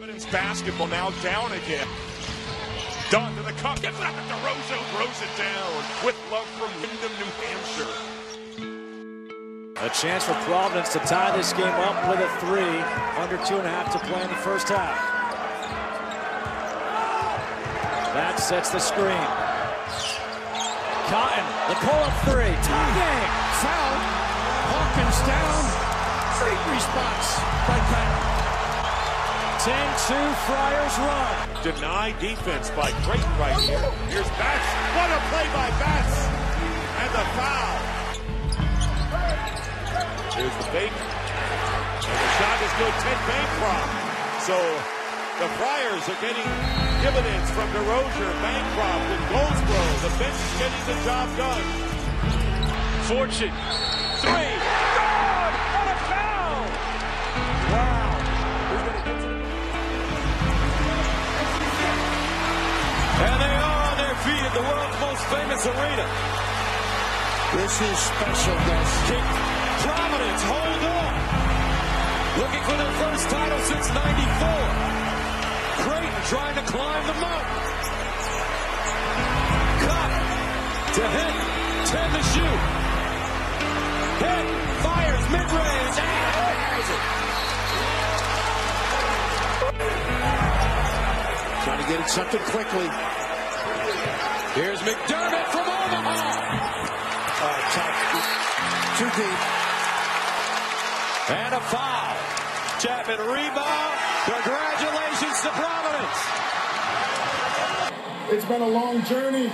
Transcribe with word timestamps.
Providence 0.00 0.24
basketball 0.32 0.86
now 0.86 1.10
down 1.20 1.52
again. 1.52 1.86
Dunn 3.10 3.36
to 3.36 3.42
the 3.42 3.52
cup, 3.60 3.82
gets 3.82 4.00
it 4.00 4.06
up 4.06 4.16
at 4.16 4.24
Desrosiers, 4.32 4.80
throws 4.96 5.20
it 5.20 5.28
down 5.36 5.68
with 6.00 6.16
love 6.32 6.48
from 6.56 6.72
Windham, 6.80 7.12
New 7.20 7.28
Hampshire. 7.44 7.92
A 9.84 9.90
chance 9.92 10.24
for 10.24 10.32
Providence 10.48 10.94
to 10.94 11.00
tie 11.00 11.36
this 11.36 11.52
game 11.52 11.76
up 11.84 12.08
with 12.08 12.16
a 12.16 12.32
three. 12.40 12.80
Under 13.20 13.36
two 13.44 13.60
and 13.60 13.68
a 13.68 13.68
half 13.68 13.92
to 13.92 13.98
play 14.08 14.22
in 14.24 14.28
the 14.32 14.40
first 14.40 14.70
half. 14.70 14.96
That 18.16 18.40
sets 18.40 18.70
the 18.70 18.80
screen. 18.80 19.28
Cotton, 21.12 21.44
the 21.68 21.76
pull-up 21.84 22.16
three. 22.24 22.56
Tie 22.64 22.92
game. 22.96 23.28
Foul. 23.60 24.00
Hawkins 24.64 25.20
down. 25.28 25.60
Great 26.40 26.56
response 26.72 27.36
by 27.68 27.76
Cotton. 29.60 30.16
10-2 30.16 30.34
Friars 30.46 30.98
run. 30.98 31.62
Deny 31.62 32.12
defense 32.20 32.70
by 32.70 32.90
Creighton 33.04 33.38
right 33.38 33.58
here. 33.60 33.80
Here's 34.08 34.28
Batts. 34.40 34.68
What 34.96 35.10
a 35.12 35.20
play 35.28 35.46
by 35.52 35.68
Batts. 35.76 36.16
And 37.00 37.10
the 37.12 37.24
foul. 37.36 37.76
Here's 40.32 40.56
the 40.56 40.68
fake. 40.72 40.96
And 42.00 42.16
the 42.16 42.30
shot 42.40 42.58
is 42.64 42.72
good. 42.80 42.94
10 43.04 43.12
Bancroft. 43.28 43.92
So 44.48 44.56
the 45.40 45.48
Friars 45.60 46.08
are 46.08 46.20
getting 46.20 46.48
dividends 47.02 47.50
from 47.50 47.68
Desrosiers, 47.72 48.36
Bancroft, 48.40 49.06
and 49.12 49.24
Goldsbrough. 49.28 50.02
The 50.02 50.12
bench 50.18 50.40
is 50.40 50.54
getting 50.58 50.84
the 50.88 50.96
job 51.04 51.28
done. 51.36 51.64
Fortune. 53.04 53.89
The 64.60 64.68
world's 64.68 65.00
most 65.00 65.24
famous 65.32 65.64
arena. 65.64 66.06
This 67.56 67.74
is 67.80 67.98
special, 68.12 68.56
Gus. 68.68 68.90
Can 69.08 69.24
Providence 69.80 70.42
hold 70.52 70.82
on? 71.00 71.12
Looking 72.40 72.62
for 72.68 72.76
their 72.76 72.94
first 73.00 73.24
title 73.30 73.60
since 73.60 73.88
94. 73.88 74.68
Creighton 75.80 76.22
trying 76.28 76.56
to 76.60 76.64
climb 76.72 77.04
the 77.08 77.16
mountain. 77.24 77.60
Cut 79.80 80.10
to 80.96 81.04
hit. 81.16 81.34
10 81.88 82.12
to 82.16 82.22
shoot. 82.32 82.60
Hit. 84.20 84.44
Fires 84.84 85.24
mid-range. 85.32 85.96
Trying 91.64 91.80
to 91.82 91.88
get 91.88 92.00
it 92.00 92.08
something 92.10 92.42
quickly. 92.52 93.19
Here's 94.54 94.80
McDermott 94.80 95.46
from 95.52 95.62
Omaha. 95.62 96.26
Uh, 97.40 97.60
top. 97.70 97.94
Too 98.98 99.10
deep. 99.14 99.40
And 101.30 101.54
a 101.54 101.60
foul. 101.70 102.16
Chapman 102.80 103.20
rebound. 103.30 103.94
Congratulations 104.26 105.40
to 105.42 105.50
Providence. 105.54 106.18
It's 108.32 108.44
been 108.46 108.62
a 108.62 108.68
long 108.68 109.04
journey. 109.04 109.52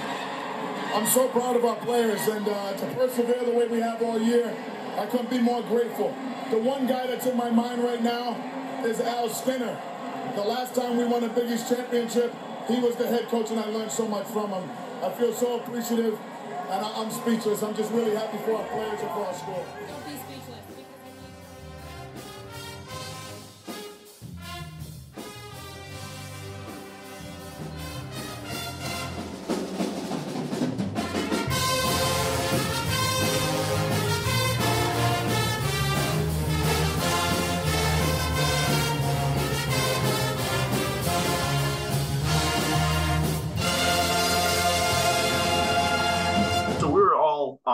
I'm 0.95 1.07
so 1.07 1.29
proud 1.29 1.57
of 1.57 1.67
our 1.67 1.77
players, 1.77 2.27
and 2.29 2.49
uh, 2.49 2.73
to 2.73 2.87
persevere 2.95 3.45
the 3.45 3.51
way 3.51 3.69
we 3.69 3.81
have 3.81 4.03
all 4.03 4.19
year, 4.19 4.57
I 4.97 5.05
couldn't 5.05 5.29
be 5.29 5.41
more 5.41 5.61
grateful. 5.61 6.17
The 6.51 6.59
one 6.59 6.87
guy 6.87 7.07
that's 7.07 7.27
in 7.27 7.37
my 7.37 7.51
mind 7.51 7.85
right 7.85 8.03
now 8.03 8.35
is 8.83 8.99
Al 9.03 9.29
Skinner. 9.29 9.79
The 10.37 10.43
last 10.43 10.75
time 10.75 10.97
we 10.97 11.05
won 11.05 11.23
a 11.23 11.29
Big 11.29 11.51
East 11.51 11.69
championship, 11.69 12.35
he 12.67 12.81
was 12.81 12.97
the 12.97 13.07
head 13.07 13.29
coach, 13.29 13.51
and 13.51 13.61
I 13.61 13.67
learned 13.67 13.93
so 13.93 14.09
much 14.09 14.27
from 14.29 14.51
him. 14.51 14.69
I 15.03 15.11
feel 15.11 15.33
so 15.33 15.57
appreciative, 15.61 16.19
and 16.71 16.85
I- 16.85 16.93
I'm 17.01 17.11
speechless. 17.11 17.63
I'm 17.63 17.75
just 17.75 17.93
really 17.93 18.15
happy 18.15 18.39
for 18.39 18.57
our 18.57 18.65
players 18.65 19.01
and 19.01 19.11
for 19.11 19.27
our 19.27 19.35
school. 19.35 19.65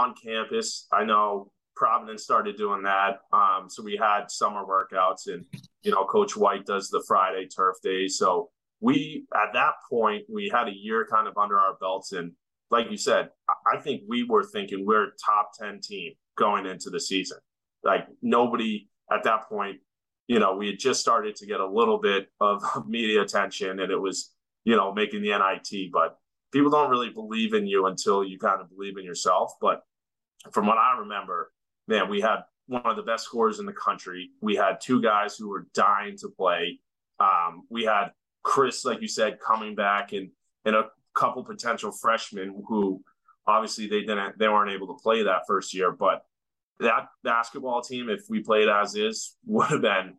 On 0.02 0.14
campus. 0.22 0.86
I 0.92 1.04
know 1.04 1.50
Providence 1.76 2.22
started 2.22 2.56
doing 2.56 2.82
that. 2.82 3.20
Um, 3.32 3.68
so 3.68 3.82
we 3.82 3.96
had 3.96 4.30
summer 4.30 4.62
workouts, 4.64 5.26
and 5.26 5.44
you 5.82 5.90
know, 5.90 6.04
Coach 6.04 6.36
White 6.36 6.66
does 6.66 6.88
the 6.90 7.02
Friday 7.08 7.46
turf 7.46 7.76
days. 7.82 8.18
So 8.18 8.50
we, 8.80 9.24
at 9.34 9.52
that 9.54 9.74
point, 9.88 10.24
we 10.28 10.50
had 10.52 10.68
a 10.68 10.76
year 10.76 11.06
kind 11.10 11.26
of 11.28 11.36
under 11.38 11.58
our 11.58 11.76
belts, 11.80 12.12
and 12.12 12.32
like 12.70 12.90
you 12.90 12.96
said, 12.96 13.30
I- 13.48 13.76
I 13.76 13.80
think 13.80 14.02
we 14.08 14.24
were 14.24 14.44
thinking 14.44 14.84
we're 14.84 15.12
top 15.24 15.52
ten 15.58 15.80
team 15.80 16.12
going 16.36 16.66
into 16.66 16.90
the 16.90 17.00
season. 17.00 17.38
Like 17.82 18.06
nobody 18.22 18.88
at 19.10 19.24
that 19.24 19.48
point, 19.48 19.80
you 20.26 20.38
know, 20.38 20.56
we 20.56 20.68
had 20.68 20.78
just 20.78 21.00
started 21.00 21.36
to 21.36 21.46
get 21.46 21.60
a 21.60 21.66
little 21.66 21.98
bit 21.98 22.28
of 22.40 22.62
media 22.86 23.22
attention, 23.22 23.80
and 23.80 23.90
it 23.92 24.00
was, 24.00 24.34
you 24.64 24.76
know, 24.76 24.92
making 24.92 25.22
the 25.22 25.32
NIT, 25.32 25.90
but 25.92 26.18
people 26.52 26.70
don't 26.70 26.90
really 26.90 27.10
believe 27.10 27.54
in 27.54 27.66
you 27.66 27.86
until 27.86 28.22
you 28.22 28.38
kind 28.38 28.60
of 28.60 28.68
believe 28.68 28.96
in 28.98 29.04
yourself. 29.04 29.52
But 29.60 29.82
from 30.50 30.66
what 30.66 30.78
I 30.78 30.98
remember, 30.98 31.52
man, 31.86 32.08
we 32.08 32.20
had 32.20 32.40
one 32.66 32.86
of 32.86 32.96
the 32.96 33.02
best 33.02 33.24
scorers 33.24 33.58
in 33.60 33.66
the 33.66 33.72
country. 33.72 34.30
We 34.40 34.56
had 34.56 34.80
two 34.80 35.00
guys 35.02 35.36
who 35.36 35.48
were 35.48 35.66
dying 35.74 36.16
to 36.18 36.28
play. 36.28 36.80
Um, 37.20 37.64
we 37.68 37.84
had 37.84 38.12
Kris, 38.42 38.84
like 38.84 39.00
you 39.00 39.08
said, 39.08 39.38
coming 39.40 39.74
back 39.74 40.12
and 40.12 40.30
and 40.64 40.76
a 40.76 40.90
couple 41.14 41.44
potential 41.44 41.92
freshmen 41.92 42.62
who 42.66 43.02
obviously 43.46 43.86
they 43.86 44.00
didn't 44.00 44.38
they 44.38 44.48
weren't 44.48 44.70
able 44.70 44.88
to 44.88 45.02
play 45.02 45.22
that 45.22 45.42
first 45.46 45.74
year. 45.74 45.92
But 45.92 46.24
that 46.80 47.08
basketball 47.22 47.82
team, 47.82 48.08
if 48.08 48.22
we 48.28 48.40
played 48.40 48.68
as 48.68 48.94
is, 48.94 49.36
would 49.46 49.68
have 49.68 49.82
been 49.82 50.14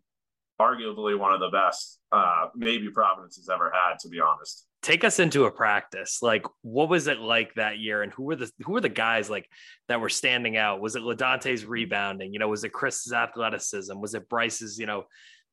arguably 0.65 1.17
one 1.17 1.33
of 1.33 1.39
the 1.39 1.49
best 1.49 1.99
uh, 2.11 2.47
maybe 2.55 2.89
Providence 2.89 3.35
has 3.37 3.49
ever 3.49 3.71
had, 3.71 3.97
to 4.01 4.09
be 4.09 4.19
honest. 4.19 4.67
take 4.83 5.03
us 5.03 5.17
into 5.19 5.45
a 5.45 5.51
practice. 5.51 6.19
Like 6.21 6.45
what 6.61 6.89
was 6.89 7.07
it 7.07 7.19
like 7.19 7.55
that 7.55 7.79
year? 7.79 8.03
And 8.03 8.11
who 8.11 8.23
were 8.23 8.35
the 8.35 8.51
who 8.63 8.73
were 8.73 8.81
the 8.81 8.89
guys 8.89 9.29
like 9.29 9.47
that 9.87 9.99
were 9.99 10.09
standing 10.09 10.55
out? 10.57 10.81
Was 10.81 10.95
it 10.95 11.01
LaDontae's 11.01 11.65
rebounding? 11.65 12.33
You 12.33 12.39
know 12.39 12.49
was 12.49 12.63
it 12.63 12.73
Kris's 12.73 13.13
athleticism? 13.13 13.99
Was 13.99 14.13
it 14.13 14.29
bryce's 14.29 14.77
you 14.77 14.85
know 14.85 15.05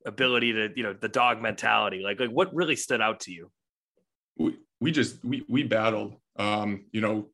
ability 0.05 0.53
to 0.53 0.69
you 0.77 0.83
know 0.83 0.93
the 0.93 1.09
dog 1.09 1.41
mentality? 1.41 2.03
Like 2.05 2.21
like 2.21 2.31
what 2.31 2.55
really 2.55 2.77
stood 2.77 3.01
out 3.01 3.21
to 3.21 3.33
you? 3.33 3.51
We, 4.37 4.59
we 4.81 4.91
just 4.93 5.25
we 5.25 5.45
we 5.49 5.63
battled. 5.63 6.15
Um 6.37 6.85
you 6.93 7.01
know 7.01 7.29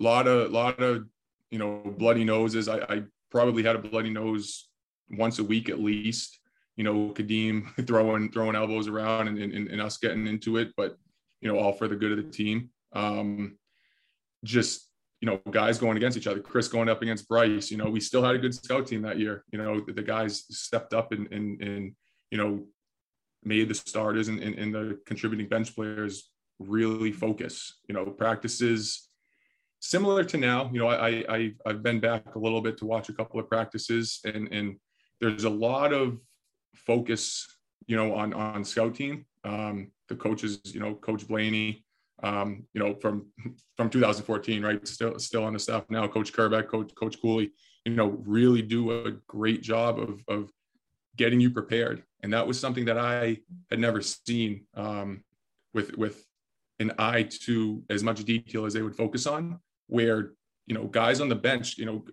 a 0.00 0.02
lot 0.02 0.26
of 0.26 0.50
lot 0.50 0.82
of 0.82 1.06
you 1.50 1.58
know 1.58 1.80
bloody 1.96 2.24
noses. 2.24 2.68
I, 2.68 2.78
I 2.80 3.02
probably 3.30 3.62
had 3.62 3.76
a 3.76 3.78
bloody 3.78 4.10
nose 4.10 4.68
once 5.10 5.38
a 5.38 5.44
week 5.44 5.68
at 5.68 5.78
least 5.78 6.40
you 6.76 6.84
know 6.84 7.10
kadeem 7.10 7.66
throwing 7.86 8.30
throwing 8.30 8.56
elbows 8.56 8.88
around 8.88 9.28
and, 9.28 9.38
and 9.38 9.68
and 9.68 9.80
us 9.80 9.96
getting 9.98 10.26
into 10.26 10.56
it 10.56 10.72
but 10.76 10.96
you 11.40 11.52
know 11.52 11.58
all 11.58 11.72
for 11.72 11.88
the 11.88 11.96
good 11.96 12.12
of 12.12 12.18
the 12.18 12.30
team 12.30 12.70
um 12.94 13.56
just 14.44 14.88
you 15.20 15.26
know 15.26 15.40
guys 15.50 15.78
going 15.78 15.96
against 15.96 16.16
each 16.16 16.26
other 16.26 16.40
Kris 16.40 16.68
going 16.68 16.88
up 16.88 17.02
against 17.02 17.28
bryce 17.28 17.70
you 17.70 17.76
know 17.76 17.88
we 17.88 18.00
still 18.00 18.22
had 18.22 18.34
a 18.34 18.38
good 18.38 18.54
scout 18.54 18.86
team 18.86 19.02
that 19.02 19.18
year 19.18 19.44
you 19.50 19.58
know 19.58 19.80
the, 19.80 20.02
guys 20.02 20.44
stepped 20.50 20.92
up 20.92 21.12
and 21.12 21.30
and 21.32 21.60
and 21.62 21.94
you 22.30 22.38
know 22.38 22.62
made 23.42 23.68
the 23.68 23.74
starters 23.74 24.28
and, 24.28 24.40
and, 24.40 24.56
and 24.56 24.74
the 24.74 24.98
contributing 25.06 25.48
bench 25.48 25.74
players 25.74 26.30
really 26.58 27.12
focus. 27.12 27.78
You 27.88 27.94
know, 27.94 28.06
practices 28.06 29.08
similar 29.80 30.24
to 30.24 30.36
now. 30.36 30.70
You 30.72 30.80
know, 30.80 30.88
I, 30.88 31.24
I 31.28 31.52
I've 31.64 31.82
been 31.82 32.00
back 32.00 32.34
a 32.34 32.38
little 32.38 32.60
bit 32.60 32.76
to 32.78 32.86
watch 32.86 33.08
a 33.08 33.12
couple 33.12 33.40
of 33.40 33.48
practices, 33.48 34.20
and 34.24 34.48
and 34.52 34.76
there's 35.20 35.44
a 35.44 35.50
lot 35.50 35.92
of 35.92 36.18
focus. 36.76 37.46
You 37.86 37.96
know, 37.96 38.14
on 38.14 38.32
on 38.34 38.64
scout 38.64 38.94
team. 38.94 39.26
Um, 39.44 39.92
the 40.08 40.16
coaches, 40.16 40.60
you 40.64 40.80
know, 40.80 40.94
Coach 40.94 41.26
Blaney, 41.26 41.84
um, 42.22 42.64
you 42.72 42.80
know, 42.80 42.94
from 42.94 43.26
from 43.76 43.90
2014, 43.90 44.62
right? 44.62 44.86
Still 44.86 45.18
still 45.18 45.44
on 45.44 45.52
the 45.52 45.58
staff 45.58 45.84
now. 45.88 46.06
Coach 46.08 46.32
Kerbeck, 46.32 46.68
Coach 46.68 46.94
Coach 46.94 47.20
Cooley, 47.20 47.52
you 47.84 47.92
know, 47.92 48.20
really 48.24 48.62
do 48.62 49.06
a 49.06 49.12
great 49.26 49.62
job 49.62 49.98
of 49.98 50.22
of 50.28 50.50
getting 51.16 51.40
you 51.40 51.50
prepared. 51.50 52.02
And 52.22 52.32
that 52.32 52.46
was 52.46 52.58
something 52.58 52.86
that 52.86 52.98
I 52.98 53.38
had 53.70 53.78
never 53.78 54.00
seen 54.02 54.66
um, 54.74 55.22
with 55.74 55.96
with 55.96 56.24
an 56.78 56.92
eye 56.98 57.28
to 57.44 57.82
as 57.90 58.02
much 58.02 58.24
detail 58.24 58.66
as 58.66 58.74
they 58.74 58.82
would 58.82 58.96
focus 58.96 59.26
on. 59.26 59.60
Where 59.88 60.32
you 60.66 60.74
know 60.74 60.84
guys 60.84 61.20
on 61.20 61.28
the 61.28 61.34
bench, 61.34 61.78
you 61.78 61.86
know, 61.86 62.04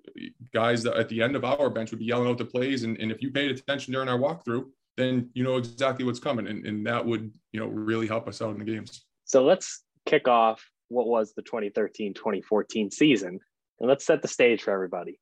guys 0.53 0.83
that 0.83 0.95
at 0.95 1.09
the 1.09 1.21
end 1.21 1.35
of 1.35 1.44
our 1.44 1.69
bench 1.69 1.91
would 1.91 2.00
be 2.00 2.05
yelling 2.05 2.29
out 2.29 2.38
the 2.38 2.45
plays, 2.45 2.83
and, 2.83 2.97
and 3.00 3.11
if 3.11 3.21
you 3.21 3.31
paid 3.31 3.51
attention 3.51 3.94
during 3.94 4.09
our 4.09 4.17
walkthrough, 4.17 4.65
then 4.95 5.29
you 5.33 5.44
know 5.44 5.57
exactly 5.57 6.05
what's 6.05 6.19
coming, 6.19 6.47
and, 6.47 6.65
and 6.65 6.85
that 6.85 7.05
would 7.05 7.31
you 7.51 7.59
know 7.59 7.67
really 7.67 8.07
help 8.07 8.27
us 8.27 8.41
out 8.41 8.51
in 8.51 8.59
the 8.59 8.65
games. 8.65 9.05
So 9.25 9.44
let's 9.44 9.83
kick 10.05 10.27
off 10.27 10.63
what 10.89 11.07
was 11.07 11.33
the 11.33 11.41
2013-2014 11.44 12.94
season, 12.94 13.39
and 13.79 13.89
let's 13.89 14.05
set 14.05 14.21
the 14.21 14.27
stage 14.27 14.61
for 14.61 14.71
everybody. 14.71 15.19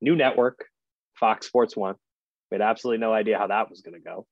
New 0.00 0.16
network, 0.16 0.66
Fox 1.14 1.46
Sports 1.46 1.76
One. 1.76 1.96
We 2.50 2.56
had 2.56 2.62
absolutely 2.62 3.00
no 3.00 3.12
idea 3.12 3.38
how 3.38 3.48
that 3.48 3.68
was 3.68 3.82
going 3.82 3.94
to 3.94 4.00
go. 4.00 4.26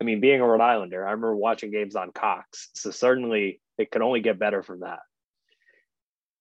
I 0.00 0.04
mean, 0.04 0.20
being 0.20 0.40
a 0.40 0.46
Rhode 0.46 0.62
Islander, 0.62 1.06
I 1.06 1.10
remember 1.10 1.36
watching 1.36 1.70
games 1.70 1.96
on 1.96 2.12
Cox. 2.12 2.70
So 2.74 2.90
certainly 2.90 3.60
it 3.78 3.90
could 3.90 4.02
only 4.02 4.20
get 4.20 4.38
better 4.38 4.62
from 4.62 4.80
that. 4.80 5.00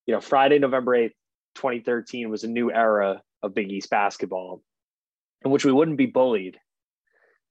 You 0.08 0.14
know, 0.14 0.22
Friday, 0.22 0.58
November 0.58 0.94
8th, 0.94 1.14
2013 1.56 2.30
was 2.30 2.44
a 2.44 2.48
new 2.48 2.72
era 2.72 3.22
of 3.44 3.54
Big 3.54 3.72
East 3.72 3.90
basketball 3.90 4.64
in 5.44 5.52
which 5.52 5.66
we 5.66 5.72
wouldn't 5.72 5.98
be 5.98 6.06
bullied 6.06 6.58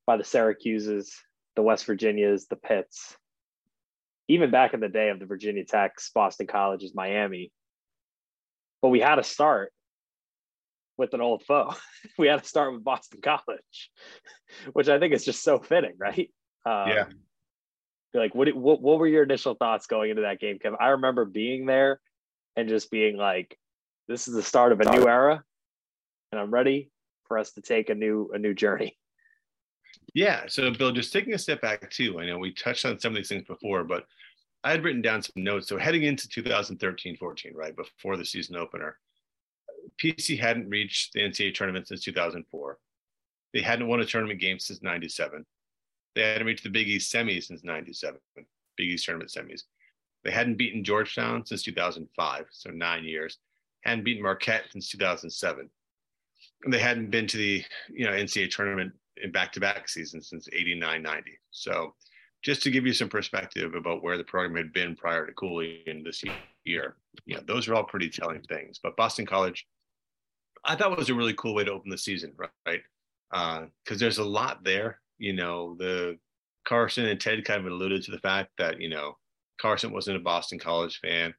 by 0.07 0.17
the 0.17 0.25
Syracuses, 0.25 1.11
the 1.55 1.63
West 1.63 1.85
Virginias, 1.85 2.47
the 2.47 2.57
Pitts, 2.57 3.17
even 4.29 4.51
back 4.51 4.75
in 4.75 4.81
the 4.81 4.89
day 4.89 5.11
of 5.11 5.19
the 5.19 5.27
Virginia 5.27 5.65
Techs, 5.65 6.11
Boston 6.11 6.47
Colleges, 6.47 6.95
Miami. 6.95 7.53
But 8.83 8.89
we 8.89 9.01
had 9.01 9.17
to 9.17 9.23
start 9.23 9.73
with 10.97 11.13
an 11.15 11.21
old 11.21 11.43
foe. 11.45 11.75
we 12.19 12.27
had 12.27 12.43
to 12.43 12.49
start 12.49 12.73
with 12.73 12.85
Boston 12.85 13.21
College, 13.23 13.91
which 14.73 14.89
I 14.89 14.99
think 14.99 15.13
is 15.13 15.25
just 15.25 15.43
so 15.43 15.59
fitting, 15.59 15.95
right? 15.99 16.31
Um, 16.65 16.89
yeah. 16.89 17.05
Like, 18.15 18.35
what, 18.35 18.55
what 18.55 18.81
what 18.81 18.99
were 18.99 19.07
your 19.07 19.25
initial 19.25 19.55
thoughts 19.55 19.87
going 19.87 20.11
into 20.11 20.23
that 20.23 20.41
game, 20.41 20.59
Kevin? 20.59 20.79
I 20.81 20.89
remember 20.89 21.27
being 21.27 21.67
there 21.67 22.01
and 22.57 22.69
just 22.69 22.91
being 22.91 23.17
like, 23.17 23.59
"This 24.09 24.29
is 24.29 24.35
the 24.35 24.43
start 24.43 24.73
of 24.73 24.81
a 24.81 24.91
new 24.91 25.07
era, 25.09 25.45
and 26.33 26.41
I'm 26.41 26.51
ready 26.51 26.91
for 27.25 27.39
us 27.39 27.53
to 27.53 27.61
take 27.61 27.91
a 27.91 27.95
new 27.95 28.31
a 28.33 28.39
new 28.39 28.55
journey." 28.55 28.97
Yeah. 30.15 30.45
So, 30.49 30.71
Bill, 30.71 30.93
just 30.93 31.13
taking 31.13 31.35
a 31.35 31.39
step 31.39 31.61
back 31.61 31.91
too. 31.91 32.19
I 32.21 32.27
know 32.27 32.39
we 32.39 32.53
touched 32.53 32.85
on 32.85 32.99
some 32.99 33.13
of 33.13 33.17
these 33.17 33.29
things 33.29 33.45
before, 33.45 33.85
but 33.85 34.07
I 34.65 34.71
had 34.71 34.83
written 34.85 35.03
down 35.03 35.23
some 35.23 35.43
notes. 35.43 35.69
So, 35.69 35.79
heading 35.79 36.05
into 36.05 36.29
2013-14, 36.29 37.55
right 37.55 37.77
before 37.77 38.17
the 38.17 38.25
season 38.25 38.57
opener, 38.57 38.99
PC 40.03 40.39
hadn't 40.39 40.69
reached 40.69 41.13
the 41.13 41.21
NCAA 41.21 41.55
tournament 41.55 41.89
since 41.89 42.03
2004. 42.03 42.79
They 43.53 43.61
hadn't 43.63 43.89
won 43.89 44.01
a 44.01 44.05
tournament 44.05 44.41
game 44.41 44.59
since 44.59 44.83
97. 44.83 45.45
They 46.15 46.23
hadn't 46.23 46.47
reached 46.47 46.65
the 46.65 46.71
Big 46.71 46.89
East 46.89 47.13
semis 47.13 47.45
since 47.45 47.63
97, 47.63 48.19
Big 48.77 48.89
East 48.89 49.05
tournament 49.05 49.31
semis. 49.31 49.63
They 50.27 50.33
hadn't 50.33 50.57
beaten 50.57 50.83
Georgetown 50.83 51.47
since 51.47 51.63
2005, 51.63 52.47
so 52.51 52.71
nine 52.71 53.05
years. 53.05 53.39
Hadn't 53.85 54.05
beaten 54.05 54.25
Marquette 54.25 54.65
since 54.71 54.89
2007. 54.89 55.71
And 56.65 56.75
they 56.75 56.81
hadn't 56.81 57.13
been 57.13 57.29
to 57.29 57.37
the 57.37 57.65
you 57.89 58.05
know 58.05 58.11
NCAA 58.11 58.51
tournament 58.51 58.93
in 59.23 59.31
back-to-back 59.31 59.89
seasons 59.89 60.29
since 60.29 60.49
89, 60.53 61.01
90. 61.01 61.31
So 61.53 61.95
just 62.43 62.61
to 62.65 62.73
give 62.73 62.85
you 62.85 62.93
some 62.93 63.09
perspective 63.09 63.75
about 63.77 64.03
where 64.03 64.19
the 64.19 64.25
program 64.25 64.57
had 64.57 64.73
been 64.73 64.97
prior 64.97 65.25
to 65.27 65.33
Cooley 65.33 65.83
in 65.87 66.03
this 66.03 66.25
year, 66.65 66.97
you 67.25 67.37
know, 67.37 67.43
those 67.47 67.69
are 67.69 67.75
all 67.75 67.85
pretty 67.85 68.11
telling 68.11 68.43
things. 68.43 68.81
But 68.83 68.97
Boston 68.97 69.27
College 69.27 69.65
I 70.67 70.75
thought 70.75 70.97
was 70.97 71.09
a 71.09 71.15
really 71.15 71.35
cool 71.35 71.55
way 71.55 71.63
to 71.65 71.73
open 71.73 71.91
the 71.91 71.99
season, 71.99 72.33
right? 72.37 72.83
Because 73.31 73.69
uh, 73.93 73.97
there's 73.97 74.19
a 74.19 74.25
lot 74.25 74.65
there. 74.65 74.99
You 75.19 75.33
know, 75.33 75.77
the 75.79 76.19
Carson 76.67 77.07
and 77.07 77.21
Ted 77.21 77.45
kind 77.45 77.65
of 77.65 77.73
alluded 77.73 78.03
to 78.03 78.11
the 78.11 78.19
fact 78.19 78.51
that 78.59 78.81
you 78.81 78.89
know 78.89 79.17
Carson 79.59 79.93
wasn't 79.93 80.17
a 80.17 80.21
Boston 80.21 80.59
College 80.59 80.99
fan. 80.99 81.35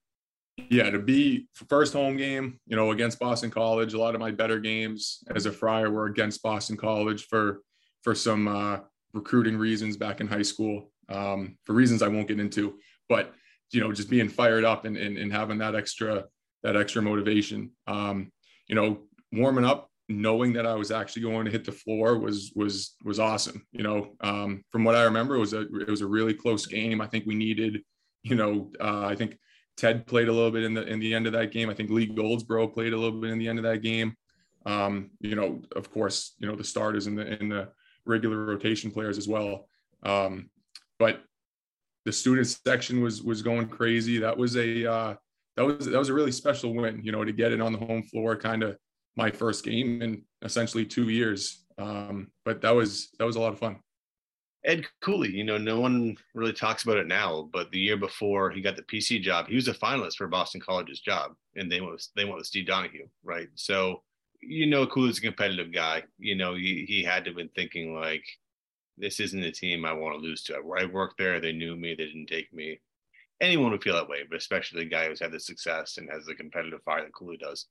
Yeah, 0.70 0.90
to 0.90 1.00
be 1.00 1.48
first 1.70 1.94
home 1.94 2.18
game, 2.18 2.60
you 2.66 2.76
know, 2.76 2.92
against 2.92 3.20
Boston 3.20 3.52
College. 3.52 3.94
A 3.94 4.00
lot 4.00 4.16
of 4.16 4.22
my 4.22 4.32
better 4.32 4.60
games 4.60 5.24
as 5.36 5.46
a 5.46 5.52
Friar 5.52 5.92
were 5.92 6.08
against 6.08 6.42
Boston 6.42 6.78
College 6.78 7.28
for 7.28 7.62
for 8.04 8.16
some 8.16 8.48
uh, 8.48 8.80
recruiting 9.14 9.58
reasons 9.58 9.98
back 9.98 10.20
in 10.20 10.28
high 10.28 10.42
school, 10.42 10.92
um, 11.10 11.58
for 11.64 11.74
reasons 11.74 12.02
I 12.02 12.08
won't 12.08 12.28
get 12.28 12.40
into. 12.40 12.80
But 13.08 13.34
you 13.72 13.82
know, 13.82 13.92
just 13.92 14.10
being 14.10 14.30
fired 14.30 14.64
up 14.64 14.86
and 14.86 14.98
and, 14.98 15.18
and 15.18 15.32
having 15.32 15.60
that 15.60 15.76
extra 15.76 16.26
that 16.64 16.76
extra 16.76 17.02
motivation. 17.02 17.72
Um, 17.86 18.32
you 18.68 18.76
know, 18.76 19.04
warming 19.32 19.66
up, 19.66 19.90
knowing 20.10 20.54
that 20.54 20.66
I 20.66 20.76
was 20.76 20.92
actually 20.92 21.24
going 21.24 21.46
to 21.46 21.52
hit 21.52 21.66
the 21.66 21.72
floor 21.72 22.18
was 22.18 22.52
was 22.56 22.96
was 23.04 23.20
awesome. 23.20 23.66
You 23.72 23.84
know, 23.84 24.16
um, 24.22 24.64
from 24.72 24.84
what 24.84 24.96
I 24.96 25.04
remember, 25.04 25.36
it 25.36 25.40
was 25.40 25.54
a 25.54 25.62
it 25.62 25.90
was 25.90 26.02
a 26.02 26.08
really 26.08 26.34
close 26.34 26.66
game. 26.66 27.02
I 27.02 27.08
think 27.08 27.26
we 27.26 27.36
needed, 27.36 27.82
you 28.24 28.36
know, 28.36 28.72
uh, 28.80 29.06
I 29.06 29.16
think 29.16 29.38
Ted 29.78 30.08
played 30.08 30.28
a 30.28 30.34
little 30.34 30.52
bit 30.52 30.64
in 30.64 30.74
the 30.74 30.86
in 30.86 31.00
the 31.00 31.14
end 31.14 31.28
of 31.28 31.34
that 31.34 31.52
game. 31.52 31.70
I 31.70 31.74
think 31.74 31.90
Lee 31.90 32.08
Goldsbrough 32.08 32.74
played 32.74 32.94
a 32.94 32.98
little 32.98 33.20
bit 33.20 33.32
in 33.32 33.40
the 33.40 33.48
end 33.48 33.60
of 33.60 33.64
that 33.64 33.82
game. 33.82 34.16
Um, 34.66 35.12
you 35.22 35.36
know, 35.36 35.62
of 35.76 35.92
course, 35.92 36.36
you 36.40 36.48
know 36.48 36.56
the 36.56 36.64
starters 36.64 37.08
and 37.08 37.18
the 37.18 37.42
in 37.42 37.50
the 37.50 37.70
regular 38.06 38.46
rotation 38.46 38.92
players 38.92 39.18
as 39.18 39.28
well. 39.28 39.68
Um, 40.04 40.50
but 41.00 41.22
the 42.06 42.12
student 42.12 42.48
section 42.48 43.02
was 43.02 43.22
was 43.22 43.42
going 43.42 43.68
crazy. 43.68 44.18
That 44.18 44.38
was 44.38 44.56
a 44.56 44.92
uh, 44.92 45.16
that 45.56 45.66
was 45.66 45.86
that 45.86 45.98
was 45.98 46.10
a 46.10 46.14
really 46.14 46.32
special 46.32 46.74
win. 46.74 47.02
You 47.04 47.12
know, 47.12 47.24
to 47.24 47.32
get 47.32 47.52
it 47.52 47.62
on 47.62 47.72
the 47.72 47.80
home 47.80 48.04
floor, 48.04 48.36
kind 48.36 48.64
of 48.64 48.78
my 49.16 49.30
first 49.32 49.64
game 49.64 50.02
in 50.02 50.24
essentially 50.44 50.86
two 50.86 51.10
years. 51.10 51.66
Um, 51.78 52.28
but 52.46 52.62
that 52.62 52.74
was 52.74 53.10
that 53.20 53.26
was 53.26 53.36
a 53.36 53.40
lot 53.40 53.54
of 53.54 53.60
fun. 53.60 53.78
Ed 54.68 54.86
Cooley, 55.02 55.32
you 55.32 55.46
know, 55.46 55.58
no 55.58 55.80
one 55.80 56.18
really 56.36 56.52
talks 56.52 56.84
about 56.84 56.98
it 56.98 57.08
now, 57.08 57.50
but 57.54 57.72
the 57.72 57.80
year 57.80 57.96
before 57.96 58.52
he 58.52 58.62
got 58.62 58.76
the 58.76 58.82
PC 58.84 59.22
job, 59.22 59.48
he 59.48 59.56
was 59.56 59.70
a 59.70 59.74
finalist 59.74 60.18
for 60.18 60.28
Boston 60.28 60.60
College's 60.60 61.00
job, 61.00 61.36
and 61.56 61.72
they 61.72 61.80
went 61.80 61.94
with, 61.94 62.08
they 62.18 62.26
went 62.26 62.36
with 62.36 62.48
Steve 62.48 62.68
Donahue, 62.68 63.08
right? 63.24 63.48
So, 63.56 64.04
you 64.42 64.66
know, 64.66 64.86
Cooley's 64.86 65.20
a 65.20 65.22
competitive 65.22 65.72
guy. 65.72 66.04
You 66.20 66.36
know, 66.36 66.54
he 66.54 66.86
he 66.88 67.02
had 67.02 67.24
to 67.24 67.30
have 67.30 67.38
been 67.38 67.50
thinking 67.56 67.96
like, 67.96 68.26
this 68.98 69.22
isn't 69.22 69.42
a 69.42 69.52
team 69.52 69.86
I 69.86 69.94
want 69.94 70.16
to 70.16 70.22
lose 70.22 70.44
to. 70.44 70.56
I 70.56 70.86
worked 70.86 71.18
there, 71.18 71.40
they 71.40 71.54
knew 71.54 71.76
me, 71.76 71.96
they 71.96 72.06
didn't 72.06 72.28
take 72.28 72.52
me. 72.54 72.82
Anyone 73.40 73.72
would 73.72 73.84
feel 73.84 73.96
that 73.96 74.10
way, 74.10 74.24
but 74.30 74.38
especially 74.38 74.84
the 74.84 74.90
guy 74.90 75.08
who's 75.08 75.22
had 75.22 75.32
the 75.32 75.40
success 75.40 75.98
and 75.98 76.10
has 76.10 76.26
the 76.26 76.36
competitive 76.36 76.84
fire 76.84 77.04
that 77.04 77.14
Cooley 77.14 77.38
does 77.38 77.68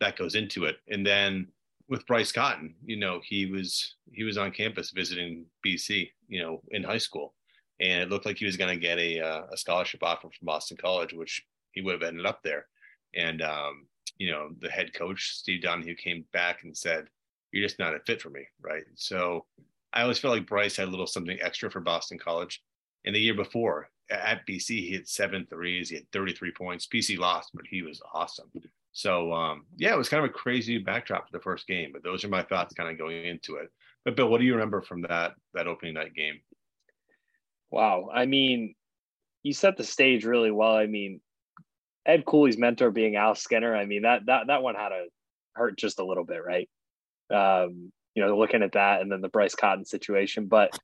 that 0.00 0.18
goes 0.18 0.34
into 0.34 0.64
it. 0.64 0.76
And 0.88 1.06
then 1.06 1.48
with 1.88 2.06
Bryce 2.06 2.32
Cotton, 2.32 2.74
you 2.84 2.96
know, 2.96 3.20
he 3.22 3.46
was 3.46 3.96
he 4.12 4.24
was 4.24 4.38
on 4.38 4.50
campus 4.50 4.90
visiting 4.90 5.44
BC, 5.64 6.10
you 6.28 6.42
know, 6.42 6.62
in 6.70 6.82
high 6.82 6.98
school, 6.98 7.34
and 7.80 8.02
it 8.02 8.10
looked 8.10 8.26
like 8.26 8.38
he 8.38 8.46
was 8.46 8.56
going 8.56 8.74
to 8.74 8.80
get 8.80 8.98
a 8.98 9.20
uh, 9.20 9.42
a 9.52 9.56
scholarship 9.56 10.02
offer 10.02 10.28
from 10.28 10.46
Boston 10.46 10.76
College, 10.76 11.12
which 11.12 11.44
he 11.72 11.82
would 11.82 11.92
have 11.92 12.02
ended 12.02 12.26
up 12.26 12.42
there. 12.42 12.66
And 13.14 13.42
um, 13.42 13.86
you 14.18 14.30
know, 14.30 14.50
the 14.60 14.70
head 14.70 14.94
coach 14.94 15.34
Steve 15.34 15.62
Donahue 15.62 15.96
came 15.96 16.24
back 16.32 16.64
and 16.64 16.76
said, 16.76 17.06
"You're 17.52 17.66
just 17.66 17.78
not 17.78 17.94
a 17.94 18.00
fit 18.00 18.22
for 18.22 18.30
me," 18.30 18.46
right? 18.62 18.84
So 18.94 19.44
I 19.92 20.02
always 20.02 20.18
felt 20.18 20.34
like 20.34 20.46
Bryce 20.46 20.76
had 20.76 20.88
a 20.88 20.90
little 20.90 21.06
something 21.06 21.38
extra 21.40 21.70
for 21.70 21.80
Boston 21.80 22.18
College. 22.18 22.62
And 23.04 23.14
the 23.14 23.20
year 23.20 23.34
before 23.34 23.90
at 24.10 24.46
BC, 24.46 24.66
he 24.66 24.92
had 24.92 25.08
seven 25.08 25.46
threes, 25.48 25.88
he 25.88 25.96
had 25.96 26.10
33 26.12 26.52
points. 26.52 26.88
BC 26.92 27.18
lost, 27.18 27.50
but 27.54 27.66
he 27.68 27.82
was 27.82 28.00
awesome. 28.12 28.50
So 28.94 29.32
um, 29.32 29.66
yeah, 29.76 29.92
it 29.92 29.98
was 29.98 30.08
kind 30.08 30.24
of 30.24 30.30
a 30.30 30.32
crazy 30.32 30.78
backdrop 30.78 31.26
for 31.26 31.36
the 31.36 31.42
first 31.42 31.66
game, 31.66 31.90
but 31.92 32.04
those 32.04 32.24
are 32.24 32.28
my 32.28 32.44
thoughts 32.44 32.74
kind 32.74 32.88
of 32.88 32.96
going 32.96 33.24
into 33.24 33.56
it. 33.56 33.70
But 34.04 34.14
Bill, 34.14 34.28
what 34.28 34.38
do 34.38 34.46
you 34.46 34.54
remember 34.54 34.80
from 34.80 35.02
that 35.02 35.34
that 35.52 35.66
opening 35.66 35.94
night 35.94 36.14
game? 36.14 36.40
Wow, 37.72 38.08
I 38.14 38.26
mean, 38.26 38.76
you 39.42 39.52
set 39.52 39.76
the 39.76 39.82
stage 39.82 40.24
really 40.24 40.52
well. 40.52 40.76
I 40.76 40.86
mean, 40.86 41.20
Ed 42.06 42.24
Cooley's 42.24 42.56
mentor 42.56 42.92
being 42.92 43.16
Al 43.16 43.34
Skinner. 43.34 43.74
I 43.74 43.84
mean 43.84 44.02
that 44.02 44.26
that 44.26 44.46
that 44.46 44.62
one 44.62 44.76
had 44.76 44.90
to 44.90 45.06
hurt 45.54 45.76
just 45.76 45.98
a 45.98 46.04
little 46.04 46.24
bit, 46.24 46.44
right? 46.44 46.68
Um, 47.32 47.90
you 48.14 48.24
know, 48.24 48.38
looking 48.38 48.62
at 48.62 48.72
that 48.72 49.00
and 49.00 49.10
then 49.10 49.22
the 49.22 49.28
Bryce 49.28 49.56
Cotton 49.56 49.84
situation. 49.84 50.46
But 50.46 50.78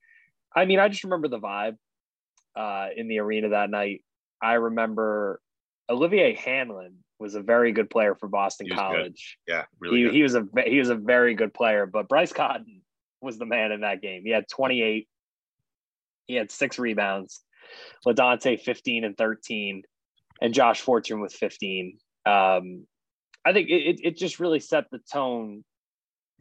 I 0.54 0.64
mean, 0.64 0.80
I 0.80 0.88
just 0.88 1.04
remember 1.04 1.28
the 1.28 1.38
vibe 1.38 1.76
uh, 2.56 2.88
in 2.96 3.06
the 3.06 3.20
arena 3.20 3.50
that 3.50 3.70
night. 3.70 4.02
I 4.42 4.54
remember 4.54 5.40
Olivier 5.88 6.34
Hanlan 6.34 6.94
was 7.20 7.34
a 7.34 7.40
very 7.40 7.70
good 7.72 7.90
player 7.90 8.14
for 8.14 8.28
Boston 8.28 8.68
College. 8.72 9.38
Good. 9.46 9.52
Yeah, 9.52 9.64
really. 9.78 10.04
He, 10.04 10.10
he 10.10 10.22
was 10.22 10.34
a 10.34 10.44
he 10.66 10.78
was 10.78 10.88
a 10.88 10.94
very 10.94 11.34
good 11.34 11.52
player, 11.52 11.86
but 11.86 12.08
Bryce 12.08 12.32
Cotton 12.32 12.80
was 13.20 13.38
the 13.38 13.46
man 13.46 13.70
in 13.70 13.82
that 13.82 14.00
game. 14.00 14.22
He 14.24 14.30
had 14.30 14.48
28. 14.48 15.06
He 16.26 16.34
had 16.34 16.50
six 16.50 16.78
rebounds. 16.78 17.42
LaDontae 18.06 18.60
15 18.60 19.04
and 19.04 19.16
13, 19.16 19.82
and 20.40 20.54
Josh 20.54 20.80
Fortune 20.80 21.20
with 21.20 21.32
15. 21.32 21.98
Um, 22.26 22.86
I 23.44 23.52
think 23.52 23.68
it, 23.68 24.00
it 24.02 24.16
just 24.16 24.40
really 24.40 24.60
set 24.60 24.84
the 24.90 25.00
tone 25.12 25.62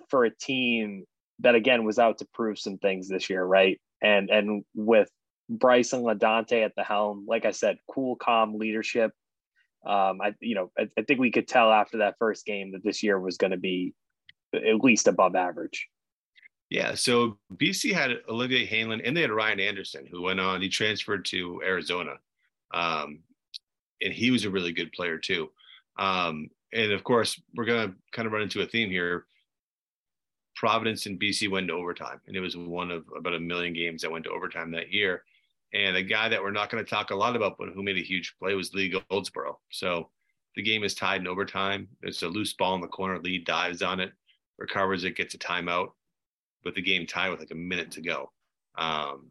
for 0.09 0.25
a 0.25 0.35
team 0.35 1.05
that 1.39 1.55
again 1.55 1.83
was 1.83 1.99
out 1.99 2.19
to 2.19 2.27
prove 2.33 2.57
some 2.57 2.77
things 2.77 3.09
this 3.09 3.29
year, 3.29 3.43
right? 3.43 3.79
And 4.01 4.29
and 4.29 4.63
with 4.73 5.09
Bryce 5.49 5.91
and 5.91 6.03
LaDontae 6.03 6.63
at 6.63 6.73
the 6.75 6.83
helm, 6.83 7.25
like 7.27 7.45
I 7.45 7.51
said, 7.51 7.77
cool, 7.93 8.15
calm 8.15 8.57
leadership 8.57 9.11
um, 9.85 10.19
I 10.21 10.33
you 10.39 10.55
know 10.55 10.71
I, 10.77 10.89
I, 10.97 11.03
think 11.03 11.19
we 11.19 11.31
could 11.31 11.47
tell 11.47 11.71
after 11.71 11.99
that 11.99 12.15
first 12.19 12.45
game 12.45 12.71
that 12.73 12.83
this 12.83 13.01
year 13.01 13.19
was 13.19 13.37
going 13.37 13.51
to 13.51 13.57
be 13.57 13.93
at 14.53 14.83
least 14.83 15.07
above 15.07 15.35
average. 15.35 15.87
Yeah, 16.69 16.93
so 16.95 17.37
BC 17.55 17.93
had 17.93 18.11
Olivier 18.27 18.67
Hanlan 18.67 19.01
and 19.03 19.15
they 19.15 19.21
had 19.21 19.31
Ryan 19.31 19.59
Anderson 19.59 20.05
who 20.05 20.21
went 20.21 20.39
on. 20.39 20.61
He 20.61 20.69
transferred 20.69 21.25
to 21.25 21.61
Arizona, 21.65 22.15
um, 22.73 23.19
and 24.01 24.13
he 24.13 24.31
was 24.31 24.45
a 24.45 24.49
really 24.49 24.73
good 24.73 24.91
player 24.91 25.17
too. 25.17 25.49
Um, 25.97 26.49
and 26.73 26.91
of 26.91 27.03
course, 27.03 27.41
we're 27.55 27.65
going 27.65 27.89
to 27.89 27.95
kind 28.11 28.25
of 28.25 28.33
run 28.33 28.43
into 28.43 28.61
a 28.61 28.65
theme 28.65 28.89
here. 28.89 29.25
Providence 30.55 31.05
and 31.05 31.19
BC 31.19 31.49
went 31.49 31.69
to 31.69 31.73
overtime, 31.73 32.19
and 32.27 32.35
it 32.35 32.41
was 32.41 32.57
one 32.57 32.91
of 32.91 33.05
about 33.17 33.33
a 33.33 33.39
million 33.39 33.73
games 33.73 34.01
that 34.01 34.11
went 34.11 34.25
to 34.25 34.31
overtime 34.31 34.71
that 34.71 34.91
year. 34.91 35.23
And 35.73 35.95
a 35.95 36.03
guy 36.03 36.29
that 36.29 36.41
we're 36.41 36.51
not 36.51 36.69
going 36.69 36.83
to 36.83 36.89
talk 36.89 37.11
a 37.11 37.15
lot 37.15 37.35
about, 37.35 37.57
but 37.59 37.69
who 37.69 37.83
made 37.83 37.97
a 37.97 38.03
huge 38.03 38.35
play 38.39 38.55
was 38.55 38.73
Lee 38.73 38.91
Goldsbrough. 38.91 39.55
So 39.71 40.09
the 40.55 40.63
game 40.63 40.83
is 40.83 40.95
tied 40.95 41.21
in 41.21 41.27
overtime. 41.27 41.87
There's 42.01 42.23
a 42.23 42.27
loose 42.27 42.53
ball 42.53 42.75
in 42.75 42.81
the 42.81 42.87
corner. 42.87 43.19
Lee 43.19 43.37
dives 43.37 43.81
on 43.81 43.99
it, 43.99 44.11
recovers 44.57 45.03
it, 45.03 45.15
gets 45.15 45.35
a 45.35 45.37
timeout, 45.37 45.89
with 46.65 46.75
the 46.75 46.81
game 46.81 47.05
tied 47.05 47.29
with 47.29 47.39
like 47.39 47.51
a 47.51 47.55
minute 47.55 47.91
to 47.91 48.01
go. 48.01 48.31
Um, 48.77 49.29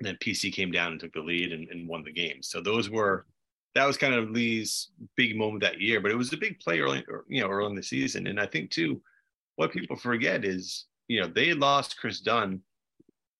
then 0.00 0.16
PC 0.16 0.52
came 0.52 0.72
down 0.72 0.92
and 0.92 1.00
took 1.00 1.12
the 1.12 1.20
lead 1.20 1.52
and, 1.52 1.68
and 1.68 1.88
won 1.88 2.02
the 2.02 2.12
game. 2.12 2.42
So 2.42 2.60
those 2.60 2.90
were 2.90 3.26
that 3.74 3.86
was 3.86 3.96
kind 3.96 4.14
of 4.14 4.30
Lee's 4.30 4.88
big 5.16 5.36
moment 5.36 5.62
that 5.62 5.80
year. 5.80 6.00
But 6.00 6.10
it 6.10 6.16
was 6.16 6.32
a 6.32 6.36
big 6.36 6.58
play 6.58 6.80
early, 6.80 7.04
you 7.28 7.40
know, 7.40 7.48
early 7.48 7.70
in 7.70 7.76
the 7.76 7.82
season. 7.82 8.26
And 8.26 8.40
I 8.40 8.46
think 8.46 8.70
too, 8.70 9.00
what 9.56 9.72
people 9.72 9.96
forget 9.96 10.44
is, 10.44 10.86
you 11.08 11.20
know, 11.20 11.28
they 11.28 11.54
lost 11.54 11.98
Kris 11.98 12.20
Dunn, 12.20 12.60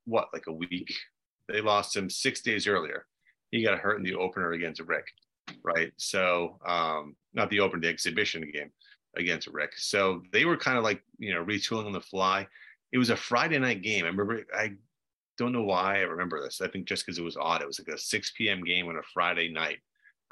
what, 0.05 0.29
like 0.33 0.47
a 0.47 0.53
week? 0.53 0.95
They 1.53 1.61
lost 1.61 1.97
him 1.97 2.09
six 2.11 2.41
days 2.41 2.67
earlier. 2.67 3.07
He 3.51 3.63
got 3.63 3.79
hurt 3.79 3.99
in 3.99 4.05
the 4.05 4.15
opener 4.15 4.53
against 4.53 4.81
Rick, 4.81 5.07
right? 5.63 5.93
So, 5.97 6.59
um, 6.67 7.17
not 7.35 7.51
the 7.51 7.61
opener, 7.61 7.81
the 7.81 7.89
exhibition 7.89 8.49
game 8.53 8.71
against 9.17 9.49
Rick. 9.49 9.73
So 9.77 10.23
they 10.33 10.45
were 10.45 10.57
kind 10.57 10.79
of 10.79 10.85
like, 10.85 11.03
you 11.19 11.35
know, 11.35 11.45
retooling 11.45 11.87
on 11.87 11.93
the 11.93 12.01
fly. 12.01 12.47
It 12.93 12.99
was 12.99 13.11
a 13.11 13.17
Friday 13.17 13.59
night 13.59 13.83
game. 13.83 14.05
I 14.05 14.09
remember, 14.09 14.45
I 14.57 14.73
don't 15.39 15.53
know 15.53 15.63
why 15.63 15.97
I 15.97 16.01
remember 16.01 16.43
this. 16.43 16.61
I 16.61 16.69
think 16.69 16.87
just 16.87 17.05
because 17.05 17.19
it 17.19 17.25
was 17.25 17.37
odd. 17.37 17.63
It 17.63 17.67
was 17.67 17.81
like 17.81 17.95
a 17.95 17.99
6 17.99 18.33
p.m. 18.37 18.63
game 18.63 18.89
on 18.89 18.97
a 18.97 19.03
Friday 19.15 19.51
night. 19.51 19.79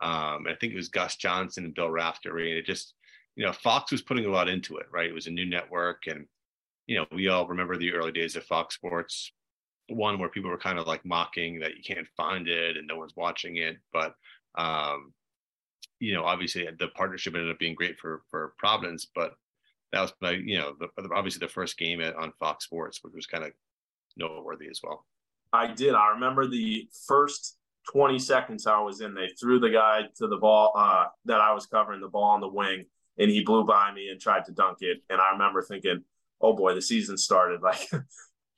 Um, 0.00 0.46
I 0.46 0.54
think 0.60 0.72
it 0.72 0.76
was 0.76 0.88
Gus 0.88 1.16
Johnson 1.16 1.64
and 1.64 1.74
Bill 1.74 1.90
Raftery. 1.90 2.50
And 2.50 2.58
it 2.58 2.66
just, 2.66 2.94
you 3.34 3.44
know, 3.44 3.52
Fox 3.52 3.90
was 3.90 4.02
putting 4.02 4.26
a 4.26 4.30
lot 4.30 4.48
into 4.48 4.76
it, 4.76 4.86
right? 4.92 5.08
It 5.08 5.14
was 5.14 5.26
a 5.26 5.32
new 5.32 5.46
network. 5.46 6.06
And, 6.06 6.26
you 6.86 6.96
know, 6.96 7.06
we 7.12 7.28
all 7.28 7.46
remember 7.46 7.76
the 7.76 7.92
early 7.92 8.12
days 8.12 8.36
of 8.36 8.44
Fox 8.44 8.74
Sports, 8.76 9.32
one 9.88 10.18
where 10.18 10.28
people 10.28 10.50
were 10.50 10.58
kind 10.58 10.78
of 10.78 10.86
like 10.86 11.04
mocking 11.04 11.60
that 11.60 11.76
you 11.76 11.82
can't 11.82 12.06
find 12.16 12.48
it 12.48 12.76
and 12.76 12.86
no 12.86 12.96
one's 12.96 13.16
watching 13.16 13.56
it. 13.56 13.76
But, 13.92 14.14
um, 14.56 15.12
you 16.00 16.14
know, 16.14 16.24
obviously 16.24 16.68
the 16.78 16.88
partnership 16.88 17.34
ended 17.34 17.50
up 17.50 17.58
being 17.58 17.74
great 17.74 17.98
for 17.98 18.22
for 18.30 18.54
Providence, 18.58 19.06
but 19.14 19.32
that 19.92 20.02
was 20.02 20.12
my, 20.20 20.32
you 20.32 20.58
know, 20.58 20.74
the, 20.78 20.88
obviously 21.14 21.40
the 21.40 21.52
first 21.52 21.78
game 21.78 22.00
at, 22.00 22.14
on 22.16 22.32
Fox 22.38 22.64
Sports, 22.64 23.00
which 23.02 23.14
was 23.14 23.26
kind 23.26 23.44
of 23.44 23.52
noteworthy 24.16 24.68
as 24.68 24.80
well. 24.82 25.06
I 25.52 25.68
did. 25.68 25.94
I 25.94 26.10
remember 26.10 26.46
the 26.46 26.88
first 27.06 27.56
20 27.92 28.18
seconds 28.18 28.66
I 28.66 28.80
was 28.80 29.00
in, 29.00 29.14
they 29.14 29.28
threw 29.40 29.58
the 29.58 29.70
guy 29.70 30.02
to 30.16 30.26
the 30.26 30.36
ball 30.36 30.72
uh, 30.76 31.06
that 31.24 31.40
I 31.40 31.52
was 31.52 31.66
covering 31.66 32.00
the 32.00 32.08
ball 32.08 32.30
on 32.30 32.40
the 32.40 32.48
wing, 32.48 32.84
and 33.18 33.30
he 33.30 33.42
blew 33.42 33.64
by 33.64 33.92
me 33.92 34.08
and 34.08 34.20
tried 34.20 34.44
to 34.46 34.52
dunk 34.52 34.78
it. 34.80 34.98
And 35.08 35.20
I 35.20 35.30
remember 35.32 35.62
thinking, 35.62 36.04
"Oh 36.40 36.52
boy, 36.52 36.74
the 36.74 36.82
season 36.82 37.16
started." 37.16 37.60
Like, 37.68 37.88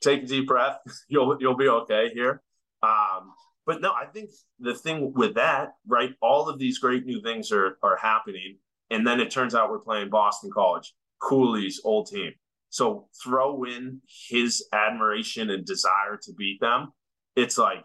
take 0.00 0.22
a 0.22 0.26
deep 0.26 0.46
breath. 0.46 0.78
You'll 1.08 1.36
you'll 1.40 1.56
be 1.56 1.68
okay 1.68 2.10
here. 2.12 2.42
Um, 2.82 3.32
but 3.66 3.80
no, 3.80 3.92
I 3.92 4.06
think 4.06 4.30
the 4.58 4.74
thing 4.74 5.12
with 5.14 5.34
that, 5.34 5.74
right? 5.86 6.14
All 6.20 6.48
of 6.48 6.58
these 6.58 6.78
great 6.78 7.04
new 7.04 7.22
things 7.22 7.52
are 7.52 7.78
are 7.82 7.96
happening, 7.96 8.58
and 8.90 9.06
then 9.06 9.20
it 9.20 9.30
turns 9.30 9.54
out 9.54 9.70
we're 9.70 9.78
playing 9.78 10.10
Boston 10.10 10.50
College, 10.52 10.94
Cooley's 11.20 11.80
old 11.84 12.06
team. 12.08 12.32
So 12.70 13.08
throw 13.22 13.64
in 13.64 14.00
his 14.28 14.66
admiration 14.72 15.50
and 15.50 15.64
desire 15.64 16.16
to 16.22 16.32
beat 16.32 16.60
them. 16.60 16.92
It's 17.36 17.58
like 17.58 17.84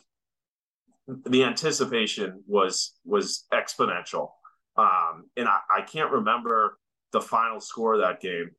the 1.07 1.43
anticipation 1.43 2.43
was 2.47 2.93
was 3.03 3.45
exponential. 3.53 4.29
Um, 4.77 5.29
and 5.37 5.47
I, 5.47 5.59
I 5.77 5.81
can't 5.81 6.11
remember 6.11 6.77
the 7.11 7.21
final 7.21 7.59
score 7.59 7.95
of 7.95 8.01
that 8.01 8.19
game. 8.19 8.51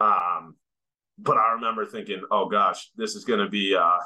Um, 0.00 0.56
but 1.18 1.36
I 1.36 1.52
remember 1.52 1.84
thinking, 1.86 2.22
oh 2.30 2.48
gosh, 2.48 2.90
this 2.96 3.14
is 3.14 3.24
going 3.24 3.40
to 3.40 3.48
be 3.48 3.74
uh, 3.74 3.98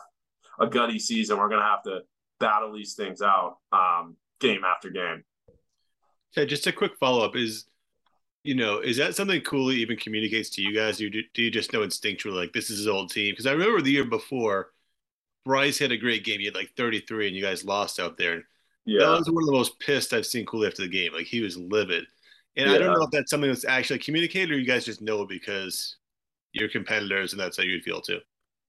a 0.59 0.67
gutty 0.67 0.99
season. 0.99 1.39
We're 1.39 1.49
going 1.49 1.61
to 1.61 1.67
have 1.67 1.83
to 1.85 2.01
battle 2.41 2.73
these 2.73 2.95
things 2.95 3.23
out 3.23 3.59
um, 3.73 4.17
game 4.41 4.63
after 4.65 4.91
game. 4.91 5.25
Yeah, 6.37 6.45
just 6.45 6.67
a 6.67 6.73
quick 6.73 6.93
follow 6.99 7.25
up 7.25 7.37
is 7.37 7.67
you 8.45 8.55
know, 8.57 8.81
is 8.81 8.97
that 8.97 9.15
something 9.15 9.41
Cooley 9.43 9.77
even 9.77 9.97
communicates 9.97 10.51
to 10.51 10.63
you 10.63 10.75
guys? 10.75 10.97
Do 10.97 11.05
you, 11.05 11.23
do 11.33 11.43
you 11.43 11.51
just 11.51 11.73
know 11.73 11.81
instinctually 11.81 12.35
like 12.35 12.53
this 12.53 12.71
is 12.71 12.79
his 12.79 12.89
old 12.89 13.11
team? 13.11 13.33
Because 13.33 13.47
I 13.47 13.53
remember 13.53 13.81
the 13.81 13.93
year 13.93 14.05
before, 14.05 14.73
Bryce 15.45 15.79
had 15.79 15.93
a 15.93 15.97
great 15.97 16.25
game. 16.25 16.41
He 16.41 16.47
had 16.47 16.55
like 16.55 16.73
33, 16.77 17.29
and 17.29 17.37
you 17.37 17.43
guys 17.43 17.65
lost 17.65 18.01
out 18.01 18.17
there. 18.17 18.43
Yeah. 18.85 19.07
That 19.07 19.19
was 19.19 19.31
one 19.31 19.45
of 19.45 19.47
the 19.47 19.53
most 19.53 19.79
pissed 19.79 20.13
I've 20.13 20.27
seen 20.27 20.45
Cooley 20.45 20.67
after 20.67 20.83
the 20.83 20.89
game. 20.89 21.13
Like 21.13 21.27
he 21.27 21.41
was 21.41 21.57
livid. 21.57 22.05
And 22.57 22.69
yeah. 22.69 22.75
I 22.75 22.79
don't 22.79 22.95
know 22.95 23.05
if 23.05 23.11
that's 23.11 23.31
something 23.31 23.49
that's 23.49 23.65
actually 23.65 24.01
communicated 24.01 24.51
or 24.51 24.59
you 24.59 24.67
guys 24.67 24.85
just 24.85 25.01
know 25.01 25.25
because 25.25 25.97
you're 26.53 26.69
competitors 26.69 27.33
and 27.33 27.41
that's 27.41 27.57
how 27.57 27.63
you 27.63 27.81
feel 27.81 28.01
too. 28.01 28.21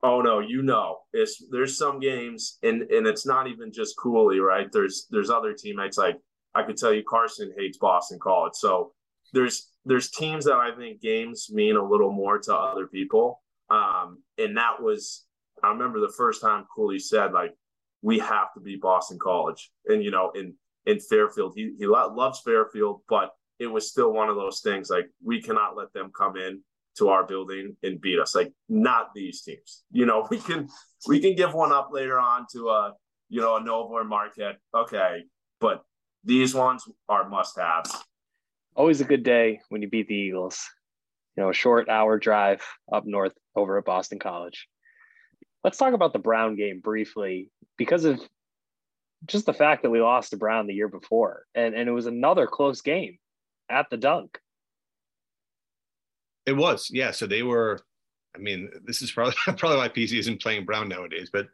Oh 0.02 0.22
no, 0.22 0.40
you 0.40 0.62
know, 0.62 0.98
it's 1.14 1.44
there's 1.50 1.78
some 1.78 2.00
games 2.00 2.58
and 2.64 2.84
and 2.84 3.08
it's 3.08 3.26
not 3.26 3.48
even 3.48 3.72
just 3.72 3.98
Cooley, 3.98 4.40
right? 4.40 4.70
There's 4.72 5.08
there's 5.10 5.30
other 5.30 5.54
teammates 5.54 5.98
like 5.98 6.18
I 6.54 6.64
could 6.64 6.78
tell 6.78 6.94
you 6.94 7.04
Carson 7.08 7.54
hates 7.58 7.78
Boston 7.78 8.20
College. 8.22 8.54
So 8.56 8.92
there's 9.32 9.70
there's 9.86 10.12
teams 10.12 10.46
that 10.46 10.56
I 10.56 10.76
think 10.76 11.02
games 11.02 11.50
mean 11.52 11.76
a 11.76 11.88
little 11.88 12.12
more 12.12 12.38
to 12.40 12.54
other 12.56 12.88
people. 12.88 13.42
Um, 13.70 14.22
and 14.38 14.58
that 14.58 14.82
was 14.82 15.26
I 15.64 15.70
remember 15.70 16.02
the 16.02 16.14
first 16.18 16.42
time 16.42 16.66
Cooley 16.76 17.00
said 17.00 17.32
like 17.32 17.54
we 18.02 18.20
have 18.20 18.54
to 18.56 18.60
beat 18.60 18.82
Boston 18.82 19.18
College, 19.22 19.72
and 19.86 20.04
you 20.04 20.12
know 20.12 20.32
in 20.32 20.54
in 20.86 21.00
Fairfield 21.00 21.54
he 21.56 21.74
he 21.78 21.88
loves 21.88 22.42
Fairfield, 22.42 23.02
but 23.08 23.32
it 23.60 23.68
was 23.68 23.90
still 23.90 24.12
one 24.12 24.30
of 24.30 24.36
those 24.36 24.60
things 24.60 24.90
like 24.90 25.10
we 25.24 25.42
cannot 25.42 25.78
let 25.78 25.94
them 25.94 26.12
come 26.16 26.36
in 26.36 26.62
to 26.98 27.10
our 27.10 27.26
building 27.26 27.76
and 27.84 28.00
beat 28.00 28.20
us. 28.20 28.36
Like 28.36 28.52
not 28.70 29.14
these 29.14 29.42
teams. 29.42 29.84
You 29.92 30.06
know 30.06 30.28
we 30.32 30.40
can 30.40 30.70
we 31.08 31.20
can 31.20 31.36
give 31.36 31.54
one 31.54 31.72
up 31.72 31.90
later 31.92 32.20
on 32.20 32.46
to 32.54 32.70
a 32.70 32.94
you 33.30 33.42
know 33.42 33.58
a 33.58 33.64
Nova 33.64 33.94
or 33.94 34.04
Marquette. 34.04 34.58
Okay, 34.76 35.24
but 35.60 35.84
these 36.24 36.54
ones 36.54 36.84
are 37.10 37.28
must 37.28 37.58
haves 37.60 38.04
always 38.76 39.02
a 39.02 39.06
good 39.06 39.24
day 39.24 39.60
when 39.70 39.82
you 39.82 39.90
beat 39.90 40.08
the 40.08 40.16
Eagles. 40.16 40.70
You 41.36 41.44
know, 41.44 41.50
a 41.50 41.54
short 41.54 41.90
hour 41.90 42.20
drive 42.20 42.62
up 42.92 43.06
north 43.06 43.34
over 43.56 43.78
at 43.78 43.86
Boston 43.86 44.20
College. 44.20 44.68
Let's 45.64 45.78
talk 45.78 45.94
about 45.94 46.14
the 46.14 46.20
Brown 46.20 46.56
game 46.56 46.80
briefly 46.80 47.50
because 47.78 48.06
of 48.06 48.22
just 49.26 49.46
the 49.46 49.54
fact 49.54 49.84
that 49.84 49.90
we 49.90 50.02
lost 50.02 50.32
to 50.32 50.38
Brown 50.38 50.68
the 50.68 50.74
year 50.74 50.90
before. 50.90 51.46
And, 51.56 51.74
and 51.74 51.88
it 51.88 51.92
was 51.92 52.06
another 52.06 52.46
close 52.46 52.82
game 52.82 53.18
at 53.70 53.90
the 53.90 53.98
dunk. 53.98 54.38
It 56.46 56.54
was, 56.54 56.90
yeah. 56.92 57.12
So 57.12 57.26
they 57.26 57.44
were, 57.44 57.80
I 58.36 58.40
mean, 58.40 58.70
this 58.86 59.02
is 59.02 59.12
probably 59.12 59.36
probably 59.58 59.78
why 59.78 59.90
PC 59.90 60.20
isn't 60.20 60.42
playing 60.42 60.66
Brown 60.66 60.90
nowadays, 60.90 61.30
but 61.32 61.48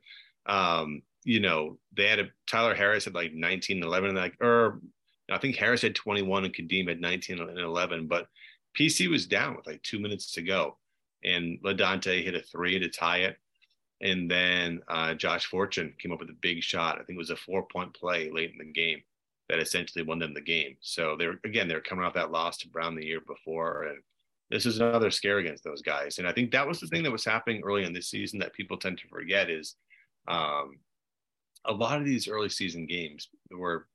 um, 0.45 1.01
you 1.23 1.39
know, 1.39 1.77
they 1.95 2.07
had 2.07 2.19
a 2.19 2.29
Tyler 2.47 2.73
Harris 2.73 3.07
at 3.07 3.13
like 3.13 3.33
19, 3.33 3.83
11, 3.83 4.09
and 4.09 4.17
like, 4.17 4.35
or 4.41 4.81
I 5.31 5.37
think 5.37 5.55
Harris 5.55 5.81
had 5.81 5.95
21 5.95 6.45
and 6.45 6.53
Kadeem 6.53 6.87
had 6.87 7.01
19 7.01 7.39
and 7.39 7.59
11, 7.59 8.07
but 8.07 8.27
PC 8.77 9.09
was 9.09 9.25
down 9.25 9.55
with 9.55 9.67
like 9.67 9.81
two 9.83 9.99
minutes 9.99 10.31
to 10.33 10.41
go. 10.41 10.77
And 11.23 11.59
LaDontae 11.63 12.23
hit 12.23 12.35
a 12.35 12.41
three 12.41 12.79
to 12.79 12.89
tie 12.89 13.19
it. 13.19 13.37
And 14.01 14.31
then 14.31 14.81
uh, 14.87 15.13
Josh 15.13 15.45
Fortune 15.45 15.93
came 15.99 16.13
up 16.13 16.19
with 16.19 16.29
a 16.29 16.37
big 16.41 16.63
shot. 16.63 16.95
I 16.95 17.03
think 17.03 17.17
it 17.17 17.17
was 17.17 17.31
a 17.31 17.35
four 17.35 17.67
point 17.67 17.93
play 17.93 18.31
late 18.31 18.51
in 18.51 18.57
the 18.57 18.71
game 18.71 19.01
that 19.49 19.59
essentially 19.59 20.05
won 20.05 20.19
them 20.19 20.33
the 20.33 20.41
game. 20.41 20.77
So 20.79 21.15
they're, 21.17 21.39
again, 21.43 21.67
they're 21.67 21.81
coming 21.81 22.05
off 22.05 22.13
that 22.13 22.31
loss 22.31 22.57
to 22.59 22.69
Brown 22.69 22.95
the 22.95 23.05
year 23.05 23.19
before. 23.19 23.83
And 23.83 23.97
this 24.49 24.65
is 24.65 24.79
another 24.79 25.11
scare 25.11 25.37
against 25.37 25.63
those 25.63 25.81
guys. 25.81 26.17
And 26.17 26.27
I 26.27 26.33
think 26.33 26.51
that 26.51 26.67
was 26.67 26.79
the 26.79 26.87
thing 26.87 27.03
that 27.03 27.11
was 27.11 27.25
happening 27.25 27.61
early 27.63 27.83
in 27.83 27.93
this 27.93 28.09
season 28.09 28.39
that 28.39 28.53
people 28.53 28.77
tend 28.77 28.97
to 28.99 29.07
forget 29.07 29.49
is 29.49 29.75
um, 30.27 30.79
a 31.65 31.71
lot 31.71 31.99
of 31.99 32.05
these 32.05 32.27
early 32.27 32.49
season 32.49 32.85
games 32.85 33.29
were 33.51 33.87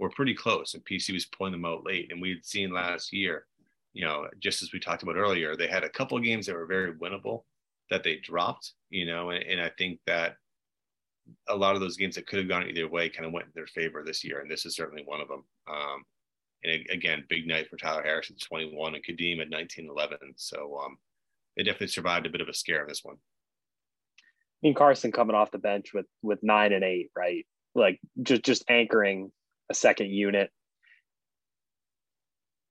were 0.00 0.10
pretty 0.10 0.34
close, 0.34 0.74
and 0.74 0.84
PC 0.84 1.12
was 1.12 1.26
pulling 1.26 1.52
them 1.52 1.64
out 1.64 1.86
late. 1.86 2.10
And 2.10 2.20
we 2.20 2.30
had 2.30 2.44
seen 2.44 2.72
last 2.72 3.12
year, 3.12 3.46
you 3.92 4.04
know, 4.04 4.26
just 4.40 4.60
as 4.60 4.72
we 4.72 4.80
talked 4.80 5.04
about 5.04 5.16
earlier, 5.16 5.54
they 5.54 5.68
had 5.68 5.84
a 5.84 5.88
couple 5.88 6.18
of 6.18 6.24
games 6.24 6.46
that 6.46 6.56
were 6.56 6.66
very 6.66 6.92
winnable 6.94 7.44
that 7.90 8.02
they 8.02 8.16
dropped, 8.16 8.72
you 8.90 9.06
know, 9.06 9.30
and, 9.30 9.44
and 9.44 9.60
I 9.60 9.70
think 9.78 10.00
that 10.06 10.36
a 11.48 11.54
lot 11.54 11.74
of 11.74 11.80
those 11.80 11.96
games 11.96 12.16
that 12.16 12.26
could 12.26 12.40
have 12.40 12.48
gone 12.48 12.68
either 12.68 12.88
way 12.88 13.08
kind 13.08 13.24
of 13.24 13.32
went 13.32 13.46
in 13.46 13.52
their 13.54 13.68
favor 13.68 14.02
this 14.04 14.24
year, 14.24 14.40
and 14.40 14.50
this 14.50 14.66
is 14.66 14.74
certainly 14.74 15.04
one 15.04 15.20
of 15.20 15.28
them. 15.28 15.44
Um, 15.68 16.04
and 16.64 16.86
again, 16.90 17.24
big 17.28 17.46
night 17.46 17.68
for 17.68 17.76
Tyler 17.76 18.02
Harris 18.02 18.30
at 18.30 18.40
21 18.40 18.94
and 18.94 19.04
Kadeem 19.04 19.40
at 19.40 19.50
19 19.50 19.88
11. 19.88 20.18
So 20.36 20.80
um, 20.84 20.96
they 21.56 21.62
definitely 21.62 21.88
survived 21.88 22.26
a 22.26 22.30
bit 22.30 22.40
of 22.40 22.48
a 22.48 22.54
scare 22.54 22.82
in 22.82 22.88
this 22.88 23.04
one. 23.04 23.16
I 23.16 24.66
mean, 24.66 24.74
Carson 24.74 25.12
coming 25.12 25.36
off 25.36 25.50
the 25.50 25.58
bench 25.58 25.92
with 25.92 26.06
with 26.22 26.38
nine 26.42 26.72
and 26.72 26.84
eight, 26.84 27.10
right? 27.14 27.46
Like 27.74 28.00
just 28.22 28.42
just 28.42 28.64
anchoring 28.68 29.30
a 29.70 29.74
second 29.74 30.10
unit. 30.10 30.50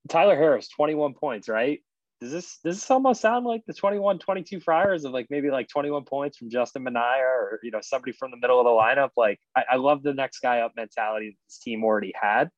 Tyler 0.09 0.35
Harris, 0.35 0.67
21 0.69 1.13
points, 1.13 1.47
right? 1.47 1.81
Does 2.19 2.31
this 2.31 2.59
does 2.63 2.77
this 2.77 2.91
almost 2.91 3.21
sound 3.21 3.45
like 3.45 3.63
the 3.67 3.73
21 3.73 4.19
22 4.19 4.59
Friars 4.59 5.05
of 5.05 5.12
like 5.12 5.27
maybe 5.29 5.51
like 5.51 5.67
21 5.67 6.05
points 6.05 6.38
from 6.38 6.50
Justin 6.50 6.83
Minaya 6.83 7.23
or 7.23 7.59
you 7.63 7.71
know 7.71 7.81
somebody 7.81 8.13
from 8.13 8.31
the 8.31 8.38
middle 8.38 8.59
of 8.59 8.65
the 8.65 8.69
lineup? 8.69 9.09
Like 9.15 9.39
I, 9.55 9.63
I 9.73 9.75
love 9.75 10.03
the 10.03 10.13
next 10.13 10.39
guy 10.39 10.59
up 10.59 10.73
mentality 10.75 11.29
that 11.29 11.38
this 11.47 11.59
team 11.59 11.83
already 11.83 12.13
had. 12.19 12.50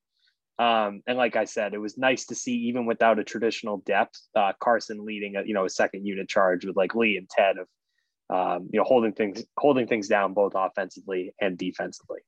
Um, 0.58 1.02
and 1.06 1.18
like 1.18 1.36
I 1.36 1.46
said, 1.46 1.74
it 1.74 1.80
was 1.80 1.98
nice 1.98 2.26
to 2.28 2.36
see 2.36 2.54
even 2.68 2.86
without 2.86 3.20
a 3.20 3.24
traditional 3.24 3.78
depth, 3.86 4.22
uh, 4.36 4.54
Carson 4.60 5.06
leading 5.06 5.36
a 5.36 5.44
you 5.44 5.54
know 5.54 5.66
a 5.66 5.70
second 5.70 6.06
unit 6.06 6.30
charge 6.30 6.66
with 6.66 6.78
like 6.78 6.96
Lee 6.96 7.18
and 7.18 7.30
Ted 7.30 7.58
of 7.58 7.68
um, 8.30 8.70
you 8.72 8.80
know 8.80 8.86
holding 8.86 9.14
things 9.14 9.44
holding 9.58 9.88
things 9.88 10.08
down 10.08 10.34
both 10.34 10.54
offensively 10.56 11.34
and 11.42 11.58
defensively. 11.58 12.20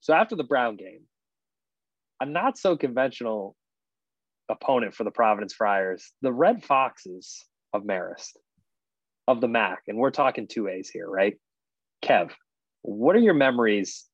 So 0.00 0.14
after 0.14 0.34
the 0.34 0.44
Brown 0.44 0.76
game, 0.76 1.02
a 2.20 2.26
not 2.26 2.58
so 2.58 2.76
conventional 2.76 3.56
opponent 4.48 4.94
for 4.94 5.04
the 5.04 5.10
Providence 5.10 5.54
Friars, 5.54 6.12
the 6.22 6.32
Red 6.32 6.64
Foxes 6.64 7.44
of 7.72 7.84
Marist, 7.84 8.36
of 9.28 9.40
the 9.40 9.46
MAAC, 9.46 9.76
and 9.88 9.96
we're 9.96 10.10
talking 10.10 10.46
two 10.46 10.68
A's 10.68 10.90
here, 10.90 11.08
right? 11.08 11.38
Kev, 12.02 12.32
what 12.82 13.16
are 13.16 13.20
your 13.20 13.34
memories 13.34 14.04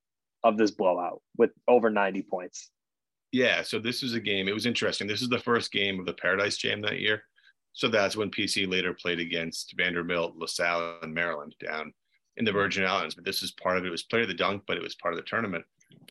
of 0.45 0.57
this 0.57 0.71
blowout 0.71 1.23
with 1.37 1.51
over 1.67 1.91
90 1.91 2.23
points? 2.31 2.71
Yeah, 3.33 3.63
so 3.63 3.79
this 3.79 4.03
was 4.03 4.15
a 4.15 4.21
game. 4.21 4.49
It 4.49 4.55
was 4.55 4.67
interesting. 4.67 5.07
This 5.07 5.23
is 5.23 5.29
the 5.29 5.39
first 5.39 5.71
game 5.71 6.01
of 6.01 6.07
the 6.07 6.15
Paradise 6.15 6.57
Jam 6.57 6.81
that 6.83 7.01
year. 7.01 7.23
So 7.73 7.89
that's 7.89 8.17
when 8.17 8.31
PC 8.31 8.69
later 8.69 8.93
played 8.93 9.21
against 9.21 9.75
Vanderbilt, 9.77 10.37
LaSalle, 10.37 10.99
and 11.03 11.15
Maryland 11.15 11.55
down 11.65 11.95
in 12.37 12.45
the 12.45 12.53
Virgin 12.53 12.85
Islands. 12.85 13.15
But 13.15 13.25
this 13.25 13.43
was 13.43 13.53
part 13.53 13.77
of 13.77 13.85
it. 13.85 13.89
It 13.89 13.93
was 13.93 14.03
played 14.03 14.23
of 14.23 14.29
the 14.29 14.35
dunk, 14.35 14.65
but 14.67 14.77
it 14.77 14.83
was 14.83 14.97
part 14.97 15.15
of 15.15 15.19
the 15.19 15.27
tournament. 15.27 15.65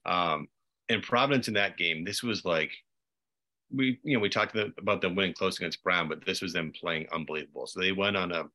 Um, 0.05 0.47
and 0.87 1.03
Providence 1.03 1.49
in 1.49 1.53
that 1.55 1.77
game, 1.77 2.05
this 2.05 2.23
was 2.23 2.45
like 2.45 2.71
we, 3.71 3.99
you 4.03 4.15
know, 4.15 4.19
we 4.19 4.29
talked 4.29 4.55
about 4.55 5.01
them 5.01 5.15
winning 5.15 5.33
close 5.33 5.57
against 5.57 5.83
Brown, 5.83 6.09
but 6.09 6.25
this 6.25 6.41
was 6.41 6.53
them 6.53 6.71
playing 6.71 7.07
unbelievable. 7.11 7.67
So 7.67 7.79
they 7.79 7.91
went 7.91 8.17
on 8.17 8.31
a, 8.31 8.45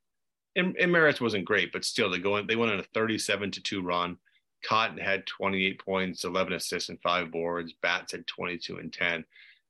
and, 0.56 0.76
and 0.76 0.92
Marist 0.92 1.20
wasn't 1.20 1.44
great, 1.44 1.72
but 1.72 1.84
still 1.84 2.10
they 2.10 2.18
go 2.18 2.36
in, 2.36 2.46
they 2.46 2.56
went 2.56 2.72
on 2.72 2.80
a 2.80 2.84
37 2.94 3.50
to 3.52 3.62
two 3.62 3.82
run. 3.82 4.16
Cotton 4.64 4.98
had 4.98 5.26
28 5.26 5.78
points, 5.84 6.24
11 6.24 6.54
assists, 6.54 6.88
and 6.88 7.00
five 7.02 7.30
boards. 7.30 7.74
Batts 7.82 8.12
had 8.12 8.26
22 8.26 8.78
and 8.78 8.92
10. 8.92 9.24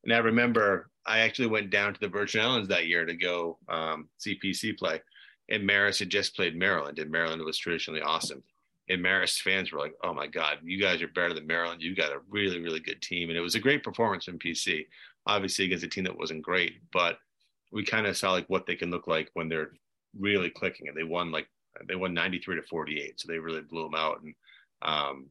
And 0.05 0.13
I 0.13 0.19
remember 0.19 0.91
I 1.07 1.21
actually 1.21 1.49
went 1.49 1.71
down 1.71 1.95
to 1.95 2.01
the 2.01 2.09
Virgin 2.09 2.41
Islands 2.41 2.69
that 2.69 2.87
year 2.87 3.05
to 3.05 3.15
go 3.15 3.59
um, 3.69 4.09
see 4.19 4.39
PC 4.43 4.79
play. 4.79 5.01
And 5.51 5.69
Marist 5.69 5.99
had 5.99 6.11
just 6.11 6.37
played 6.37 6.57
Maryland, 6.57 6.99
and 6.99 7.11
Maryland 7.11 7.43
was 7.43 7.59
traditionally 7.59 8.01
awesome. 8.01 8.43
And 8.89 9.03
Marist 9.03 9.41
fans 9.41 9.73
were 9.73 9.79
like, 9.79 9.95
oh 10.03 10.15
my 10.15 10.27
God, 10.27 10.59
you 10.63 10.81
guys 10.81 11.03
are 11.03 11.09
better 11.09 11.35
than 11.35 11.47
Maryland. 11.47 11.83
You 11.83 11.95
got 11.95 12.13
a 12.13 12.21
really, 12.29 12.61
really 12.61 12.81
good 12.81 13.01
team. 13.03 13.29
And 13.29 13.39
it 13.39 13.43
was 13.43 13.55
a 13.55 13.61
great 13.61 13.83
performance 13.83 14.25
from 14.25 14.39
PC, 14.39 14.87
obviously 15.27 15.67
against 15.67 15.85
a 15.85 15.89
team 15.89 16.05
that 16.05 16.19
wasn't 16.19 16.43
great, 16.43 16.77
but 16.93 17.19
we 17.73 17.83
kind 17.83 18.07
of 18.07 18.17
saw 18.17 18.33
like 18.33 18.49
what 18.49 18.67
they 18.67 18.77
can 18.77 18.91
look 18.91 19.07
like 19.07 19.31
when 19.35 19.49
they're 19.49 19.73
really 20.19 20.51
clicking. 20.51 20.89
And 20.89 20.97
they 20.97 21.03
won 21.03 21.33
like, 21.33 21.49
they 21.89 21.97
won 21.97 22.13
93 22.15 22.57
to 22.57 22.63
48. 22.63 23.21
So 23.21 23.27
they 23.27 23.39
really 23.39 23.63
blew 23.63 23.85
them 23.85 23.95
out. 23.95 24.23
And 24.23 24.35
um, 24.85 25.27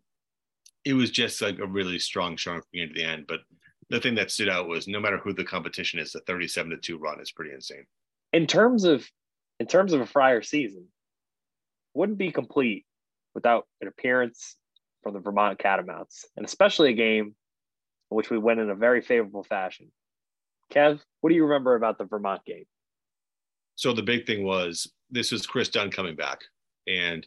it 0.86 0.94
was 0.94 1.12
just 1.12 1.42
like 1.42 1.60
a 1.60 1.68
really 1.68 2.00
strong 2.00 2.38
strong 2.38 2.62
game 2.74 2.90
to 2.90 2.94
the 2.94 3.04
end. 3.04 3.26
But 3.28 3.42
the 3.90 4.00
thing 4.00 4.16
that 4.16 4.32
stood 4.32 4.50
out 4.50 4.68
was 4.68 4.88
no 4.88 5.00
matter 5.00 5.18
who 5.18 5.34
the 5.34 5.44
competition 5.44 6.00
is, 6.00 6.12
the 6.12 6.22
37 6.22 6.72
to 6.72 6.78
2 6.78 6.98
run 6.98 7.22
is 7.22 7.32
pretty 7.32 7.54
insane. 7.54 7.86
In 8.32 8.48
terms 8.48 8.84
of 8.84 9.06
in 9.60 9.68
terms 9.68 9.94
of 9.94 10.02
a 10.02 10.06
Friar 10.06 10.42
season, 10.42 10.88
wouldn't 11.94 12.18
be 12.18 12.32
complete 12.32 12.86
without 13.36 13.68
an 13.82 13.88
appearance 13.88 14.56
from 15.04 15.14
the 15.14 15.20
Vermont 15.20 15.60
Catamounts, 15.60 16.26
and 16.36 16.46
especially 16.46 16.90
a 16.90 16.96
game 16.96 17.36
in 18.12 18.16
which 18.18 18.30
we 18.30 18.38
went 18.38 18.60
in 18.60 18.70
a 18.70 18.76
very 18.76 19.02
favorable 19.02 19.44
fashion. 19.44 19.92
Kev, 20.72 21.00
what 21.22 21.30
do 21.30 21.36
you 21.36 21.44
remember 21.44 21.76
about 21.76 21.98
the 21.98 22.06
Vermont 22.06 22.44
game? 22.46 22.66
So 23.76 23.94
the 23.94 24.02
big 24.04 24.26
thing 24.26 24.44
was 24.44 24.92
this 25.10 25.32
was 25.32 25.46
Kris 25.46 25.70
Dunn 25.70 25.92
coming 25.92 26.16
back, 26.16 26.40
and 26.88 27.26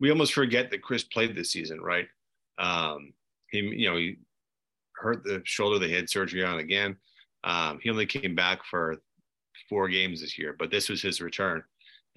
we 0.00 0.10
almost 0.10 0.32
forget 0.32 0.70
that 0.70 0.82
Kris 0.82 1.04
played 1.04 1.36
this 1.36 1.52
season, 1.52 1.80
right? 1.80 2.06
Um, 2.58 3.12
he, 3.50 3.58
you 3.58 3.88
know, 3.88 3.96
he 3.96 4.16
hurt 4.96 5.24
the 5.24 5.42
shoulder. 5.44 5.78
They 5.78 5.92
had 5.92 6.08
surgery 6.08 6.44
on 6.44 6.58
again. 6.58 6.96
Um, 7.44 7.78
he 7.82 7.90
only 7.90 8.06
came 8.06 8.34
back 8.34 8.64
for 8.64 8.96
four 9.68 9.88
games 9.88 10.20
this 10.20 10.38
year, 10.38 10.56
but 10.58 10.70
this 10.70 10.88
was 10.88 11.02
his 11.02 11.20
return. 11.20 11.62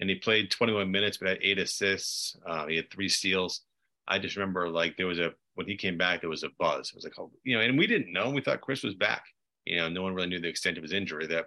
And 0.00 0.10
he 0.10 0.16
played 0.16 0.50
21 0.50 0.90
minutes, 0.90 1.18
but 1.18 1.28
had 1.28 1.38
eight 1.42 1.58
assists. 1.58 2.36
Uh, 2.46 2.66
he 2.66 2.76
had 2.76 2.90
three 2.90 3.08
steals. 3.08 3.62
I 4.08 4.18
just 4.18 4.36
remember 4.36 4.68
like 4.68 4.96
there 4.96 5.06
was 5.06 5.18
a 5.18 5.32
when 5.54 5.66
he 5.66 5.76
came 5.76 5.96
back, 5.96 6.20
there 6.20 6.30
was 6.30 6.42
a 6.42 6.50
buzz. 6.58 6.88
It 6.88 6.96
was 6.96 7.04
like, 7.04 7.18
oh, 7.18 7.30
you 7.44 7.56
know, 7.56 7.62
and 7.62 7.78
we 7.78 7.86
didn't 7.86 8.12
know. 8.12 8.28
We 8.30 8.40
thought 8.40 8.60
Kris 8.60 8.82
was 8.82 8.94
back. 8.94 9.22
You 9.64 9.76
know, 9.76 9.88
no 9.88 10.02
one 10.02 10.14
really 10.14 10.28
knew 10.28 10.40
the 10.40 10.48
extent 10.48 10.76
of 10.76 10.82
his 10.82 10.92
injury 10.92 11.26
that 11.28 11.46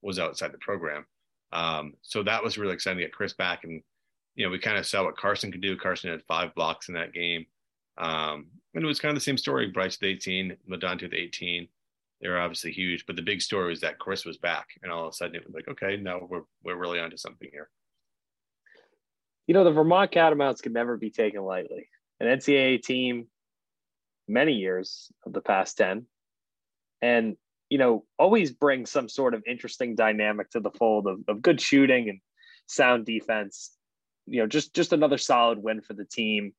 was 0.00 0.18
outside 0.18 0.52
the 0.52 0.58
program. 0.58 1.04
Um, 1.52 1.92
so 2.00 2.22
that 2.22 2.42
was 2.42 2.56
really 2.56 2.72
exciting 2.72 2.98
to 2.98 3.04
get 3.04 3.12
Kris 3.12 3.34
back. 3.34 3.64
And 3.64 3.82
you 4.34 4.44
know, 4.44 4.50
we 4.50 4.58
kind 4.58 4.78
of 4.78 4.86
saw 4.86 5.04
what 5.04 5.16
Carson 5.16 5.52
could 5.52 5.60
do. 5.60 5.76
Carson 5.76 6.10
had 6.10 6.22
five 6.22 6.54
blocks 6.54 6.88
in 6.88 6.94
that 6.94 7.12
game. 7.12 7.46
Um, 7.98 8.46
and 8.74 8.82
it 8.82 8.86
was 8.86 9.00
kind 9.00 9.10
of 9.10 9.16
the 9.16 9.24
same 9.24 9.36
story. 9.36 9.68
Bryce 9.68 9.98
with 10.00 10.08
18, 10.08 10.56
LaDontae 10.70 11.02
with 11.02 11.14
18. 11.14 11.68
They 12.20 12.28
were 12.28 12.38
obviously 12.38 12.72
huge, 12.72 13.04
but 13.06 13.16
the 13.16 13.22
big 13.22 13.42
story 13.42 13.68
was 13.70 13.80
that 13.80 13.98
Kris 13.98 14.24
was 14.24 14.38
back, 14.38 14.68
and 14.82 14.92
all 14.92 15.06
of 15.06 15.10
a 15.10 15.12
sudden 15.12 15.34
it 15.34 15.44
was 15.44 15.54
like, 15.54 15.66
okay, 15.68 15.96
now 15.96 16.20
we're 16.28 16.42
we're 16.62 16.76
really 16.76 17.00
onto 17.00 17.16
something 17.16 17.48
here. 17.52 17.68
You 19.48 19.54
know, 19.54 19.64
the 19.64 19.72
Vermont 19.72 20.12
Catamounts 20.12 20.62
can 20.62 20.72
never 20.72 20.96
be 20.96 21.10
taken 21.10 21.42
lightly. 21.42 21.88
An 22.20 22.28
NCAA 22.28 22.80
team, 22.80 23.26
many 24.28 24.52
years 24.52 25.10
of 25.26 25.32
the 25.32 25.40
past 25.40 25.76
ten, 25.76 26.06
and 27.02 27.36
you 27.70 27.78
know, 27.78 28.04
always 28.18 28.52
bring 28.52 28.86
some 28.86 29.08
sort 29.08 29.34
of 29.34 29.42
interesting 29.46 29.96
dynamic 29.96 30.50
to 30.50 30.60
the 30.60 30.70
fold 30.70 31.08
of, 31.08 31.20
of 31.26 31.42
good 31.42 31.60
shooting 31.60 32.08
and 32.08 32.20
sound 32.66 33.04
defense. 33.04 33.72
You 34.26 34.40
know, 34.40 34.46
just 34.46 34.74
just 34.74 34.92
another 34.92 35.18
solid 35.18 35.58
win 35.58 35.80
for 35.80 35.94
the 35.94 36.04
team 36.04 36.52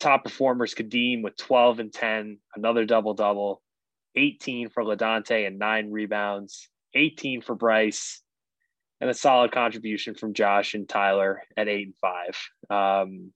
top 0.00 0.24
performers 0.24 0.74
Kadeem 0.74 1.22
with 1.22 1.36
12 1.36 1.78
and 1.78 1.92
10, 1.92 2.38
another 2.56 2.84
double 2.84 3.14
double, 3.14 3.62
18 4.16 4.70
for 4.70 4.82
LaDontae 4.82 5.46
and 5.46 5.58
nine 5.58 5.92
rebounds, 5.92 6.68
18 6.94 7.42
for 7.42 7.54
Bryce, 7.54 8.22
and 9.00 9.08
a 9.08 9.14
solid 9.14 9.52
contribution 9.52 10.14
from 10.14 10.34
Josh 10.34 10.74
and 10.74 10.88
Tyler 10.88 11.42
at 11.56 11.68
eight 11.68 11.86
and 11.86 11.94
five. 12.00 13.06
Um, 13.06 13.32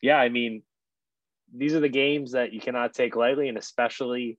yeah, 0.00 0.16
I 0.16 0.28
mean, 0.30 0.62
these 1.54 1.74
are 1.74 1.80
the 1.80 1.88
games 1.88 2.32
that 2.32 2.52
you 2.52 2.60
cannot 2.60 2.94
take 2.94 3.14
lightly, 3.14 3.48
and 3.48 3.58
especially 3.58 4.38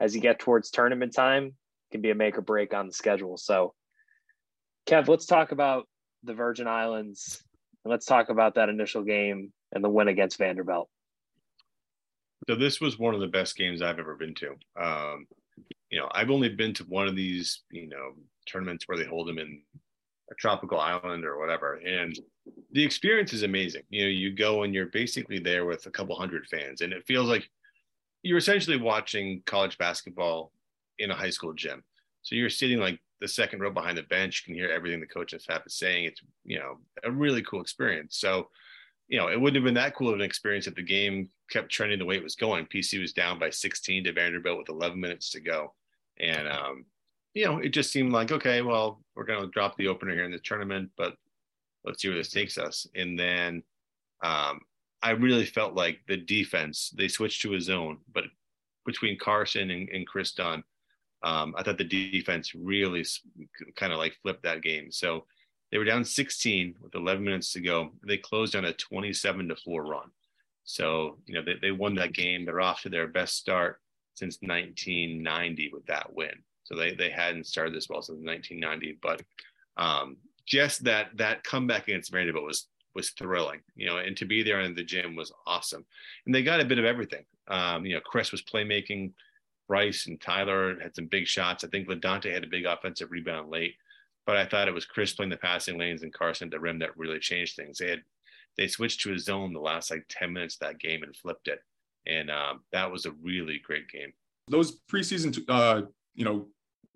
as 0.00 0.14
you 0.14 0.20
get 0.20 0.38
towards 0.38 0.70
tournament 0.70 1.14
time, 1.14 1.54
can 1.90 2.00
be 2.00 2.10
a 2.10 2.14
make 2.14 2.36
or 2.36 2.42
break 2.42 2.74
on 2.74 2.86
the 2.86 2.92
schedule. 2.92 3.36
So, 3.36 3.74
Kev, 4.86 5.08
let's 5.08 5.26
talk 5.26 5.52
about 5.52 5.88
the 6.24 6.34
Virgin 6.34 6.66
Islands 6.66 7.44
and 7.84 7.90
let's 7.90 8.06
talk 8.06 8.30
about 8.30 8.54
that 8.54 8.68
initial 8.68 9.02
game 9.02 9.52
and 9.72 9.84
the 9.84 9.88
win 9.88 10.08
against 10.08 10.38
Vanderbilt. 10.38 10.88
So 12.48 12.54
this 12.54 12.80
was 12.80 12.98
one 12.98 13.14
of 13.14 13.20
the 13.20 13.26
best 13.26 13.56
games 13.56 13.82
I've 13.82 13.98
ever 13.98 14.14
been 14.14 14.34
to. 14.34 14.54
Um, 14.80 15.26
you 15.90 15.98
know, 15.98 16.08
I've 16.12 16.30
only 16.30 16.48
been 16.48 16.74
to 16.74 16.84
one 16.84 17.08
of 17.08 17.16
these, 17.16 17.62
you 17.70 17.88
know, 17.88 18.12
tournaments 18.46 18.84
where 18.86 18.98
they 18.98 19.04
hold 19.04 19.28
them 19.28 19.38
in 19.38 19.62
a 20.30 20.34
tropical 20.34 20.80
island 20.80 21.24
or 21.24 21.38
whatever, 21.38 21.74
and 21.74 22.18
the 22.72 22.82
experience 22.82 23.32
is 23.32 23.42
amazing. 23.42 23.82
You 23.90 24.04
know, 24.04 24.10
you 24.10 24.34
go 24.34 24.62
and 24.62 24.74
you're 24.74 24.86
basically 24.86 25.38
there 25.38 25.64
with 25.64 25.86
a 25.86 25.90
couple 25.90 26.16
hundred 26.16 26.46
fans, 26.46 26.80
and 26.80 26.92
it 26.92 27.06
feels 27.06 27.28
like 27.28 27.48
you're 28.22 28.38
essentially 28.38 28.78
watching 28.78 29.42
college 29.46 29.78
basketball 29.78 30.52
in 30.98 31.10
a 31.10 31.14
high 31.14 31.30
school 31.30 31.52
gym. 31.52 31.82
So 32.22 32.34
you're 32.34 32.50
sitting 32.50 32.78
like 32.78 32.98
the 33.24 33.28
second 33.28 33.60
row 33.60 33.70
behind 33.70 33.96
the 33.96 34.02
bench, 34.02 34.44
you 34.46 34.52
can 34.52 34.60
hear 34.60 34.70
everything 34.70 35.00
the 35.00 35.06
coach 35.06 35.32
and 35.32 35.40
staff 35.40 35.62
is 35.66 35.78
saying. 35.78 36.04
It's 36.04 36.20
you 36.44 36.58
know 36.58 36.78
a 37.02 37.10
really 37.10 37.42
cool 37.42 37.62
experience. 37.62 38.18
So 38.18 38.48
you 39.08 39.18
know, 39.18 39.28
it 39.28 39.40
wouldn't 39.40 39.56
have 39.56 39.64
been 39.64 39.74
that 39.74 39.94
cool 39.94 40.08
of 40.08 40.14
an 40.14 40.22
experience 40.22 40.66
if 40.66 40.74
the 40.74 40.82
game 40.82 41.28
kept 41.50 41.70
trending 41.70 41.98
the 41.98 42.04
way 42.04 42.16
it 42.16 42.22
was 42.22 42.36
going. 42.36 42.66
PC 42.66 43.00
was 43.00 43.12
down 43.12 43.38
by 43.38 43.50
16 43.50 44.04
to 44.04 44.12
Vanderbilt 44.12 44.58
with 44.58 44.68
11 44.68 44.98
minutes 44.98 45.30
to 45.30 45.40
go. 45.40 45.74
And, 46.18 46.48
um, 46.48 46.86
you 47.34 47.44
know, 47.44 47.58
it 47.58 47.70
just 47.70 47.92
seemed 47.92 48.12
like, 48.12 48.32
okay, 48.32 48.62
well, 48.62 49.02
we're 49.14 49.24
going 49.24 49.42
to 49.42 49.50
drop 49.50 49.76
the 49.76 49.88
opener 49.88 50.14
here 50.14 50.24
in 50.24 50.30
the 50.30 50.38
tournament, 50.38 50.90
but 50.96 51.16
let's 51.84 52.00
see 52.00 52.08
where 52.08 52.16
this 52.16 52.30
takes 52.30 52.56
us. 52.56 52.86
And 52.94 53.18
then 53.18 53.62
um, 54.22 54.60
I 55.02 55.10
really 55.10 55.44
felt 55.44 55.74
like 55.74 56.00
the 56.08 56.16
defense, 56.16 56.92
they 56.96 57.08
switched 57.08 57.42
to 57.42 57.54
a 57.54 57.60
zone, 57.60 57.98
but 58.12 58.24
between 58.86 59.18
Carson 59.18 59.70
and, 59.70 59.88
and 59.90 60.06
Kris 60.06 60.32
Dunn, 60.32 60.64
um, 61.24 61.54
I 61.56 61.62
thought 61.62 61.78
the 61.78 61.84
defense 61.84 62.54
really 62.54 63.04
kind 63.76 63.92
of 63.92 63.98
like 63.98 64.14
flipped 64.22 64.42
that 64.44 64.62
game. 64.62 64.92
So 64.92 65.24
they 65.72 65.78
were 65.78 65.84
down 65.84 66.04
16 66.04 66.76
with 66.82 66.94
11 66.94 67.24
minutes 67.24 67.52
to 67.54 67.60
go. 67.60 67.92
They 68.06 68.18
closed 68.18 68.54
on 68.54 68.66
a 68.66 68.72
27 68.74 69.48
to 69.48 69.56
4 69.56 69.84
run. 69.84 70.10
So, 70.64 71.18
you 71.26 71.34
know, 71.34 71.42
they, 71.42 71.54
they 71.60 71.72
won 71.72 71.94
that 71.96 72.12
game. 72.12 72.44
They're 72.44 72.60
off 72.60 72.82
to 72.82 72.88
their 72.88 73.08
best 73.08 73.36
start 73.36 73.80
since 74.14 74.38
1990 74.40 75.70
with 75.72 75.84
that 75.86 76.14
win. 76.14 76.34
So 76.64 76.76
they, 76.76 76.94
they 76.94 77.10
hadn't 77.10 77.46
started 77.46 77.74
this 77.74 77.88
well 77.88 78.02
since 78.02 78.24
1990, 78.24 78.98
but 79.02 79.22
um, 79.76 80.16
just 80.46 80.84
that 80.84 81.16
that 81.16 81.42
comeback 81.42 81.88
against 81.88 82.12
Vanderbilt 82.12 82.44
was 82.44 82.68
was 82.94 83.10
thrilling, 83.10 83.60
you 83.74 83.86
know, 83.86 83.96
and 83.96 84.16
to 84.16 84.24
be 84.24 84.42
there 84.42 84.60
in 84.60 84.74
the 84.74 84.84
gym 84.84 85.16
was 85.16 85.32
awesome. 85.46 85.84
And 86.26 86.34
they 86.34 86.42
got 86.42 86.60
a 86.60 86.64
bit 86.64 86.78
of 86.78 86.84
everything. 86.84 87.24
Um, 87.48 87.84
you 87.84 87.94
know, 87.94 88.00
Kris 88.00 88.30
was 88.30 88.42
playmaking, 88.42 89.12
Bryce 89.68 90.06
and 90.06 90.20
Tyler 90.20 90.78
had 90.80 90.94
some 90.94 91.06
big 91.06 91.26
shots. 91.26 91.64
I 91.64 91.68
think 91.68 91.88
LaDontae 91.88 92.32
had 92.32 92.44
a 92.44 92.48
big 92.48 92.66
offensive 92.66 93.10
rebound 93.10 93.50
late 93.50 93.74
but 94.26 94.36
I 94.36 94.46
thought 94.46 94.68
it 94.68 94.74
was 94.74 94.86
Kris 94.86 95.12
playing 95.12 95.30
the 95.30 95.36
passing 95.36 95.78
lanes 95.78 96.02
and 96.02 96.12
Carson 96.12 96.48
at 96.48 96.52
the 96.52 96.60
rim 96.60 96.78
that 96.78 96.96
really 96.96 97.18
changed 97.18 97.56
things. 97.56 97.78
They 97.78 97.90
had 97.90 98.02
they 98.56 98.68
switched 98.68 99.00
to 99.02 99.12
a 99.12 99.18
zone 99.18 99.52
the 99.52 99.60
last 99.60 99.90
like 99.90 100.06
10 100.08 100.32
minutes 100.32 100.54
of 100.56 100.60
that 100.60 100.78
game 100.78 101.02
and 101.02 101.16
flipped 101.16 101.48
it. 101.48 101.58
And 102.06 102.30
um, 102.30 102.60
that 102.72 102.90
was 102.90 103.04
a 103.04 103.12
really 103.22 103.60
great 103.64 103.88
game. 103.88 104.12
those 104.48 104.80
preseason, 104.90 105.36
uh, 105.48 105.82
you 106.14 106.24
know, 106.24 106.46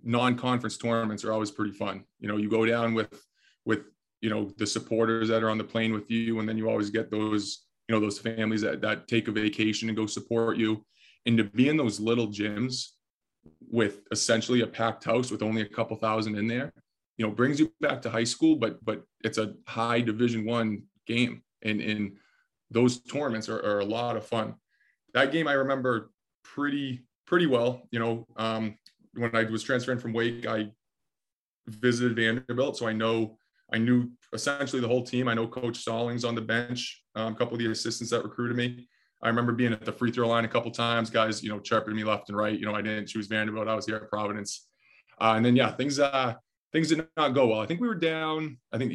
non-conference 0.05 0.79
tournaments 0.79 1.25
are 1.25 1.33
always 1.33 1.51
pretty 1.51 1.73
fun. 1.73 2.05
You 2.21 2.29
know, 2.29 2.37
you 2.37 2.49
go 2.49 2.65
down 2.65 2.95
with 2.95 3.25
with 3.65 3.81
you 4.21 4.31
know 4.31 4.51
the 4.57 4.67
supporters 4.67 5.29
that 5.29 5.43
are 5.43 5.51
on 5.51 5.59
the 5.59 5.65
plane 5.65 5.93
with 5.93 6.11
you, 6.11 6.39
and 6.39 6.49
then 6.49 6.57
you 6.57 6.69
always 6.69 6.91
get 6.91 7.11
those 7.11 7.65
you 7.89 7.95
know 7.95 8.01
those 8.01 8.19
families 8.19 8.61
that 8.61 8.81
that 8.83 9.09
take 9.09 9.29
a 9.29 9.33
vacation 9.33 9.89
and 9.89 9.97
go 9.97 10.07
support 10.07 10.57
you. 10.57 10.85
And 11.29 11.37
to 11.37 11.45
be 11.45 11.69
in 11.69 11.77
those 11.77 12.01
little 12.01 12.29
gyms 12.29 12.87
with 13.71 14.01
essentially 14.11 14.63
a 14.63 14.67
packed 14.67 15.05
house 15.05 15.31
with 15.31 15.43
only 15.43 15.61
a 15.61 15.69
couple 15.69 15.95
thousand 15.99 16.39
in 16.39 16.49
there, 16.49 16.73
you 17.19 17.27
know, 17.27 17.31
brings 17.31 17.61
you 17.61 17.71
back 17.83 18.01
to 18.03 18.11
high 18.11 18.25
school, 18.25 18.57
but 18.57 18.83
but 18.83 19.03
it's 19.23 19.37
a 19.37 19.53
high 19.67 20.01
Division 20.01 20.47
One 20.47 20.85
game, 21.07 21.43
and 21.61 21.83
and 21.83 22.17
those 22.71 23.03
tournaments 23.03 23.47
are, 23.51 23.63
are 23.63 23.81
a 23.81 23.85
lot 23.85 24.17
of 24.17 24.25
fun. 24.25 24.55
That 25.13 25.31
game 25.31 25.47
I 25.47 25.53
remember 25.53 26.13
pretty 26.43 27.05
pretty 27.27 27.45
well. 27.45 27.83
You 27.91 27.99
know, 27.99 28.27
um, 28.37 28.79
when 29.13 29.37
I 29.37 29.43
was 29.43 29.63
transferring 29.63 29.99
from 29.99 30.15
Wake, 30.15 30.47
I 30.47 30.71
visited 31.67 32.17
Vanderbilt, 32.17 32.79
so 32.79 32.89
I 32.89 32.95
know 32.95 33.37
I 33.71 33.77
knew 33.77 34.11
essentially 34.33 34.81
the 34.81 34.89
whole 34.89 35.03
team. 35.03 35.29
I 35.29 35.35
know 35.35 35.47
Coach 35.47 35.77
Stallings 35.77 36.25
on 36.25 36.35
the 36.35 36.41
bench, 36.41 37.03
um, 37.17 37.35
a 37.35 37.37
couple 37.37 37.53
of 37.53 37.59
the 37.59 37.71
assistants 37.71 38.13
that 38.13 38.25
recruited 38.25 38.57
me. 38.57 38.89
I 39.23 39.29
remember 39.29 39.53
being 39.53 39.73
at 39.73 39.85
the 39.85 39.93
free 39.93 40.13
throw 40.13 40.29
line 40.29 40.45
a 40.45 40.49
couple 40.49 40.71
times, 40.71 41.11
guys, 41.11 41.43
you 41.43 41.49
know, 41.49 41.59
chirping 41.59 41.97
me 41.97 42.05
left 42.05 42.29
and 42.29 42.39
right. 42.39 42.59
You 42.59 42.67
know, 42.67 42.75
I 42.75 42.83
didn't 42.83 43.07
choose 43.07 43.27
Vanderbilt. 43.27 43.69
I 43.69 43.75
was 43.75 43.87
here 43.87 43.97
at 43.97 44.09
Providence. 44.09 44.69
Uh, 45.21 45.35
and 45.37 45.45
then, 45.45 45.57
yeah, 45.57 45.73
things, 45.73 45.99
uh, 45.99 46.35
things 46.73 46.89
did 46.89 47.07
not 47.17 47.35
go 47.35 47.49
well. 47.49 47.61
I 47.61 47.67
think 47.67 47.81
we 47.81 47.89
were 47.89 47.97
down, 47.97 48.59
I 48.73 48.79
think 48.79 48.93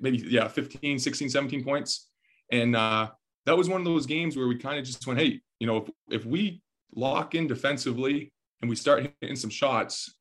maybe, 0.00 0.18
yeah, 0.28 0.48
15, 0.48 0.98
16, 0.98 1.28
17 1.28 1.64
points. 1.64 2.08
And 2.50 2.74
uh, 2.74 3.10
that 3.44 3.56
was 3.56 3.68
one 3.68 3.80
of 3.80 3.84
those 3.84 4.06
games 4.06 4.36
where 4.36 4.48
we 4.48 4.56
kind 4.56 4.78
of 4.78 4.86
just 4.86 5.06
went, 5.06 5.20
hey, 5.20 5.40
you 5.58 5.66
know, 5.66 5.78
if, 5.78 6.20
if 6.20 6.26
we 6.26 6.62
lock 6.94 7.34
in 7.34 7.46
defensively 7.46 8.32
and 8.62 8.70
we 8.70 8.76
start 8.76 9.12
hitting 9.20 9.36
some 9.36 9.50
shots, 9.50 10.14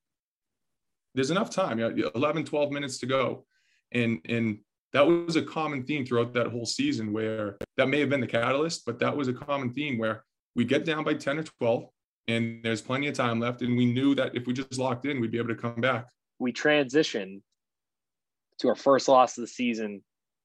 there's 1.15 1.31
enough 1.31 1.49
time, 1.49 1.79
you 1.79 1.89
know, 1.89 2.11
11, 2.15 2.43
12 2.45 2.71
minutes 2.71 2.97
to 2.99 3.05
go. 3.05 3.45
And, 3.93 4.19
and 4.27 4.59
that 4.93 5.05
was 5.05 5.35
a 5.35 5.41
common 5.41 5.83
theme 5.83 6.05
throughout 6.05 6.33
that 6.33 6.47
whole 6.47 6.65
season 6.65 7.11
where 7.13 7.57
that 7.75 7.89
may 7.89 7.99
have 7.99 8.09
been 8.09 8.21
the 8.21 8.27
catalyst, 8.27 8.85
but 8.85 8.99
that 8.99 9.15
was 9.15 9.27
a 9.27 9.33
common 9.33 9.73
theme 9.73 9.97
where 9.97 10.23
we 10.55 10.65
get 10.65 10.85
down 10.85 11.03
by 11.03 11.13
10 11.13 11.39
or 11.39 11.43
12 11.43 11.85
and 12.27 12.61
there's 12.63 12.81
plenty 12.81 13.07
of 13.07 13.15
time 13.15 13.39
left. 13.39 13.61
And 13.61 13.77
we 13.77 13.85
knew 13.85 14.15
that 14.15 14.35
if 14.35 14.47
we 14.47 14.53
just 14.53 14.77
locked 14.77 15.05
in, 15.05 15.21
we'd 15.21 15.31
be 15.31 15.37
able 15.37 15.49
to 15.49 15.55
come 15.55 15.75
back. 15.75 16.07
We 16.39 16.53
transitioned 16.53 17.41
to 18.59 18.69
our 18.69 18.75
first 18.75 19.07
loss 19.07 19.37
of 19.37 19.41
the 19.41 19.47
season 19.47 20.03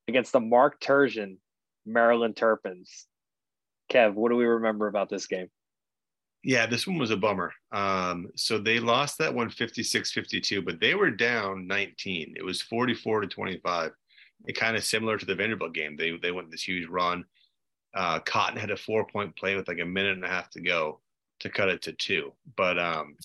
against 0.09 0.33
the 0.33 0.41
Mark 0.41 0.81
Turgeon 0.81 1.39
Maryland 1.87 2.37
Terrapins. 2.37 3.07
Kev, 3.91 4.15
what 4.15 4.31
do 4.31 4.37
we 4.37 4.45
remember 4.45 4.87
about 4.87 5.09
this 5.09 5.27
game? 5.27 5.49
Yeah, 6.45 6.67
this 6.67 6.87
one 6.87 6.99
was 6.99 7.11
a 7.11 7.17
bummer. 7.17 7.53
Um, 7.71 8.29
so 8.37 8.59
they 8.59 8.81
lost 8.81 9.19
that 9.19 9.33
one 9.33 9.49
56 9.49 10.13
52, 10.13 10.63
but 10.63 10.81
they 10.81 10.95
were 10.95 11.11
down 11.11 11.67
19. 11.67 12.35
It 12.37 12.45
was 12.45 12.63
44 12.63 13.23
to 13.23 13.27
25. 13.29 13.93
It 14.47 14.55
kind 14.55 14.77
of 14.77 14.85
similar 14.85 15.19
to 15.19 15.27
the 15.27 15.35
Vanderbilt 15.35 15.75
game. 15.75 15.97
They, 15.97 16.17
they 16.21 16.33
went 16.33 16.51
this 16.51 16.67
huge 16.67 16.89
run. 16.89 17.25
Uh, 17.95 18.21
Cotton 18.21 18.59
had 18.59 18.71
a 18.71 18.77
four 18.77 19.07
point 19.07 19.37
play 19.37 19.55
with 19.55 19.69
like 19.69 19.81
a 19.81 19.85
minute 19.85 20.15
and 20.15 20.25
a 20.25 20.29
half 20.29 20.51
to 20.51 20.61
go 20.61 21.01
to 21.41 21.51
cut 21.51 21.69
it 21.69 21.83
to 21.83 21.93
two. 21.93 22.33
But 22.57 22.79
um, 22.79 23.17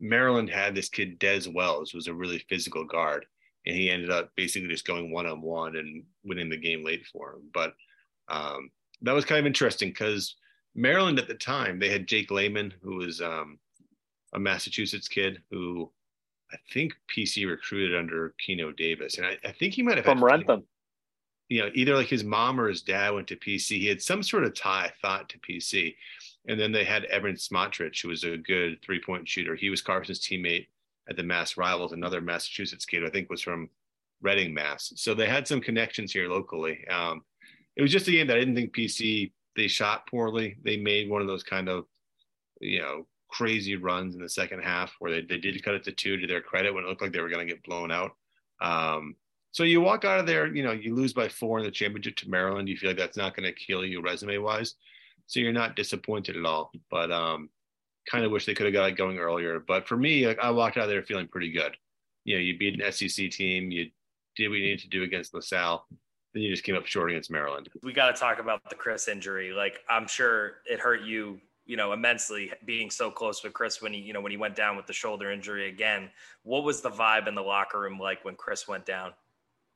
Maryland 0.00 0.50
had 0.50 0.74
this 0.74 0.88
kid, 0.88 1.20
Dez 1.20 1.52
Wells, 1.52 1.94
was 1.94 2.06
a 2.06 2.14
really 2.14 2.44
physical 2.48 2.84
guard. 2.84 3.26
And 3.66 3.76
he 3.76 3.90
ended 3.90 4.10
up 4.10 4.30
basically 4.36 4.68
just 4.68 4.86
going 4.86 5.12
one 5.12 5.26
on 5.26 5.42
one 5.42 5.76
and 5.76 6.04
winning 6.24 6.48
the 6.48 6.56
game 6.56 6.84
late 6.84 7.06
for 7.06 7.34
him. 7.34 7.42
But 7.52 7.74
um, 8.28 8.70
that 9.02 9.12
was 9.12 9.24
kind 9.24 9.40
of 9.40 9.46
interesting 9.46 9.90
because 9.90 10.36
Maryland 10.74 11.18
at 11.18 11.28
the 11.28 11.34
time 11.34 11.78
they 11.78 11.90
had 11.90 12.06
Jake 12.06 12.30
Layman, 12.30 12.72
who 12.82 12.96
was 12.96 13.20
um, 13.20 13.58
a 14.32 14.38
Massachusetts 14.38 15.08
kid 15.08 15.42
who 15.50 15.90
I 16.52 16.56
think 16.72 16.94
PC 17.14 17.48
recruited 17.48 17.98
under 17.98 18.34
Keno 18.44 18.72
Davis, 18.72 19.18
and 19.18 19.26
I, 19.26 19.36
I 19.44 19.52
think 19.52 19.74
he 19.74 19.82
might 19.82 19.96
have 19.96 20.04
from 20.04 20.24
Wrentham. 20.24 20.64
You 21.48 21.62
know, 21.62 21.70
either 21.74 21.96
like 21.96 22.08
his 22.08 22.24
mom 22.24 22.60
or 22.60 22.68
his 22.68 22.82
dad 22.82 23.14
went 23.14 23.26
to 23.28 23.36
PC. 23.36 23.78
He 23.78 23.86
had 23.86 24.02
some 24.02 24.22
sort 24.22 24.44
of 24.44 24.54
tie, 24.54 24.84
I 24.84 24.92
thought, 25.00 25.30
to 25.30 25.38
PC. 25.38 25.94
And 26.46 26.60
then 26.60 26.72
they 26.72 26.84
had 26.84 27.04
Evan 27.06 27.36
Smotrycz, 27.36 28.02
who 28.02 28.08
was 28.08 28.24
a 28.24 28.36
good 28.36 28.82
three 28.82 29.00
point 29.00 29.26
shooter. 29.26 29.54
He 29.54 29.70
was 29.70 29.80
Carson's 29.80 30.20
teammate 30.20 30.66
at 31.08 31.16
the 31.16 31.22
Mass 31.22 31.56
Rivals, 31.56 31.92
another 31.92 32.20
Massachusetts 32.20 32.84
kid, 32.84 33.04
I 33.04 33.08
think 33.08 33.30
was 33.30 33.42
from 33.42 33.70
Reading, 34.20 34.52
Mass. 34.52 34.92
So 34.96 35.14
they 35.14 35.26
had 35.26 35.48
some 35.48 35.60
connections 35.60 36.12
here 36.12 36.28
locally. 36.28 36.86
Um, 36.88 37.22
it 37.76 37.82
was 37.82 37.92
just 37.92 38.08
a 38.08 38.10
game 38.10 38.26
that 38.26 38.36
I 38.36 38.40
didn't 38.40 38.56
think 38.56 38.74
PC 38.74 39.32
they 39.56 39.68
shot 39.68 40.08
poorly. 40.08 40.56
They 40.64 40.76
made 40.76 41.08
one 41.08 41.20
of 41.20 41.26
those 41.28 41.42
kind 41.42 41.68
of, 41.68 41.84
you 42.60 42.80
know, 42.80 43.06
crazy 43.28 43.76
runs 43.76 44.14
in 44.14 44.22
the 44.22 44.28
second 44.28 44.60
half 44.60 44.92
where 44.98 45.10
they, 45.10 45.20
they 45.22 45.38
did 45.38 45.62
cut 45.62 45.74
it 45.74 45.84
to 45.84 45.92
two 45.92 46.16
to 46.16 46.26
their 46.26 46.40
credit 46.40 46.74
when 46.74 46.84
it 46.84 46.88
looked 46.88 47.02
like 47.02 47.12
they 47.12 47.20
were 47.20 47.28
going 47.28 47.46
to 47.46 47.52
get 47.52 47.62
blown 47.62 47.90
out. 47.90 48.12
Um, 48.60 49.16
so 49.50 49.62
you 49.62 49.80
walk 49.80 50.04
out 50.04 50.20
of 50.20 50.26
there, 50.26 50.46
you 50.46 50.62
know, 50.62 50.72
you 50.72 50.94
lose 50.94 51.12
by 51.12 51.28
four 51.28 51.58
in 51.58 51.64
the 51.64 51.70
championship 51.70 52.16
to 52.16 52.30
Maryland. 52.30 52.68
You 52.68 52.76
feel 52.76 52.90
like 52.90 52.98
that's 52.98 53.16
not 53.16 53.36
going 53.36 53.44
to 53.44 53.52
kill 53.52 53.84
you 53.84 54.02
resume 54.02 54.42
wise. 54.42 54.74
So 55.26 55.40
you're 55.40 55.52
not 55.52 55.76
disappointed 55.76 56.36
at 56.36 56.44
all. 56.44 56.70
But 56.90 57.10
um, 57.10 57.48
kind 58.10 58.24
of 58.24 58.30
wish 58.30 58.46
they 58.46 58.54
could 58.54 58.66
have 58.66 58.72
got 58.72 58.88
it 58.88 58.96
going 58.96 59.18
earlier. 59.18 59.60
But 59.60 59.86
for 59.86 59.96
me, 59.96 60.26
like, 60.26 60.38
I 60.38 60.50
walked 60.50 60.76
out 60.76 60.84
of 60.84 60.90
there 60.90 61.02
feeling 61.02 61.28
pretty 61.28 61.52
good. 61.52 61.76
You 62.24 62.36
know, 62.36 62.40
you 62.40 62.58
beat 62.58 62.80
an 62.80 62.92
SEC 62.92 63.30
team, 63.30 63.70
you 63.70 63.90
did 64.36 64.48
what 64.48 64.58
you 64.58 64.64
needed 64.64 64.80
to 64.80 64.88
do 64.88 65.02
against 65.02 65.34
LaSalle 65.34 65.86
then 66.34 66.42
you 66.42 66.50
just 66.50 66.64
came 66.64 66.76
up 66.76 66.86
short 66.86 67.10
against 67.10 67.30
Maryland. 67.30 67.68
We 67.82 67.92
got 67.92 68.14
to 68.14 68.20
talk 68.20 68.38
about 68.38 68.60
the 68.68 68.74
Kris 68.74 69.08
injury. 69.08 69.52
Like 69.52 69.80
I'm 69.88 70.06
sure 70.06 70.56
it 70.66 70.80
hurt 70.80 71.02
you, 71.02 71.40
you 71.68 71.76
know, 71.76 71.92
immensely 71.92 72.50
being 72.64 72.90
so 72.90 73.10
close 73.10 73.44
with 73.44 73.52
Kris 73.52 73.80
when 73.80 73.92
he, 73.92 74.00
you 74.00 74.14
know, 74.14 74.22
when 74.22 74.32
he 74.32 74.38
went 74.38 74.56
down 74.56 74.76
with 74.76 74.86
the 74.86 74.92
shoulder 74.92 75.30
injury 75.30 75.68
again. 75.68 76.10
What 76.42 76.64
was 76.64 76.80
the 76.80 76.90
vibe 76.90 77.28
in 77.28 77.34
the 77.34 77.42
locker 77.42 77.78
room 77.78 77.98
like 78.00 78.24
when 78.24 78.34
Kris 78.36 78.66
went 78.66 78.86
down? 78.86 79.12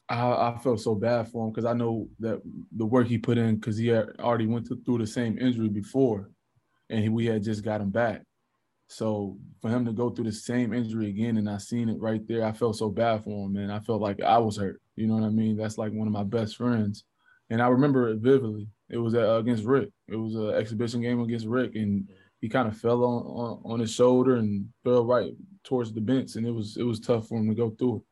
I, 0.08 0.54
I 0.54 0.58
felt 0.62 0.80
so 0.80 0.94
bad 0.94 1.28
for 1.28 1.44
him 1.44 1.52
because 1.52 1.66
I 1.66 1.74
know 1.74 2.08
that 2.18 2.40
the 2.76 2.86
work 2.86 3.06
he 3.06 3.18
put 3.18 3.36
in 3.36 3.56
because 3.56 3.76
he 3.76 3.92
already 3.92 4.46
went 4.46 4.66
through 4.66 4.98
the 4.98 5.06
same 5.06 5.38
injury 5.38 5.68
before, 5.68 6.30
and 6.88 7.00
he, 7.00 7.10
we 7.10 7.26
had 7.26 7.44
just 7.44 7.62
got 7.62 7.82
him 7.82 7.90
back. 7.90 8.22
So 8.88 9.38
for 9.60 9.68
him 9.70 9.84
to 9.84 9.92
go 9.92 10.10
through 10.10 10.24
the 10.24 10.32
same 10.32 10.72
injury 10.72 11.08
again 11.08 11.36
and 11.36 11.48
I 11.48 11.58
seen 11.58 11.88
it 11.90 12.00
right 12.00 12.26
there, 12.26 12.44
I 12.44 12.52
felt 12.52 12.76
so 12.76 12.88
bad 12.88 13.24
for 13.24 13.46
him, 13.46 13.52
man. 13.52 13.70
I 13.70 13.80
felt 13.80 14.00
like 14.00 14.20
I 14.22 14.38
was 14.38 14.56
hurt. 14.56 14.80
You 14.96 15.06
know 15.06 15.14
what 15.14 15.24
I 15.24 15.30
mean? 15.30 15.56
That's 15.56 15.78
like 15.78 15.92
one 15.92 16.06
of 16.06 16.12
my 16.12 16.24
best 16.24 16.56
friends, 16.56 17.04
and 17.52 17.60
I 17.60 17.68
remember 17.68 18.08
it 18.08 18.18
vividly. 18.18 18.66
It 18.88 18.96
was 18.96 19.14
uh, 19.14 19.34
against 19.34 19.64
Rick. 19.64 19.90
It 20.08 20.16
was 20.16 20.34
an 20.34 20.54
exhibition 20.54 21.02
game 21.02 21.20
against 21.20 21.46
Rick, 21.46 21.74
and 21.74 22.08
he 22.40 22.48
kind 22.48 22.66
of 22.66 22.76
fell 22.76 23.04
on, 23.04 23.22
on, 23.24 23.72
on 23.72 23.80
his 23.80 23.92
shoulder 23.92 24.36
and 24.36 24.68
fell 24.82 25.04
right 25.04 25.32
towards 25.62 25.92
the 25.92 26.00
bench, 26.00 26.36
and 26.36 26.46
it 26.46 26.50
was 26.50 26.78
it 26.78 26.82
was 26.82 26.98
tough 26.98 27.28
for 27.28 27.38
him 27.38 27.50
to 27.50 27.54
go 27.54 27.68
through 27.70 27.96
it. 27.96 28.02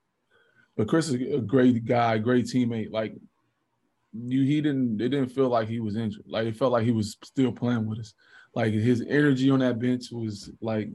But 0.77 0.89
Kris 0.89 1.09
is 1.09 1.15
a 1.15 1.41
great 1.41 1.87
guy, 1.87 2.19
great 2.19 2.45
teammate. 2.45 2.93
Like 2.93 3.15
you, 4.13 4.43
he 4.43 4.61
didn't. 4.61 5.01
It 5.01 5.09
didn't 5.09 5.31
feel 5.31 5.49
like 5.49 5.69
he 5.69 5.81
was 5.81 5.97
injured. 5.97 6.25
Like 6.27 6.47
it 6.47 6.57
felt 6.57 6.73
like 6.73 6.85
he 6.85 6.93
was 6.93 7.17
still 7.25 7.51
playing 7.51 7.87
with 7.87 8.01
us. 8.01 8.13
Like 8.55 8.75
his 8.75 9.03
energy 9.09 9.49
on 9.49 9.61
that 9.61 9.79
bench 9.79 10.13
was 10.13 10.51
like 10.61 10.91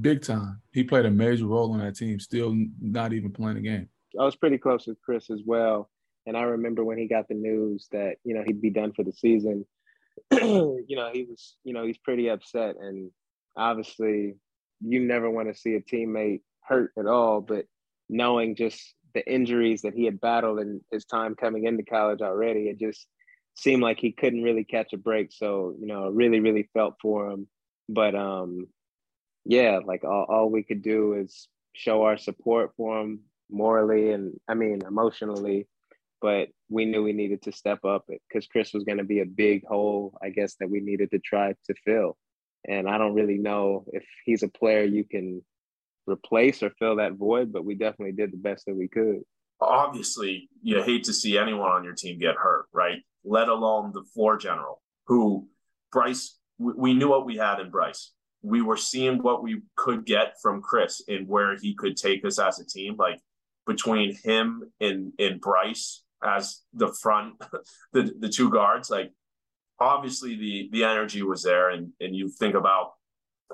big 0.00 0.22
time. 0.22 0.62
He 0.72 0.84
played 0.84 1.06
a 1.06 1.10
major 1.10 1.46
role 1.46 1.72
on 1.72 1.80
that 1.80 1.96
team, 1.96 2.20
still 2.20 2.54
not 2.80 3.12
even 3.12 3.32
playing 3.32 3.58
a 3.58 3.62
game. 3.62 3.88
I 4.18 4.24
was 4.24 4.36
pretty 4.36 4.58
close 4.58 4.86
with 4.86 5.00
Kris 5.02 5.28
as 5.30 5.40
well. 5.44 5.90
And 6.28 6.36
I 6.36 6.42
remember 6.42 6.84
when 6.84 6.98
he 6.98 7.08
got 7.08 7.26
the 7.26 7.34
news 7.34 7.88
that, 7.90 8.16
you 8.22 8.34
know, 8.34 8.42
he'd 8.46 8.60
be 8.60 8.70
done 8.70 8.92
for 8.92 9.02
the 9.02 9.12
season, 9.12 9.64
you 10.30 10.84
know, 10.90 11.10
he 11.10 11.24
was, 11.24 11.56
you 11.64 11.72
know, 11.72 11.86
he's 11.86 11.96
pretty 11.96 12.28
upset. 12.28 12.76
And 12.78 13.10
obviously, 13.56 14.34
you 14.80 15.00
never 15.00 15.30
want 15.30 15.48
to 15.48 15.58
see 15.58 15.74
a 15.74 15.80
teammate 15.80 16.42
hurt 16.60 16.92
at 16.98 17.06
all. 17.06 17.40
But 17.40 17.64
knowing 18.10 18.56
just 18.56 18.94
the 19.14 19.26
injuries 19.26 19.82
that 19.82 19.94
he 19.94 20.04
had 20.04 20.20
battled 20.20 20.60
in 20.60 20.82
his 20.92 21.06
time 21.06 21.34
coming 21.34 21.64
into 21.64 21.82
college 21.82 22.20
already, 22.20 22.68
it 22.68 22.78
just 22.78 23.06
seemed 23.54 23.82
like 23.82 23.98
he 23.98 24.12
couldn't 24.12 24.42
really 24.42 24.64
catch 24.64 24.92
a 24.92 24.98
break. 24.98 25.32
So, 25.32 25.74
you 25.80 25.86
know, 25.86 26.10
really, 26.10 26.40
really 26.40 26.68
felt 26.74 26.96
for 27.00 27.30
him. 27.30 27.48
But 27.88 28.14
um, 28.14 28.66
yeah, 29.46 29.80
like 29.82 30.04
all, 30.04 30.26
all 30.28 30.50
we 30.50 30.62
could 30.62 30.82
do 30.82 31.14
is 31.14 31.48
show 31.72 32.02
our 32.02 32.18
support 32.18 32.72
for 32.76 33.00
him 33.00 33.20
morally 33.50 34.10
and 34.12 34.38
I 34.46 34.52
mean 34.52 34.82
emotionally, 34.86 35.66
but 36.20 36.48
we 36.68 36.84
knew 36.84 37.02
we 37.02 37.12
needed 37.12 37.42
to 37.42 37.52
step 37.52 37.84
up 37.84 38.06
because 38.08 38.46
Kris 38.46 38.72
was 38.72 38.84
going 38.84 38.98
to 38.98 39.04
be 39.04 39.20
a 39.20 39.26
big 39.26 39.66
hole, 39.66 40.18
I 40.22 40.30
guess, 40.30 40.56
that 40.56 40.70
we 40.70 40.80
needed 40.80 41.10
to 41.12 41.18
try 41.18 41.54
to 41.66 41.74
fill. 41.84 42.16
And 42.66 42.88
I 42.88 42.98
don't 42.98 43.14
really 43.14 43.38
know 43.38 43.84
if 43.92 44.04
he's 44.24 44.42
a 44.42 44.48
player 44.48 44.82
you 44.82 45.04
can 45.04 45.42
replace 46.06 46.62
or 46.62 46.70
fill 46.70 46.96
that 46.96 47.14
void, 47.14 47.52
but 47.52 47.64
we 47.64 47.74
definitely 47.74 48.12
did 48.12 48.32
the 48.32 48.38
best 48.38 48.66
that 48.66 48.74
we 48.74 48.88
could. 48.88 49.20
Obviously, 49.60 50.48
you 50.62 50.82
hate 50.82 51.04
to 51.04 51.12
see 51.12 51.38
anyone 51.38 51.70
on 51.70 51.84
your 51.84 51.94
team 51.94 52.18
get 52.18 52.36
hurt, 52.36 52.66
right? 52.72 53.02
Let 53.24 53.48
alone 53.48 53.92
the 53.92 54.04
floor 54.14 54.36
general, 54.36 54.82
who 55.06 55.48
Bryce, 55.92 56.38
we 56.58 56.94
knew 56.94 57.08
what 57.08 57.26
we 57.26 57.36
had 57.36 57.60
in 57.60 57.70
Bryce. 57.70 58.12
We 58.42 58.62
were 58.62 58.76
seeing 58.76 59.22
what 59.22 59.42
we 59.42 59.62
could 59.76 60.06
get 60.06 60.34
from 60.40 60.62
Kris 60.62 61.02
and 61.08 61.26
where 61.26 61.56
he 61.56 61.74
could 61.74 61.96
take 61.96 62.24
us 62.24 62.38
as 62.38 62.60
a 62.60 62.66
team. 62.66 62.94
Like 62.96 63.20
between 63.66 64.16
him 64.24 64.64
and 64.80 65.12
and 65.18 65.40
Bryce 65.40 66.02
as 66.22 66.62
the 66.72 66.94
front, 67.00 67.34
the 67.92 68.12
the 68.18 68.28
two 68.28 68.50
guards. 68.50 68.90
Like 68.90 69.12
obviously 69.80 70.36
the 70.36 70.68
the 70.72 70.84
energy 70.84 71.22
was 71.22 71.42
there, 71.42 71.70
and 71.70 71.92
and 72.00 72.14
you 72.14 72.28
think 72.28 72.54
about 72.54 72.92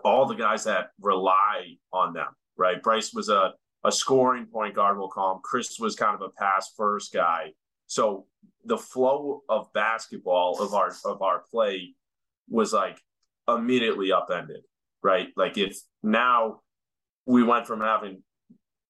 all 0.05 0.27
the 0.27 0.35
guys 0.35 0.65
that 0.65 0.91
rely 1.01 1.77
on 1.93 2.13
them, 2.13 2.29
right? 2.57 2.83
Bryce 2.83 3.13
was 3.13 3.29
a, 3.29 3.53
a 3.85 3.93
scoring 3.93 4.47
point 4.47 4.75
guard, 4.75 4.99
we'll 4.99 5.09
call 5.09 5.37
him. 5.37 5.41
Kris 5.43 5.79
was 5.79 5.95
kind 5.95 6.15
of 6.15 6.23
a 6.23 6.31
pass 6.31 6.73
first 6.77 7.13
guy. 7.13 7.53
So 7.87 8.27
the 8.65 8.79
flow 8.79 9.43
of 9.49 9.73
basketball 9.73 10.61
of 10.63 10.75
our 10.75 10.93
of 11.05 11.23
our 11.23 11.43
play 11.51 11.95
was 12.49 12.73
like 12.73 12.99
immediately 13.47 14.13
upended, 14.13 14.63
right? 15.03 15.29
Like 15.37 15.59
if 15.59 15.77
now 16.03 16.61
we 17.27 17.43
went 17.43 17.67
from 17.67 17.81
having 17.81 18.23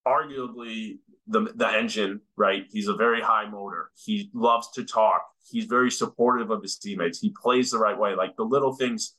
arguably 0.07 0.99
the 1.27 1.53
the 1.55 1.69
engine, 1.69 2.21
right? 2.37 2.65
He's 2.71 2.89
a 2.89 2.95
very 2.95 3.21
high 3.21 3.49
motor. 3.49 3.91
He 3.95 4.31
loves 4.35 4.71
to 4.73 4.85
talk. 4.85 5.23
He's 5.51 5.65
very 5.65 5.91
supportive 5.91 6.51
of 6.51 6.63
his 6.63 6.79
teammates. 6.79 7.21
He 7.21 7.35
plays 7.43 7.71
the 7.71 7.79
right 7.79 7.99
way. 7.99 8.15
Like 8.15 8.37
the 8.37 8.45
little 8.45 8.75
things, 8.75 9.17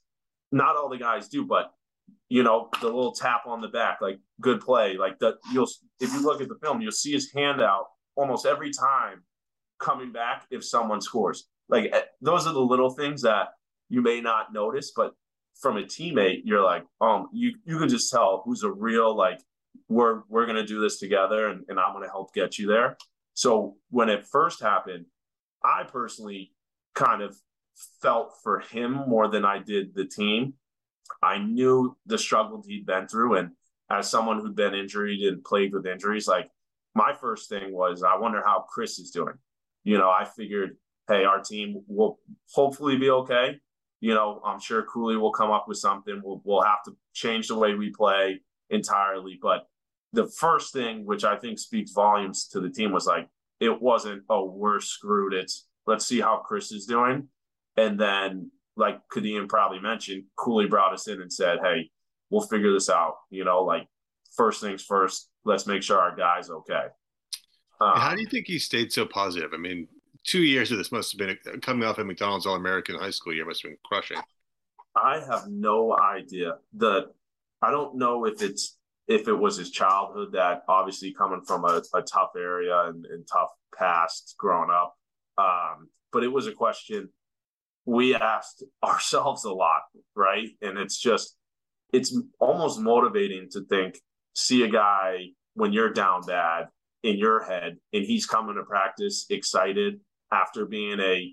not 0.52 0.76
all 0.76 0.90
the 0.90 0.98
guys 0.98 1.28
do, 1.28 1.46
but 1.46 1.72
you 2.30 2.44
know, 2.44 2.70
the 2.82 2.88
little 2.88 3.14
tap 3.14 3.44
on 3.48 3.62
the 3.62 3.68
back, 3.68 4.00
like 4.02 4.20
good 4.42 4.62
play. 4.62 4.98
Like 4.98 5.20
that 5.20 5.36
you'll 5.52 5.70
if 6.00 6.12
you 6.14 6.22
look 6.22 6.42
at 6.42 6.50
the 6.50 6.60
film, 6.62 6.82
you'll 6.82 6.92
see 6.92 7.14
his 7.14 7.32
hand 7.34 7.62
out 7.62 7.86
almost 8.16 8.46
every 8.46 8.72
time 8.72 9.24
coming 9.80 10.12
back 10.12 10.46
if 10.52 10.64
someone 10.64 11.02
scores. 11.02 11.48
Like 11.70 11.90
eh, 11.92 12.02
those 12.22 12.48
are 12.48 12.54
the 12.54 12.60
little 12.60 12.92
things 12.92 13.22
that 13.24 13.50
you 13.90 14.02
may 14.02 14.22
not 14.22 14.54
notice, 14.54 14.92
but 14.96 15.14
from 15.60 15.78
a 15.78 15.84
teammate, 15.84 16.42
you're 16.44 16.64
like, 16.64 16.84
um, 17.02 17.30
you 17.32 17.54
you 17.66 17.80
can 17.80 17.90
just 17.90 18.12
tell 18.12 18.42
who's 18.46 18.64
a 18.64 18.72
real 18.72 19.16
like 19.16 19.40
we're 19.90 20.22
we're 20.30 20.46
gonna 20.46 20.66
do 20.66 20.82
this 20.82 21.00
together 21.00 21.48
and, 21.48 21.66
and 21.70 21.80
I'm 21.80 21.94
gonna 21.94 22.10
help 22.10 22.34
get 22.34 22.58
you 22.58 22.68
there. 22.68 22.98
So 23.34 23.76
when 23.90 24.10
it 24.10 24.26
first 24.26 24.62
happened, 24.62 25.06
I 25.64 25.84
personally 25.84 26.52
kind 26.94 27.22
of 27.22 27.36
felt 28.02 28.34
for 28.44 28.60
him 28.60 28.94
more 29.08 29.28
than 29.28 29.46
I 29.46 29.60
did 29.60 29.94
the 29.94 30.06
team. 30.06 30.54
I 31.22 31.38
knew 31.40 31.98
the 32.06 32.18
struggle 32.18 32.64
he'd 32.66 32.86
been 32.86 33.08
through, 33.08 33.36
and 33.36 33.52
as 33.90 34.10
someone 34.10 34.40
who'd 34.40 34.56
been 34.56 34.74
injured 34.74 35.20
and 35.20 35.44
played 35.44 35.74
with 35.74 35.86
injuries, 35.86 36.28
like 36.28 36.50
my 36.96 37.14
first 37.14 37.50
thing 37.50 37.74
was, 37.74 38.04
I 38.04 38.18
wonder 38.18 38.42
how 38.44 38.66
Kris 38.70 38.98
is 39.00 39.12
doing. 39.12 39.36
You 39.84 39.98
know, 39.98 40.10
I 40.10 40.26
figured, 40.26 40.78
hey, 41.08 41.26
our 41.26 41.42
team 41.42 41.84
will 41.88 42.20
hopefully 42.52 42.98
be 42.98 43.10
okay. 43.10 43.60
You 44.00 44.14
know, 44.14 44.42
I'm 44.44 44.60
sure 44.60 44.84
Cooley 44.84 45.18
will 45.18 45.32
come 45.32 45.52
up 45.52 45.68
with 45.68 45.78
something. 45.78 46.22
We'll 46.24 46.42
we'll 46.44 46.62
have 46.62 46.84
to 46.86 46.96
change 47.14 47.48
the 47.48 47.58
way 47.58 47.76
we 47.76 47.90
play 47.92 48.42
entirely. 48.70 49.40
But 49.42 49.68
the 50.14 50.28
first 50.28 50.74
thing, 50.74 51.06
which 51.06 51.24
I 51.24 51.38
think 51.38 51.60
speaks 51.60 51.92
volumes 51.92 52.48
to 52.50 52.60
the 52.60 52.70
team, 52.70 52.92
was 52.92 53.06
like 53.06 53.28
it 53.60 53.82
wasn't, 53.82 54.24
oh, 54.30 54.46
we're 54.46 54.80
screwed. 54.80 55.34
It's 55.34 55.68
let's 55.86 56.06
see 56.06 56.20
how 56.20 56.38
Kris 56.38 56.72
is 56.72 56.86
doing. 56.86 57.28
And 57.78 58.00
then, 58.00 58.52
like 58.78 59.00
Kadeem 59.14 59.48
probably 59.48 59.80
mentioned, 59.80 60.24
Cooley 60.38 60.68
brought 60.68 60.94
us 60.94 61.08
in 61.08 61.22
and 61.22 61.32
said, 61.32 61.60
hey, 61.64 61.90
we'll 62.30 62.48
figure 62.48 62.74
this 62.74 62.90
out. 62.90 63.16
You 63.30 63.46
know, 63.46 63.64
like 63.64 63.88
first 64.36 64.62
things 64.62 64.84
first, 64.84 65.30
let's 65.44 65.68
make 65.68 65.84
sure 65.84 66.00
our 66.00 66.16
guy's 66.16 66.50
okay. 66.50 66.86
Um, 67.82 67.94
How 67.96 68.16
do 68.16 68.22
you 68.22 68.28
think 68.28 68.48
he 68.48 68.60
stayed 68.60 68.92
so 68.92 69.06
positive? 69.06 69.52
I 69.54 69.58
mean, 69.58 69.88
two 70.24 70.44
years 70.44 70.72
of 70.72 70.78
this 70.78 70.92
must 70.92 71.12
have 71.12 71.20
been 71.20 71.60
coming 71.62 71.88
off 71.88 71.98
a 71.98 72.04
McDonald's 72.04 72.46
All 72.46 72.56
American 72.56 72.96
high 72.96 73.12
school 73.12 73.34
year 73.34 73.46
must 73.46 73.62
have 73.64 73.72
been 73.72 73.78
crushing. 73.86 74.18
I 74.96 75.20
have 75.30 75.48
no 75.48 75.98
idea. 75.98 76.56
The 76.74 77.12
I 77.66 77.72
don't 77.72 77.96
know 77.96 78.26
if 78.26 78.42
it's 78.42 78.78
if 79.08 79.28
it 79.28 79.34
was 79.34 79.58
his 79.58 79.72
childhood 79.72 80.34
that 80.34 80.64
obviously 80.68 81.14
coming 81.14 81.42
from 81.46 81.64
a, 81.66 81.82
a 81.94 82.02
tough 82.02 82.32
area 82.36 82.86
and, 82.88 83.06
and, 83.06 83.24
tough 83.32 83.52
past 83.78 84.34
growing 84.40 84.72
up. 84.72 84.96
Um, 85.38 85.90
but 86.12 86.24
it 86.24 86.32
was 86.32 86.48
a 86.48 86.52
question 86.52 87.10
we 87.86 88.16
asked 88.16 88.64
ourselves 88.84 89.44
a 89.46 89.52
lot, 89.52 89.84
right? 90.16 90.50
And 90.62 90.78
it's 90.78 91.00
just 91.00 91.36
it's 91.94 92.18
almost 92.40 92.80
motivating 92.80 93.48
to 93.52 93.64
think, 93.66 94.00
see 94.34 94.64
a 94.64 94.70
guy 94.70 95.28
when 95.54 95.72
you're 95.72 95.94
down 95.94 96.22
bad 96.26 96.66
in 97.04 97.18
your 97.18 97.44
head 97.44 97.78
and 97.94 98.04
he's 98.04 98.26
coming 98.26 98.56
to 98.56 98.64
practice 98.64 99.26
excited 99.30 100.00
after 100.32 100.66
being 100.66 101.00
a 101.00 101.32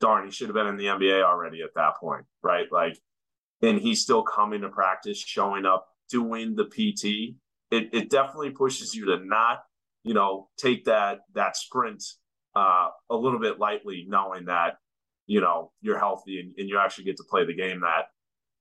darn, 0.00 0.24
he 0.24 0.30
should 0.30 0.48
have 0.48 0.54
been 0.54 0.68
in 0.68 0.76
the 0.76 0.86
NBA 0.86 1.22
already 1.22 1.62
at 1.62 1.74
that 1.74 1.96
point, 2.00 2.24
right? 2.42 2.66
Like, 2.70 2.98
and 3.62 3.78
he's 3.78 4.02
still 4.02 4.22
coming 4.22 4.62
to 4.62 4.68
practice, 4.68 5.18
showing 5.18 5.64
up, 5.66 5.88
doing 6.08 6.54
the 6.54 6.64
PT. 6.64 7.36
It, 7.70 7.90
it 7.92 8.10
definitely 8.10 8.50
pushes 8.50 8.94
you 8.94 9.06
to 9.06 9.24
not, 9.24 9.62
you 10.02 10.14
know, 10.14 10.48
take 10.56 10.84
that 10.86 11.20
that 11.34 11.56
sprint 11.56 12.02
uh, 12.56 12.88
a 13.08 13.16
little 13.16 13.38
bit 13.38 13.58
lightly, 13.58 14.06
knowing 14.08 14.46
that 14.46 14.76
you 15.26 15.40
know 15.40 15.72
you're 15.80 15.98
healthy 15.98 16.40
and, 16.40 16.54
and 16.58 16.68
you 16.68 16.78
actually 16.78 17.04
get 17.04 17.16
to 17.18 17.24
play 17.28 17.44
the 17.44 17.54
game 17.54 17.80
that 17.80 18.06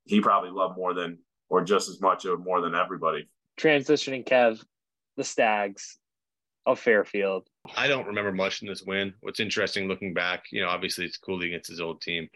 he 0.05 0.21
probably 0.21 0.51
loved 0.51 0.77
more 0.77 0.93
than 0.93 1.17
or 1.49 1.63
just 1.63 1.89
as 1.89 1.99
much 2.01 2.25
or 2.25 2.37
more 2.37 2.61
than 2.61 2.75
everybody. 2.75 3.27
Transitioning, 3.59 4.25
Kev, 4.25 4.63
the 5.17 5.23
Stags 5.23 5.97
of 6.65 6.79
Fairfield. 6.79 7.47
I 7.75 7.87
don't 7.87 8.07
remember 8.07 8.31
much 8.31 8.61
in 8.61 8.67
this 8.67 8.83
win. 8.83 9.13
What's 9.21 9.39
interesting 9.39 9.87
looking 9.87 10.13
back, 10.13 10.45
you 10.51 10.61
know, 10.61 10.69
obviously 10.69 11.05
it's 11.05 11.17
Cooley 11.17 11.47
against 11.47 11.69
his 11.69 11.81
old 11.81 12.01
team. 12.01 12.29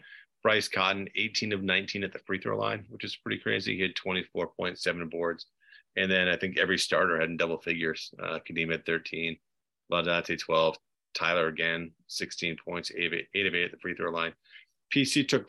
Bryce 0.44 0.68
Cotton, 0.68 1.08
18 1.16 1.52
of 1.54 1.62
19 1.62 2.04
at 2.04 2.12
the 2.12 2.18
free 2.20 2.38
throw 2.38 2.58
line, 2.58 2.84
which 2.90 3.02
is 3.02 3.16
pretty 3.16 3.40
crazy. 3.40 3.76
He 3.76 3.82
had 3.82 3.94
24.7 3.94 5.10
boards. 5.10 5.46
And 5.96 6.10
then 6.10 6.28
I 6.28 6.36
think 6.36 6.58
every 6.58 6.78
starter 6.78 7.18
had 7.18 7.30
in 7.30 7.38
double 7.38 7.58
figures. 7.58 8.12
Uh, 8.22 8.38
Kadeem 8.46 8.70
had 8.70 8.84
13, 8.84 9.38
LaDontae 9.90 10.38
12, 10.38 10.76
Tyler 11.14 11.48
again, 11.48 11.92
16 12.08 12.56
points, 12.62 12.92
eight 12.94 13.06
of 13.06 13.12
eight, 13.14 13.28
eight 13.34 13.46
of 13.46 13.54
eight 13.54 13.64
at 13.64 13.70
the 13.70 13.78
free 13.78 13.94
throw 13.94 14.10
line. 14.10 14.34
PC 14.94 15.26
took 15.26 15.48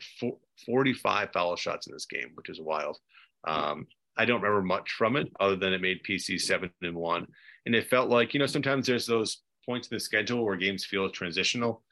45 0.64 1.30
foul 1.30 1.56
shots 1.56 1.86
in 1.86 1.92
this 1.92 2.06
game, 2.06 2.30
which 2.34 2.48
is 2.48 2.60
wild. 2.60 2.98
Um, 3.46 3.86
I 4.16 4.24
don't 4.24 4.40
remember 4.40 4.62
much 4.62 4.92
from 4.92 5.16
it 5.16 5.28
other 5.38 5.56
than 5.56 5.74
it 5.74 5.82
made 5.82 6.00
PC 6.08 6.40
seven 6.40 6.70
and 6.80 6.94
one. 6.94 7.26
And 7.66 7.74
it 7.74 7.90
felt 7.90 8.08
like, 8.08 8.32
you 8.32 8.40
know, 8.40 8.46
sometimes 8.46 8.86
there's 8.86 9.06
those 9.06 9.42
points 9.66 9.88
in 9.88 9.96
the 9.96 10.00
schedule 10.00 10.42
where 10.42 10.56
games 10.56 10.86
feel 10.86 11.10
transitional. 11.10 11.82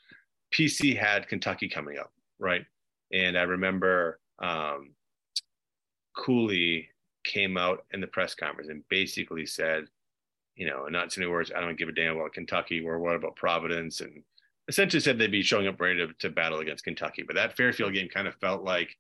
PC 0.55 0.97
had 0.99 1.29
Kentucky 1.29 1.69
coming 1.69 1.99
up, 1.99 2.11
right? 2.39 2.65
And 3.13 3.39
I 3.39 3.43
remember 3.43 4.21
um, 4.39 4.95
Cooley 6.17 6.89
came 7.25 7.57
out 7.57 7.85
in 7.93 8.01
the 8.01 8.07
press 8.07 8.35
conference 8.35 8.69
and 8.69 8.87
basically 8.89 9.47
said, 9.47 9.87
you 10.57 10.67
know, 10.67 10.87
not 10.87 11.11
too 11.11 11.21
many 11.21 11.31
words, 11.31 11.51
I 11.55 11.61
don't 11.61 11.79
give 11.79 11.89
a 11.89 11.93
damn 11.93 12.17
about 12.17 12.33
Kentucky 12.33 12.85
or 12.85 12.99
what 12.99 13.17
about 13.17 13.37
Providence 13.37 14.01
and 14.01 14.23
essentially 14.69 15.01
said 15.01 15.19
they'd 15.19 15.31
be 15.31 15.43
showing 15.43 15.67
up 15.67 15.81
ready 15.81 16.07
to, 16.07 16.13
to 16.21 16.31
battle 16.31 16.61
against 16.61 16.85
Kentucky. 16.85 17.23
But 17.23 17.37
that 17.37 17.57
Fairfield 17.57 17.95
game 17.95 18.09
kind 18.09 18.29
of 18.29 18.35
felt 18.37 18.63
like, 18.63 18.97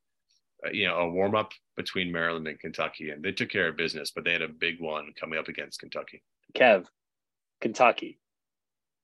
uh, 0.66 0.70
you 0.70 0.86
know, 0.86 0.96
a 0.96 1.08
warm 1.08 1.34
up 1.34 1.52
between 1.76 2.12
Maryland 2.12 2.46
and 2.48 2.58
Kentucky, 2.58 3.10
and 3.10 3.22
they 3.22 3.32
took 3.32 3.50
care 3.50 3.68
of 3.68 3.76
business. 3.76 4.10
But 4.10 4.24
they 4.24 4.32
had 4.32 4.42
a 4.42 4.48
big 4.48 4.80
one 4.80 5.12
coming 5.18 5.38
up 5.38 5.48
against 5.48 5.80
Kentucky. 5.80 6.22
Kev, 6.54 6.86
Kentucky, 7.60 8.18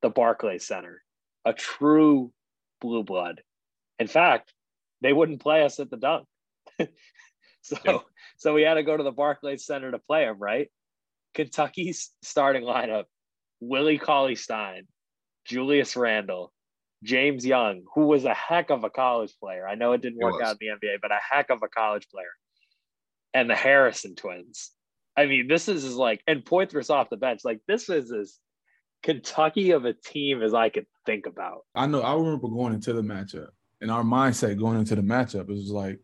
the 0.03 0.11
Barclays 0.11 0.67
Center, 0.67 1.03
a 1.45 1.53
true 1.53 2.33
blue 2.81 3.05
blood. 3.05 3.43
In 3.99 4.07
fact, 4.07 4.53
they 5.01 5.13
wouldn't 5.13 5.41
play 5.41 5.65
us 5.65 5.81
at 5.81 5.91
the 5.91 5.97
dunk. 5.97 6.27
so 7.63 7.77
yep. 7.85 8.01
so 8.37 8.55
we 8.55 8.63
had 8.63 8.75
to 8.75 8.83
go 8.83 8.97
to 8.97 9.03
the 9.03 9.11
Barclays 9.11 9.67
Center 9.67 9.91
to 9.91 9.99
play 9.99 10.25
them, 10.25 10.39
right? 10.39 10.69
Kentucky's 11.35 12.11
starting 12.23 12.63
lineup, 12.63 13.05
Willie 13.61 13.99
Cauley 13.99 14.35
Stein, 14.35 14.87
Julius 15.45 15.97
Randle, 15.97 16.53
James 17.03 17.47
Young, 17.47 17.83
who 17.95 18.07
was 18.07 18.25
a 18.25 18.35
heck 18.35 18.71
of 18.71 18.85
a 18.85 18.91
college 18.91 19.33
player. 19.41 19.67
I 19.67 19.75
know 19.75 19.93
it 19.93 20.03
didn't 20.03 20.19
work 20.19 20.43
out 20.43 20.57
in 20.61 20.77
the 20.81 20.87
NBA, 20.87 20.97
but 21.01 21.13
a 21.13 21.19
heck 21.21 21.51
of 21.51 21.63
a 21.63 21.69
college 21.69 22.09
player. 22.09 22.33
And 23.33 23.49
the 23.49 23.57
Harrison 23.57 24.17
twins. 24.17 24.73
I 25.17 25.27
mean, 25.27 25.49
this 25.49 25.69
is 25.69 25.95
like, 25.95 26.23
and 26.27 26.45
Poythress 26.45 26.91
off 26.91 27.11
the 27.11 27.17
bench. 27.17 27.41
Like, 27.45 27.61
this 27.67 27.89
is 27.89 28.13
as 28.13 28.39
Kentucky 29.03 29.71
of 29.71 29.85
a 29.85 29.93
team 29.93 30.43
as 30.43 30.53
I 30.53 30.69
could 30.69 30.87
think 31.07 31.27
about. 31.27 31.61
I 31.75 31.87
know. 31.87 32.01
I 32.01 32.15
remember 32.15 32.49
going 32.49 32.75
into 32.75 32.93
the 32.93 33.03
matchup, 33.03 33.49
and 33.81 33.91
our 33.91 34.03
mindset 34.03 34.59
going 34.59 34.79
into 34.79 34.95
the 34.95 35.03
matchup 35.03 35.49
was 35.49 35.71
like, 35.71 35.99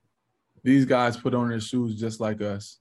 these 0.64 0.84
guys 0.84 1.16
put 1.16 1.34
on 1.34 1.48
their 1.48 1.60
shoes 1.60 1.98
just 1.98 2.20
like 2.20 2.40
us. 2.40 2.78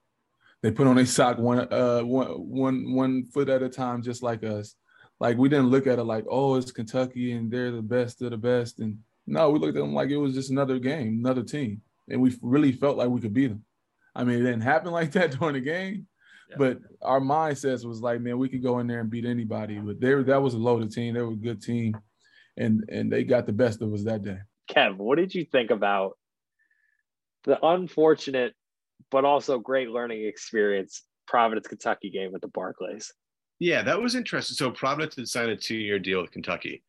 They 0.62 0.72
put 0.72 0.88
on 0.88 0.98
a 0.98 1.06
sock 1.06 1.38
one, 1.38 1.72
uh, 1.72 2.02
one, 2.02 2.28
one, 2.28 2.94
one 2.94 3.26
foot 3.26 3.50
at 3.50 3.62
a 3.62 3.70
time, 3.70 4.02
just 4.02 4.24
like 4.24 4.44
us. 4.44 4.76
Like 5.20 5.38
we 5.38 5.50
didn't 5.50 5.70
look 5.70 5.88
at 5.88 6.00
it 6.00 6.04
like, 6.04 6.26
oh, 6.30 6.56
it's 6.56 6.72
Kentucky 6.72 7.34
and 7.34 7.52
they're 7.52 7.72
the 7.72 7.82
best 7.82 8.22
of 8.22 8.32
the 8.32 8.38
best. 8.38 8.80
And 8.80 8.98
no, 9.28 9.50
we 9.50 9.60
looked 9.60 9.78
at 9.78 9.82
them 9.82 9.94
like 9.94 10.10
it 10.10 10.18
was 10.18 10.34
just 10.34 10.50
another 10.50 10.80
game, 10.80 11.20
another 11.20 11.44
team, 11.44 11.82
and 12.10 12.22
we 12.22 12.36
really 12.42 12.72
felt 12.72 12.98
like 12.98 13.10
we 13.10 13.22
could 13.22 13.34
beat 13.34 13.48
them. 13.48 13.64
I 14.16 14.24
mean, 14.24 14.40
it 14.40 14.44
didn't 14.44 14.62
happen 14.62 14.92
like 14.92 15.12
that 15.12 15.38
during 15.38 15.56
the 15.56 15.62
game, 15.62 16.08
yeah. 16.50 16.56
but 16.58 16.80
our 17.02 17.20
mindsets 17.20 17.86
was 17.86 18.02
like, 18.02 18.22
man, 18.22 18.38
we 18.38 18.50
could 18.50 18.64
go 18.64 18.80
in 18.80 18.88
there 18.88 19.00
and 19.00 19.10
beat 19.10 19.26
anybody. 19.26 19.80
But 19.80 20.00
there, 20.00 20.24
that 20.24 20.42
was 20.42 20.54
a 20.54 20.60
loaded 20.60 20.92
team. 20.92 21.14
They 21.14 21.22
were 21.22 21.34
a 21.34 21.36
good 21.36 21.62
team, 21.62 21.98
and 22.58 22.84
and 22.90 23.12
they 23.12 23.24
got 23.24 23.46
the 23.46 23.54
best 23.54 23.82
of 23.82 23.94
us 23.94 24.04
that 24.04 24.24
day. 24.24 24.40
Kev, 24.70 24.98
what 24.98 25.18
did 25.18 25.34
you 25.34 25.46
think 25.46 25.72
about 25.72 26.18
the 27.44 27.64
unfortunate 27.66 28.54
but 29.12 29.26
also 29.26 29.60
great 29.60 29.90
learning 29.90 30.26
experience 30.26 31.04
Providence 31.28 31.68
Kentucky 31.68 32.10
game 32.10 32.34
at 32.36 32.42
the 32.42 32.48
Barclays? 32.48 33.14
Yeah, 33.60 33.84
that 33.84 34.02
was 34.02 34.16
interesting. 34.16 34.56
So 34.56 34.72
Providence 34.72 35.16
had 35.16 35.28
signed 35.28 35.52
a 35.52 35.56
two-year 35.56 36.00
deal 36.00 36.22
with 36.22 36.32
Kentucky, 36.32 36.84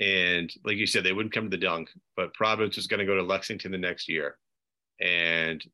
and 0.00 0.52
like 0.64 0.76
you 0.76 0.86
said, 0.86 1.04
they 1.04 1.12
wouldn't 1.12 1.34
come 1.34 1.44
to 1.44 1.56
the 1.56 1.56
dunk, 1.56 1.90
but 2.16 2.34
Providence 2.34 2.76
was 2.76 2.86
going 2.86 3.00
to 3.00 3.06
go 3.06 3.16
to 3.16 3.22
Lexington 3.22 3.72
the 3.72 3.78
next 3.78 4.08
year, 4.08 4.36
and 5.00 5.64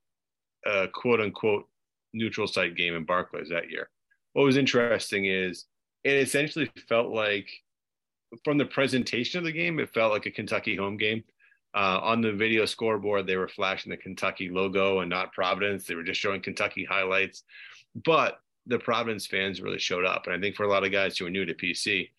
a 0.67 0.89
quote 0.89 1.21
unquote 1.21 1.69
neutral 2.13 2.47
site 2.47 2.77
game 2.77 2.95
in 2.95 3.05
Barclays 3.05 3.49
that 3.51 3.71
year. 3.71 3.89
What 4.33 4.45
was 4.45 4.57
interesting 4.57 5.27
is 5.27 5.67
it 6.05 6.15
essentially 6.15 6.71
felt 6.89 7.13
like 7.13 7.49
from 8.45 8.59
the 8.59 8.65
presentation 8.65 9.39
of 9.39 9.45
the 9.45 9.53
game, 9.53 9.79
it 9.81 9.93
felt 9.93 10.13
like 10.13 10.27
a 10.27 10.31
Kentucky 10.31 10.77
home 10.77 10.97
game. 10.97 11.25
Uh, 11.73 12.01
on 12.03 12.21
the 12.21 12.33
video 12.33 12.65
scoreboard, 12.65 13.27
they 13.27 13.37
were 13.37 13.49
flashing 13.49 13.91
the 13.91 13.97
Kentucky 13.97 14.49
logo 14.49 15.01
and 15.01 15.11
not 15.11 15.33
Providence. 15.33 15.87
They 15.87 15.95
were 15.95 16.03
just 16.03 16.21
showing 16.21 16.41
Kentucky 16.41 16.85
highlights. 16.85 17.45
But 18.05 18.41
the 18.67 18.79
Providence 18.79 19.27
fans 19.27 19.61
really 19.61 19.79
showed 19.79 20.05
up. 20.05 20.27
And 20.27 20.35
I 20.35 20.41
think 20.41 20.57
for 20.57 20.65
a 20.65 20.69
lot 20.69 20.85
of 20.85 20.93
guys 20.93 21.17
who 21.17 21.27
are 21.27 21.31
new 21.31 21.45
to 21.45 21.55
PC, 21.55 22.11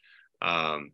um, 0.41 0.91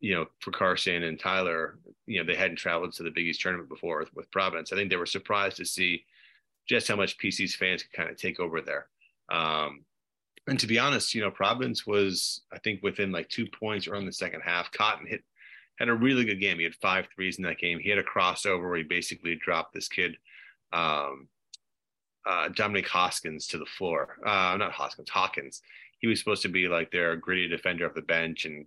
you 0.00 0.14
know, 0.14 0.26
for 0.40 0.50
Carson 0.50 1.04
and 1.04 1.18
Tyler, 1.18 1.78
you 2.06 2.18
know, 2.18 2.26
they 2.26 2.36
hadn't 2.36 2.56
traveled 2.56 2.92
to 2.94 3.02
the 3.02 3.10
Big 3.10 3.26
East 3.26 3.40
tournament 3.40 3.68
before 3.68 4.00
with, 4.00 4.14
with 4.14 4.30
Providence. 4.30 4.72
I 4.72 4.76
think 4.76 4.90
they 4.90 4.96
were 4.96 5.06
surprised 5.06 5.56
to 5.58 5.64
see 5.64 6.04
just 6.68 6.88
how 6.88 6.96
much 6.96 7.18
PC's 7.18 7.54
fans 7.54 7.82
could 7.82 7.92
kind 7.92 8.10
of 8.10 8.16
take 8.16 8.40
over 8.40 8.60
there. 8.60 8.86
Um, 9.30 9.84
and 10.46 10.60
to 10.60 10.66
be 10.66 10.78
honest, 10.78 11.14
you 11.14 11.22
know, 11.22 11.30
Providence 11.30 11.86
was, 11.86 12.42
I 12.52 12.58
think, 12.58 12.82
within 12.82 13.12
like 13.12 13.28
two 13.28 13.46
points 13.46 13.86
around 13.86 14.04
the 14.04 14.12
second 14.12 14.42
half. 14.42 14.70
Cotton 14.72 15.06
hit 15.06 15.22
had 15.78 15.88
a 15.88 15.94
really 15.94 16.24
good 16.24 16.40
game. 16.40 16.58
He 16.58 16.64
had 16.64 16.74
five 16.76 17.06
threes 17.14 17.38
in 17.38 17.44
that 17.44 17.58
game. 17.58 17.78
He 17.78 17.90
had 17.90 17.98
a 17.98 18.02
crossover 18.02 18.68
where 18.68 18.76
he 18.76 18.82
basically 18.84 19.34
dropped 19.34 19.74
this 19.74 19.88
kid, 19.88 20.16
um, 20.72 21.28
uh, 22.26 22.48
Dominic 22.54 22.88
Hoskins, 22.88 23.46
to 23.48 23.58
the 23.58 23.66
floor. 23.66 24.16
Uh, 24.24 24.56
not 24.56 24.72
Hoskins, 24.72 25.10
Hawkins. 25.10 25.62
He 25.98 26.06
was 26.06 26.18
supposed 26.18 26.42
to 26.42 26.48
be 26.48 26.68
like 26.68 26.90
their 26.90 27.16
gritty 27.16 27.48
defender 27.48 27.86
off 27.86 27.94
the 27.94 28.02
bench, 28.02 28.44
and 28.44 28.66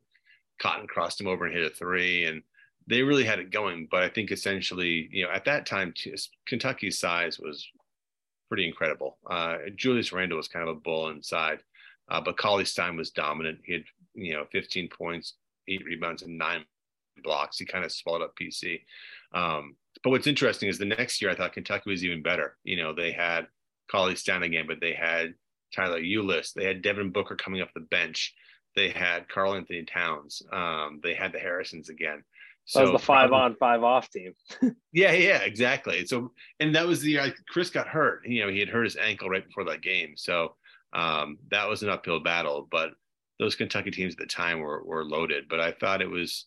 Cotton 0.59 0.87
crossed 0.87 1.21
him 1.21 1.27
over 1.27 1.45
and 1.45 1.55
hit 1.55 1.71
a 1.71 1.73
three. 1.73 2.25
And 2.25 2.41
they 2.87 3.03
really 3.03 3.23
had 3.23 3.39
it 3.39 3.51
going. 3.51 3.87
But 3.89 4.03
I 4.03 4.09
think 4.09 4.31
essentially, 4.31 5.07
you 5.11 5.23
know, 5.23 5.31
at 5.31 5.45
that 5.45 5.65
time, 5.65 5.93
Kentucky's 6.45 6.99
size 6.99 7.39
was 7.39 7.67
pretty 8.47 8.67
incredible. 8.67 9.17
Uh, 9.29 9.57
Julius 9.75 10.11
Randle 10.11 10.37
was 10.37 10.47
kind 10.47 10.67
of 10.67 10.75
a 10.75 10.79
bull 10.79 11.09
inside, 11.09 11.59
uh, 12.09 12.21
but 12.21 12.37
Cauley 12.37 12.65
Stein 12.65 12.97
was 12.97 13.11
dominant. 13.11 13.59
He 13.63 13.73
had, 13.73 13.83
you 14.13 14.33
know, 14.33 14.45
15 14.51 14.89
points, 14.89 15.33
eight 15.67 15.85
rebounds, 15.85 16.23
and 16.23 16.37
nine 16.37 16.65
blocks. 17.23 17.57
He 17.57 17.65
kind 17.65 17.85
of 17.85 17.91
swallowed 17.91 18.23
up 18.23 18.33
PC. 18.39 18.81
Um, 19.33 19.75
but 20.03 20.11
what's 20.11 20.27
interesting 20.27 20.69
is 20.69 20.77
the 20.77 20.85
next 20.85 21.21
year 21.21 21.31
I 21.31 21.35
thought 21.35 21.53
Kentucky 21.53 21.89
was 21.89 22.03
even 22.03 22.21
better. 22.21 22.57
You 22.63 22.77
know, 22.77 22.93
they 22.93 23.11
had 23.11 23.47
Cauley 23.91 24.15
Stein 24.15 24.43
again, 24.43 24.65
but 24.67 24.79
they 24.79 24.93
had 24.93 25.33
Tyler 25.75 26.01
Ulis. 26.01 26.53
They 26.53 26.65
had 26.65 26.81
Devin 26.81 27.11
Booker 27.11 27.35
coming 27.35 27.61
off 27.61 27.73
the 27.73 27.81
bench. 27.81 28.33
They 28.75 28.89
had 28.89 29.27
Karl-Anthony 29.27 29.85
Towns. 29.85 30.41
Um, 30.51 30.99
they 31.03 31.15
had 31.15 31.33
the 31.33 31.39
Harrisons 31.39 31.89
again. 31.89 32.23
So 32.65 32.79
that 32.79 32.91
was 32.91 33.01
the 33.01 33.05
five 33.05 33.31
on, 33.31 33.55
five 33.55 33.81
off 33.81 34.09
team. 34.09 34.33
yeah, 34.91 35.13
yeah, 35.13 35.39
exactly. 35.39 36.05
So, 36.05 36.33
and 36.59 36.75
that 36.75 36.85
was 36.85 37.01
the 37.01 37.17
uh, 37.17 37.29
Kris 37.49 37.69
got 37.69 37.87
hurt. 37.87 38.27
You 38.27 38.45
know, 38.45 38.51
he 38.51 38.59
had 38.59 38.67
hurt 38.67 38.83
his 38.83 38.97
ankle 38.97 39.29
right 39.29 39.45
before 39.45 39.63
that 39.65 39.81
game. 39.81 40.15
So 40.17 40.55
um, 40.91 41.37
that 41.49 41.69
was 41.69 41.81
an 41.81 41.89
uphill 41.89 42.19
battle. 42.19 42.67
But 42.69 42.89
those 43.39 43.55
Kentucky 43.55 43.89
teams 43.89 44.15
at 44.15 44.19
the 44.19 44.25
time 44.25 44.59
were 44.59 44.83
were 44.83 45.05
loaded. 45.05 45.45
But 45.49 45.61
I 45.61 45.71
thought 45.71 46.01
it 46.01 46.09
was, 46.09 46.45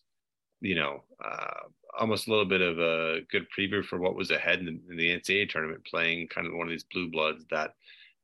you 0.61 0.75
know, 0.75 1.03
uh, 1.23 1.67
almost 1.99 2.27
a 2.27 2.29
little 2.29 2.45
bit 2.45 2.61
of 2.61 2.79
a 2.79 3.21
good 3.31 3.45
preview 3.57 3.83
for 3.83 3.99
what 3.99 4.15
was 4.15 4.31
ahead 4.31 4.59
in, 4.59 4.79
in 4.89 4.97
the 4.97 5.09
NCAA 5.09 5.49
tournament, 5.49 5.85
playing 5.85 6.27
kind 6.27 6.47
of 6.47 6.53
one 6.53 6.67
of 6.67 6.71
these 6.71 6.85
blue 6.85 7.09
bloods 7.09 7.45
that 7.51 7.73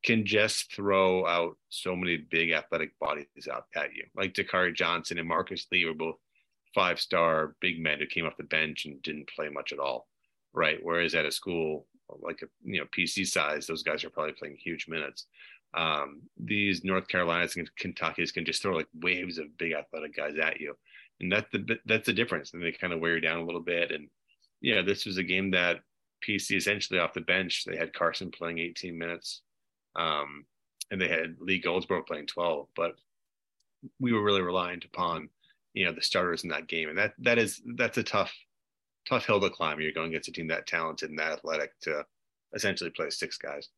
can 0.04 0.24
just 0.24 0.72
throw 0.72 1.26
out 1.26 1.56
so 1.68 1.96
many 1.96 2.16
big 2.16 2.52
athletic 2.52 2.98
bodies 2.98 3.26
out 3.52 3.66
at 3.74 3.94
you. 3.94 4.04
Like 4.14 4.34
Dakari 4.34 4.74
Johnson 4.74 5.18
and 5.18 5.28
Marcus 5.28 5.66
Lee 5.72 5.84
were 5.84 5.94
both 5.94 6.16
five 6.74 7.00
star 7.00 7.56
big 7.60 7.82
men 7.82 7.98
who 7.98 8.06
came 8.06 8.24
off 8.24 8.36
the 8.36 8.44
bench 8.44 8.84
and 8.84 9.02
didn't 9.02 9.28
play 9.34 9.48
much 9.48 9.72
at 9.72 9.78
all, 9.78 10.06
right? 10.52 10.78
Whereas 10.82 11.14
at 11.14 11.26
a 11.26 11.32
school 11.32 11.86
like 12.22 12.40
a 12.42 12.46
you 12.64 12.80
know 12.80 12.86
PC 12.96 13.26
size, 13.26 13.66
those 13.66 13.82
guys 13.82 14.04
are 14.04 14.10
probably 14.10 14.32
playing 14.32 14.56
huge 14.56 14.86
minutes. 14.88 15.26
Um, 15.74 16.22
these 16.38 16.82
North 16.84 17.08
Carolinas 17.08 17.56
and 17.56 17.70
Kentucky's 17.76 18.32
can 18.32 18.44
just 18.44 18.62
throw 18.62 18.74
like 18.74 18.88
waves 19.02 19.38
of 19.38 19.56
big 19.58 19.72
athletic 19.72 20.16
guys 20.16 20.36
at 20.40 20.60
you, 20.60 20.74
and 21.20 21.32
that's 21.32 21.50
the 21.52 21.78
that's 21.86 22.06
the 22.06 22.12
difference. 22.12 22.52
And 22.52 22.62
they 22.62 22.72
kind 22.72 22.92
of 22.92 23.00
wear 23.00 23.14
you 23.14 23.20
down 23.20 23.40
a 23.40 23.44
little 23.44 23.60
bit. 23.60 23.90
And 23.90 24.08
yeah, 24.60 24.82
this 24.82 25.04
was 25.04 25.18
a 25.18 25.22
game 25.22 25.50
that 25.52 25.80
PC 26.26 26.56
essentially 26.56 26.98
off 26.98 27.14
the 27.14 27.20
bench. 27.20 27.64
They 27.64 27.76
had 27.76 27.92
Carson 27.92 28.30
playing 28.30 28.58
18 28.58 28.98
minutes, 28.98 29.42
um, 29.96 30.44
and 30.90 31.00
they 31.00 31.08
had 31.08 31.36
Lee 31.40 31.62
Goldsbrough 31.62 32.06
playing 32.06 32.26
12. 32.26 32.68
But 32.76 32.96
we 34.00 34.12
were 34.12 34.22
really 34.22 34.42
reliant 34.42 34.84
upon 34.84 35.28
you 35.74 35.84
know 35.84 35.92
the 35.92 36.02
starters 36.02 36.44
in 36.44 36.50
that 36.50 36.68
game, 36.68 36.88
and 36.88 36.98
that 36.98 37.14
that 37.18 37.38
is 37.38 37.60
that's 37.76 37.98
a 37.98 38.02
tough 38.02 38.32
tough 39.08 39.26
hill 39.26 39.40
to 39.40 39.50
climb. 39.50 39.80
You're 39.80 39.92
going 39.92 40.08
against 40.08 40.28
a 40.28 40.32
team 40.32 40.48
that 40.48 40.66
talented 40.66 41.10
and 41.10 41.18
that 41.18 41.32
athletic 41.32 41.78
to 41.82 42.04
essentially 42.54 42.90
play 42.90 43.10
six 43.10 43.38
guys. 43.38 43.68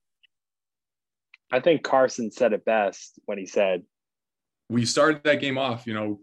I 1.52 1.60
think 1.60 1.82
Carson 1.82 2.30
said 2.30 2.52
it 2.52 2.64
best 2.64 3.18
when 3.24 3.38
he 3.38 3.46
said, 3.46 3.82
"We 4.68 4.84
started 4.84 5.24
that 5.24 5.40
game 5.40 5.58
off, 5.58 5.86
you 5.86 5.94
know, 5.94 6.20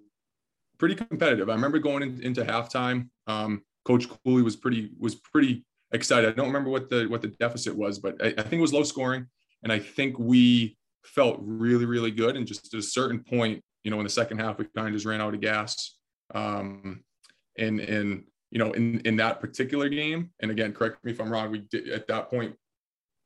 pretty 0.77 0.95
competitive. 0.95 1.49
I 1.49 1.53
remember 1.53 1.79
going 1.79 2.03
in, 2.03 2.21
into 2.21 2.43
halftime. 2.43 3.09
Um, 3.27 3.63
Coach 3.85 4.07
Cooley 4.09 4.41
was 4.41 4.55
pretty 4.55 4.91
was 4.99 5.15
pretty 5.15 5.65
excited. 5.91 6.29
I 6.29 6.33
don't 6.33 6.47
remember 6.47 6.69
what 6.69 6.89
the 6.89 7.05
what 7.05 7.21
the 7.21 7.29
deficit 7.29 7.75
was, 7.75 7.99
but 7.99 8.21
I, 8.21 8.27
I 8.37 8.41
think 8.41 8.53
it 8.53 8.61
was 8.61 8.73
low 8.73 8.83
scoring, 8.83 9.27
and 9.63 9.71
I 9.71 9.79
think 9.79 10.19
we 10.19 10.77
felt 11.03 11.39
really 11.41 11.85
really 11.85 12.11
good. 12.11 12.35
And 12.35 12.45
just 12.45 12.73
at 12.73 12.79
a 12.79 12.83
certain 12.83 13.19
point, 13.19 13.63
you 13.83 13.91
know, 13.91 13.97
in 13.99 14.03
the 14.03 14.09
second 14.09 14.39
half, 14.39 14.57
we 14.57 14.65
kind 14.75 14.87
of 14.87 14.93
just 14.93 15.05
ran 15.05 15.21
out 15.21 15.33
of 15.33 15.41
gas. 15.41 15.95
Um, 16.33 17.03
and 17.57 17.79
and 17.79 18.23
you 18.51 18.59
know, 18.59 18.71
in 18.73 18.99
in 19.01 19.15
that 19.17 19.39
particular 19.39 19.89
game, 19.89 20.31
and 20.41 20.51
again, 20.51 20.73
correct 20.73 21.03
me 21.03 21.11
if 21.11 21.21
I'm 21.21 21.31
wrong. 21.31 21.51
We 21.51 21.59
did 21.59 21.89
at 21.89 22.07
that 22.07 22.29
point. 22.29 22.55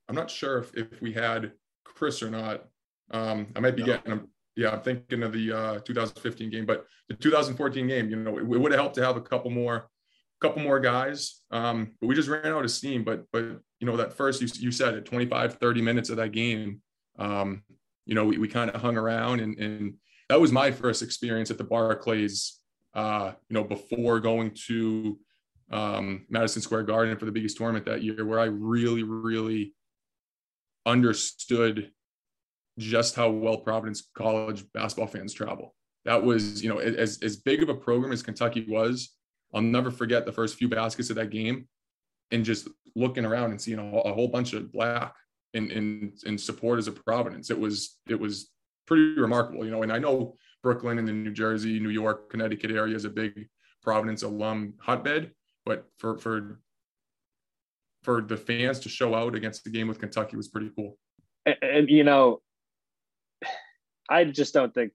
I'm 0.09 0.15
not 0.15 0.29
sure 0.29 0.59
if 0.59 0.75
if 0.75 1.01
we 1.01 1.13
had 1.13 1.51
Kris 1.83 2.21
or 2.21 2.29
not. 2.29 2.65
Um, 3.11 3.47
I 3.55 3.59
might 3.59 3.75
be 3.75 3.81
no. 3.81 3.87
getting 3.87 4.27
Yeah, 4.55 4.71
I'm 4.71 4.81
thinking 4.81 5.23
of 5.23 5.31
the 5.31 5.51
uh, 5.51 5.79
2015 5.79 6.49
game, 6.49 6.65
but 6.65 6.85
the 7.07 7.15
2014 7.15 7.87
game, 7.87 8.09
you 8.09 8.17
know, 8.17 8.37
it, 8.37 8.41
it 8.41 8.45
would 8.45 8.71
have 8.71 8.79
helped 8.79 8.95
to 8.95 9.05
have 9.05 9.15
a 9.15 9.21
couple 9.21 9.49
more, 9.49 9.89
couple 10.41 10.61
more 10.61 10.79
guys. 10.79 11.41
Um, 11.51 11.91
but 12.01 12.07
we 12.07 12.15
just 12.15 12.29
ran 12.29 12.47
out 12.47 12.65
of 12.65 12.71
steam. 12.71 13.03
But 13.03 13.25
but 13.31 13.43
you 13.79 13.87
know, 13.87 13.97
that 13.97 14.13
first 14.13 14.41
you 14.41 14.47
you 14.59 14.71
said 14.71 14.95
it, 14.95 15.05
25, 15.05 15.55
30 15.55 15.81
minutes 15.81 16.09
of 16.09 16.17
that 16.17 16.31
game. 16.31 16.81
Um, 17.17 17.63
you 18.05 18.15
know, 18.15 18.25
we, 18.25 18.37
we 18.37 18.47
kind 18.47 18.69
of 18.69 18.81
hung 18.81 18.97
around 18.97 19.39
and 19.39 19.57
and 19.57 19.93
that 20.31 20.39
was 20.39 20.51
my 20.53 20.71
first 20.71 21.01
experience 21.01 21.51
at 21.51 21.57
the 21.57 21.63
Barclays. 21.65 22.59
Uh, 22.93 23.33
you 23.49 23.53
know, 23.53 23.63
before 23.65 24.19
going 24.19 24.51
to 24.67 25.19
um, 25.71 26.25
Madison 26.29 26.61
Square 26.61 26.83
Garden 26.83 27.17
for 27.17 27.25
the 27.25 27.31
Big 27.31 27.43
East 27.43 27.57
tournament 27.57 27.85
that 27.85 28.01
year, 28.01 28.25
where 28.25 28.39
I 28.39 28.45
really, 28.45 29.03
really 29.03 29.73
understood 30.85 31.91
just 32.77 33.15
how 33.15 33.29
well 33.29 33.57
Providence 33.57 34.09
College 34.15 34.65
basketball 34.73 35.07
fans 35.07 35.33
travel. 35.33 35.75
That 36.05 36.23
was, 36.23 36.63
you 36.63 36.69
know, 36.69 36.79
as 36.79 37.19
as 37.21 37.37
big 37.37 37.61
of 37.61 37.69
a 37.69 37.75
program 37.75 38.11
as 38.11 38.23
Kentucky 38.23 38.65
was. 38.67 39.15
I'll 39.53 39.61
never 39.61 39.91
forget 39.91 40.25
the 40.25 40.31
first 40.31 40.55
few 40.55 40.69
baskets 40.69 41.09
of 41.09 41.17
that 41.17 41.29
game, 41.29 41.67
and 42.31 42.45
just 42.45 42.67
looking 42.95 43.25
around 43.25 43.51
and 43.51 43.61
seeing 43.61 43.79
a, 43.79 43.97
a 43.99 44.13
whole 44.13 44.27
bunch 44.27 44.53
of 44.53 44.71
black 44.71 45.13
in 45.53 45.69
in 45.69 46.13
in 46.25 46.37
supporters 46.37 46.87
of 46.87 47.03
Providence. 47.03 47.49
It 47.49 47.59
was 47.59 47.97
it 48.09 48.19
was 48.19 48.49
pretty 48.87 49.19
remarkable, 49.19 49.65
you 49.65 49.71
know. 49.71 49.83
And 49.83 49.91
I 49.91 49.99
know 49.99 50.35
Brooklyn 50.63 50.97
and 50.97 51.07
the 51.07 51.11
New 51.11 51.31
Jersey, 51.31 51.79
New 51.79 51.89
York, 51.89 52.29
Connecticut 52.29 52.71
area 52.71 52.95
is 52.95 53.05
a 53.05 53.09
big 53.09 53.47
Providence 53.83 54.23
alum 54.23 54.75
hotbed, 54.79 55.31
but 55.65 55.87
for 55.97 56.17
for 56.17 56.59
for 58.03 58.21
the 58.21 58.37
fans 58.37 58.79
to 58.79 58.89
show 58.89 59.13
out 59.13 59.35
against 59.35 59.63
the 59.63 59.69
game 59.69 59.87
with 59.87 59.99
Kentucky 59.99 60.35
was 60.35 60.47
pretty 60.47 60.71
cool. 60.75 60.97
And, 61.45 61.55
and 61.61 61.89
you 61.89 62.03
know, 62.03 62.41
I 64.11 64.25
just 64.25 64.53
don't 64.53 64.73
think 64.73 64.91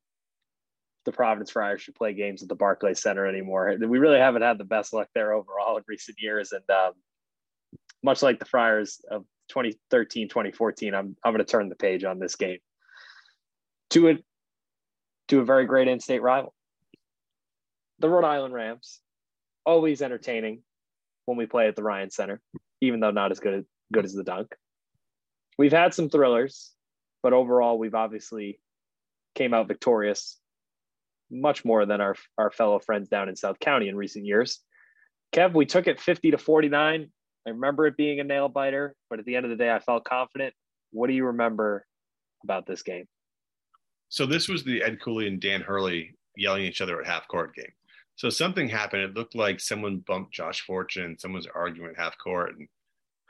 the 1.06 1.12
Providence 1.12 1.50
Friars 1.50 1.80
should 1.80 1.94
play 1.94 2.12
games 2.12 2.42
at 2.42 2.48
the 2.50 2.54
Barclays 2.54 3.00
Center 3.00 3.26
anymore. 3.26 3.74
We 3.80 3.98
really 3.98 4.18
haven't 4.18 4.42
had 4.42 4.58
the 4.58 4.64
best 4.64 4.92
luck 4.92 5.08
there 5.14 5.32
overall 5.32 5.78
in 5.78 5.84
recent 5.88 6.18
years, 6.20 6.52
and 6.52 6.68
um, 6.68 6.92
much 8.02 8.22
like 8.22 8.38
the 8.38 8.44
Friars 8.44 9.00
of 9.10 9.24
2013, 9.48 10.28
2014, 10.28 10.94
I'm 10.94 11.16
I'm 11.24 11.32
going 11.32 11.44
to 11.44 11.50
turn 11.50 11.70
the 11.70 11.76
page 11.76 12.04
on 12.04 12.18
this 12.18 12.36
game 12.36 12.58
to 13.90 14.10
a 14.10 14.14
to 15.28 15.40
a 15.40 15.44
very 15.44 15.64
great 15.64 15.88
in-state 15.88 16.22
rival. 16.22 16.54
The 17.98 18.10
Rhode 18.10 18.26
Island 18.26 18.52
Rams, 18.52 19.00
always 19.64 20.02
entertaining 20.02 20.62
when 21.24 21.38
we 21.38 21.46
play 21.46 21.68
at 21.68 21.76
the 21.76 21.82
Ryan 21.82 22.10
Center, 22.10 22.42
even 22.82 23.00
though 23.00 23.12
not 23.12 23.30
as 23.30 23.40
good 23.40 23.64
good 23.94 24.04
as 24.04 24.12
the 24.12 24.24
Dunk. 24.24 24.54
We've 25.56 25.72
had 25.72 25.94
some 25.94 26.10
thrillers, 26.10 26.72
but 27.22 27.32
overall 27.32 27.78
we've 27.78 27.94
obviously 27.94 28.60
came 29.36 29.54
out 29.54 29.68
victorious 29.68 30.38
much 31.30 31.64
more 31.64 31.86
than 31.86 32.00
our 32.00 32.16
our 32.38 32.50
fellow 32.50 32.78
friends 32.78 33.08
down 33.08 33.28
in 33.28 33.36
South 33.36 33.58
County 33.60 33.88
in 33.88 33.96
recent 33.96 34.24
years. 34.24 34.60
Kev, 35.32 35.54
we 35.54 35.66
took 35.66 35.86
it 35.86 36.00
50 36.00 36.32
to 36.32 36.38
49. 36.38 37.10
I 37.46 37.50
remember 37.50 37.86
it 37.86 37.96
being 37.96 38.20
a 38.20 38.24
nail 38.24 38.48
biter, 38.48 38.94
but 39.10 39.18
at 39.18 39.24
the 39.24 39.36
end 39.36 39.44
of 39.44 39.50
the 39.50 39.56
day, 39.56 39.70
I 39.70 39.78
felt 39.78 40.04
confident. 40.04 40.54
What 40.90 41.08
do 41.08 41.14
you 41.14 41.26
remember 41.26 41.84
about 42.42 42.66
this 42.66 42.82
game? 42.82 43.06
So 44.08 44.24
this 44.24 44.48
was 44.48 44.64
the 44.64 44.82
Ed 44.82 45.00
Cooley 45.00 45.26
and 45.26 45.40
Dan 45.40 45.60
Hurley 45.60 46.14
yelling 46.36 46.64
at 46.64 46.70
each 46.70 46.80
other 46.80 47.00
at 47.00 47.06
half 47.06 47.28
court 47.28 47.54
game. 47.54 47.72
So 48.14 48.30
something 48.30 48.68
happened. 48.68 49.02
It 49.02 49.14
looked 49.14 49.34
like 49.34 49.60
someone 49.60 50.02
bumped 50.06 50.32
Josh 50.32 50.62
Fortune. 50.62 51.18
Someone's 51.18 51.46
arguing 51.46 51.90
at 51.90 52.00
half 52.00 52.16
court, 52.18 52.56
and 52.56 52.68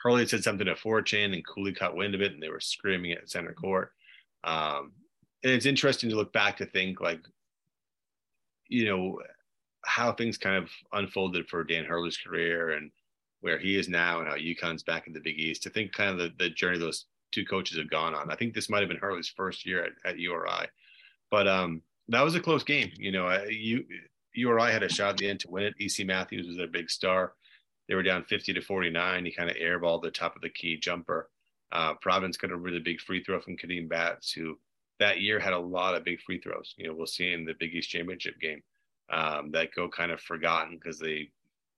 Hurley 0.02 0.26
said 0.26 0.44
something 0.44 0.66
to 0.66 0.76
Fortune, 0.76 1.32
and 1.32 1.46
Cooley 1.46 1.72
caught 1.72 1.96
wind 1.96 2.14
of 2.14 2.20
it, 2.20 2.32
and 2.32 2.42
they 2.42 2.50
were 2.50 2.60
screaming 2.60 3.12
at 3.12 3.28
center 3.28 3.52
court. 3.52 3.90
Um, 4.44 4.92
and 5.42 5.52
it's 5.52 5.66
interesting 5.66 6.10
to 6.10 6.16
look 6.16 6.32
back 6.32 6.56
to 6.58 6.66
think 6.66 7.00
like, 7.00 7.20
you 8.68 8.86
know, 8.86 9.20
how 9.84 10.12
things 10.12 10.36
kind 10.36 10.56
of 10.56 10.70
unfolded 10.92 11.48
for 11.48 11.62
Dan 11.62 11.84
Hurley's 11.84 12.16
career 12.16 12.72
and 12.72 12.90
where 13.40 13.58
he 13.58 13.78
is 13.78 13.88
now, 13.88 14.18
and 14.18 14.28
how 14.28 14.34
UConn's 14.34 14.82
back 14.82 15.06
in 15.06 15.12
the 15.12 15.20
Big 15.20 15.38
East. 15.38 15.62
To 15.62 15.70
think 15.70 15.92
kind 15.92 16.10
of 16.10 16.18
the, 16.18 16.32
the 16.38 16.50
journey 16.50 16.78
those 16.78 17.04
two 17.30 17.44
coaches 17.44 17.78
have 17.78 17.90
gone 17.90 18.14
on. 18.14 18.30
I 18.30 18.34
think 18.34 18.54
this 18.54 18.68
might 18.68 18.80
have 18.80 18.88
been 18.88 18.98
Hurley's 18.98 19.28
first 19.28 19.66
year 19.66 19.84
at, 19.84 19.92
at 20.04 20.18
URI, 20.18 20.66
but 21.30 21.46
um, 21.46 21.82
that 22.08 22.24
was 22.24 22.34
a 22.34 22.40
close 22.40 22.64
game. 22.64 22.90
You 22.96 23.12
know, 23.12 23.44
you 23.48 23.84
URI 24.34 24.72
had 24.72 24.82
a 24.82 24.88
shot 24.88 25.10
at 25.10 25.16
the 25.18 25.28
end 25.28 25.40
to 25.40 25.50
win 25.50 25.64
it. 25.64 25.74
EC 25.80 26.06
Matthews 26.06 26.46
was 26.46 26.56
their 26.56 26.66
big 26.66 26.90
star. 26.90 27.32
They 27.88 27.94
were 27.94 28.02
down 28.02 28.24
50 28.24 28.52
to 28.54 28.60
49. 28.60 29.24
He 29.24 29.32
kind 29.32 29.50
of 29.50 29.56
airballed 29.56 30.02
the 30.02 30.10
top 30.10 30.36
of 30.36 30.42
the 30.42 30.50
key 30.50 30.76
jumper. 30.76 31.30
Uh, 31.72 31.94
Providence 31.94 32.36
got 32.36 32.50
a 32.50 32.56
really 32.56 32.80
big 32.80 33.00
free 33.00 33.22
throw 33.22 33.40
from 33.40 33.56
Kadeem 33.56 33.88
Batts, 33.88 34.32
who 34.32 34.58
that 34.98 35.20
year 35.20 35.38
had 35.38 35.52
a 35.52 35.58
lot 35.58 35.94
of 35.94 36.04
big 36.04 36.20
free 36.20 36.40
throws. 36.40 36.74
You 36.76 36.88
know, 36.88 36.94
we'll 36.94 37.06
see 37.06 37.32
in 37.32 37.44
the 37.44 37.54
Big 37.58 37.74
East 37.74 37.90
Championship 37.90 38.40
game 38.40 38.62
um, 39.10 39.50
that 39.52 39.74
go 39.74 39.88
kind 39.88 40.10
of 40.10 40.20
forgotten 40.20 40.76
because 40.76 40.98
they 40.98 41.30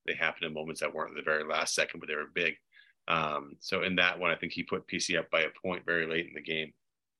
they 0.06 0.14
happen 0.14 0.44
in 0.44 0.54
moments 0.54 0.80
that 0.80 0.94
weren't 0.94 1.14
the 1.14 1.22
very 1.22 1.44
last 1.44 1.74
second, 1.74 2.00
but 2.00 2.08
they 2.08 2.14
were 2.14 2.30
big. 2.34 2.54
Um, 3.08 3.56
so 3.60 3.82
in 3.82 3.96
that 3.96 4.18
one, 4.18 4.30
I 4.30 4.36
think 4.36 4.52
he 4.52 4.62
put 4.62 4.86
PC 4.86 5.18
up 5.18 5.30
by 5.30 5.40
a 5.40 5.48
point 5.62 5.84
very 5.84 6.06
late 6.06 6.26
in 6.26 6.34
the 6.34 6.42
game. 6.42 6.72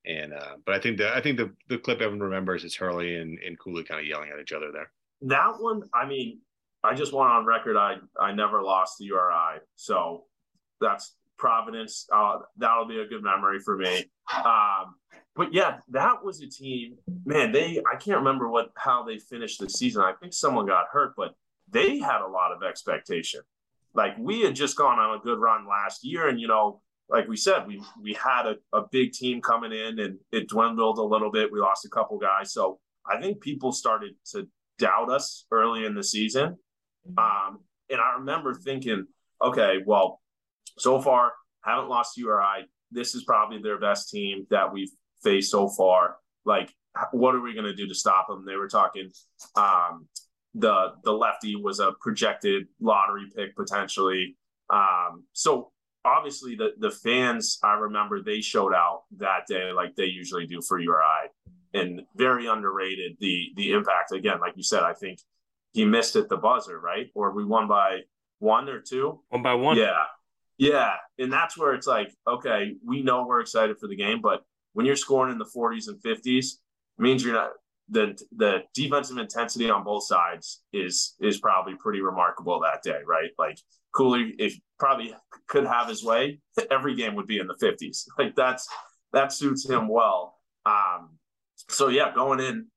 And 0.05 0.33
uh, 0.33 0.55
but 0.65 0.75
I 0.75 0.79
think 0.79 0.97
the 0.97 1.15
I 1.15 1.21
think 1.21 1.37
the 1.37 1.53
the 1.67 1.77
clip 1.77 2.01
everyone 2.01 2.23
remembers 2.23 2.63
is 2.63 2.75
Hurley 2.75 3.15
and, 3.15 3.37
and 3.39 3.59
Cooley 3.59 3.83
kind 3.83 3.99
of 3.99 4.07
yelling 4.07 4.29
at 4.29 4.39
each 4.39 4.53
other 4.53 4.71
there. 4.71 4.91
That 5.21 5.59
one, 5.59 5.83
I 5.93 6.07
mean, 6.07 6.39
I 6.83 6.95
just 6.95 7.11
want 7.11 7.31
on 7.31 7.45
record. 7.45 7.75
I 7.75 7.97
I 8.19 8.31
never 8.31 8.63
lost 8.63 8.97
the 8.97 9.05
URI, 9.05 9.59
so 9.75 10.25
that's 10.79 11.15
Providence. 11.39 12.07
Uh, 12.13 12.39
that'll 12.57 12.85
be 12.85 12.99
a 12.99 13.07
good 13.07 13.23
memory 13.23 13.59
for 13.59 13.77
me. 13.77 14.05
Um, 14.45 14.95
but 15.35 15.53
yeah, 15.53 15.77
that 15.89 16.23
was 16.23 16.41
a 16.41 16.47
team. 16.47 16.97
Man, 17.25 17.51
they 17.51 17.81
I 17.91 17.95
can't 17.95 18.17
remember 18.17 18.49
what 18.49 18.71
how 18.75 19.03
they 19.03 19.17
finished 19.17 19.59
the 19.59 19.69
season. 19.69 20.03
I 20.03 20.13
think 20.19 20.33
someone 20.33 20.67
got 20.67 20.85
hurt, 20.91 21.13
but 21.15 21.33
they 21.71 21.97
had 21.97 22.21
a 22.21 22.27
lot 22.27 22.51
of 22.51 22.61
expectation. 22.61 23.41
Like 23.93 24.17
we 24.19 24.41
had 24.41 24.55
just 24.55 24.77
gone 24.77 24.99
on 24.99 25.17
a 25.17 25.21
good 25.21 25.39
run 25.39 25.67
last 25.67 26.03
year, 26.03 26.27
and 26.27 26.39
you 26.39 26.47
know, 26.47 26.81
like 27.09 27.27
we 27.27 27.37
said, 27.37 27.65
we 27.65 27.81
we 28.01 28.13
had 28.13 28.45
a, 28.45 28.55
a 28.77 28.83
big 28.91 29.13
team 29.13 29.41
coming 29.41 29.71
in, 29.71 29.99
and 29.99 30.19
it 30.31 30.49
dwindled 30.49 30.99
a 30.99 31.03
little 31.03 31.31
bit. 31.31 31.51
We 31.51 31.59
lost 31.59 31.85
a 31.85 31.89
couple 31.89 32.17
guys, 32.17 32.53
so 32.53 32.79
I 33.09 33.19
think 33.19 33.41
people 33.41 33.71
started 33.71 34.15
to 34.31 34.47
doubt 34.77 35.09
us 35.09 35.45
early 35.51 35.85
in 35.85 35.95
the 35.95 36.03
season. 36.03 36.57
Um, 37.17 37.59
and 37.89 37.99
I 37.99 38.15
remember 38.19 38.53
thinking, 38.53 39.07
okay, 39.41 39.77
well, 39.85 40.21
so 40.81 41.01
far 41.01 41.33
haven't 41.61 41.89
lost 41.89 42.17
URI. 42.17 42.67
This 42.91 43.15
is 43.15 43.23
probably 43.23 43.61
their 43.61 43.79
best 43.79 44.09
team 44.09 44.47
that 44.49 44.71
we've 44.71 44.91
faced 45.23 45.51
so 45.51 45.69
far. 45.69 46.17
Like, 46.45 46.73
what 47.11 47.35
are 47.35 47.41
we 47.41 47.53
going 47.53 47.65
to 47.65 47.75
do 47.75 47.87
to 47.87 47.95
stop 47.95 48.27
them? 48.27 48.45
They 48.45 48.55
were 48.55 48.67
talking. 48.67 49.09
Um, 49.55 50.07
the 50.55 50.93
the 51.03 51.11
lefty 51.11 51.55
was 51.55 51.79
a 51.79 51.91
projected 52.01 52.67
lottery 52.79 53.25
pick 53.35 53.55
potentially. 53.55 54.35
Um, 54.69 55.25
so 55.33 55.71
obviously 56.03 56.55
the 56.55 56.71
the 56.79 56.91
fans, 56.91 57.59
I 57.63 57.73
remember 57.73 58.21
they 58.21 58.41
showed 58.41 58.73
out 58.73 59.03
that 59.17 59.45
day 59.47 59.71
like 59.71 59.95
they 59.95 60.05
usually 60.05 60.47
do 60.47 60.61
for 60.61 60.79
URI, 60.79 61.29
and 61.73 62.01
very 62.15 62.47
underrated 62.47 63.17
the 63.19 63.49
the 63.55 63.71
impact. 63.73 64.11
Again, 64.11 64.39
like 64.39 64.53
you 64.55 64.63
said, 64.63 64.81
I 64.81 64.93
think 64.93 65.19
he 65.73 65.85
missed 65.85 66.15
at 66.15 66.29
the 66.29 66.37
buzzer, 66.37 66.79
right? 66.79 67.09
Or 67.13 67.31
we 67.31 67.45
won 67.45 67.67
by 67.67 68.01
one 68.39 68.67
or 68.69 68.81
two. 68.81 69.21
One 69.29 69.43
by 69.43 69.53
one. 69.53 69.77
Yeah. 69.77 69.97
Yeah. 70.59 70.91
And 71.17 71.31
that's 71.31 71.57
where 71.57 71.73
it's 71.73 71.87
like, 71.87 72.13
okay, 72.27 72.75
we 72.85 73.01
know 73.01 73.25
we're 73.25 73.39
excited 73.39 73.77
for 73.79 73.87
the 73.87 73.95
game, 73.95 74.19
but 74.21 74.43
when 74.73 74.85
you're 74.85 74.97
scoring 74.97 75.31
in 75.31 75.39
the 75.39 75.45
40s 75.45 75.87
and 75.87 75.99
50s, 76.03 76.57
means 76.97 77.23
you're 77.23 77.33
not 77.33 77.51
the 77.91 78.21
the 78.35 78.59
defensive 78.75 79.17
intensity 79.17 79.69
on 79.69 79.83
both 79.83 80.05
sides 80.05 80.61
is 80.73 81.15
is 81.19 81.39
probably 81.39 81.73
pretty 81.75 82.01
remarkable 82.01 82.59
that 82.59 82.83
day, 82.83 82.99
right? 83.07 83.31
Like 83.39 83.57
Cooley, 83.95 84.35
if 84.37 84.59
probably 84.77 85.15
could 85.47 85.65
have 85.65 85.87
his 85.87 86.03
way, 86.03 86.39
every 86.71 86.93
game 86.93 87.15
would 87.15 87.25
be 87.25 87.39
in 87.39 87.47
the 87.47 87.55
50s. 87.55 88.03
Like 88.19 88.35
that's 88.35 88.67
that 89.13 89.31
suits 89.31 89.67
him 89.67 89.87
well. 89.87 90.35
Um, 90.65 91.17
so 91.69 91.87
yeah, 91.87 92.13
going 92.13 92.41
in, 92.41 92.67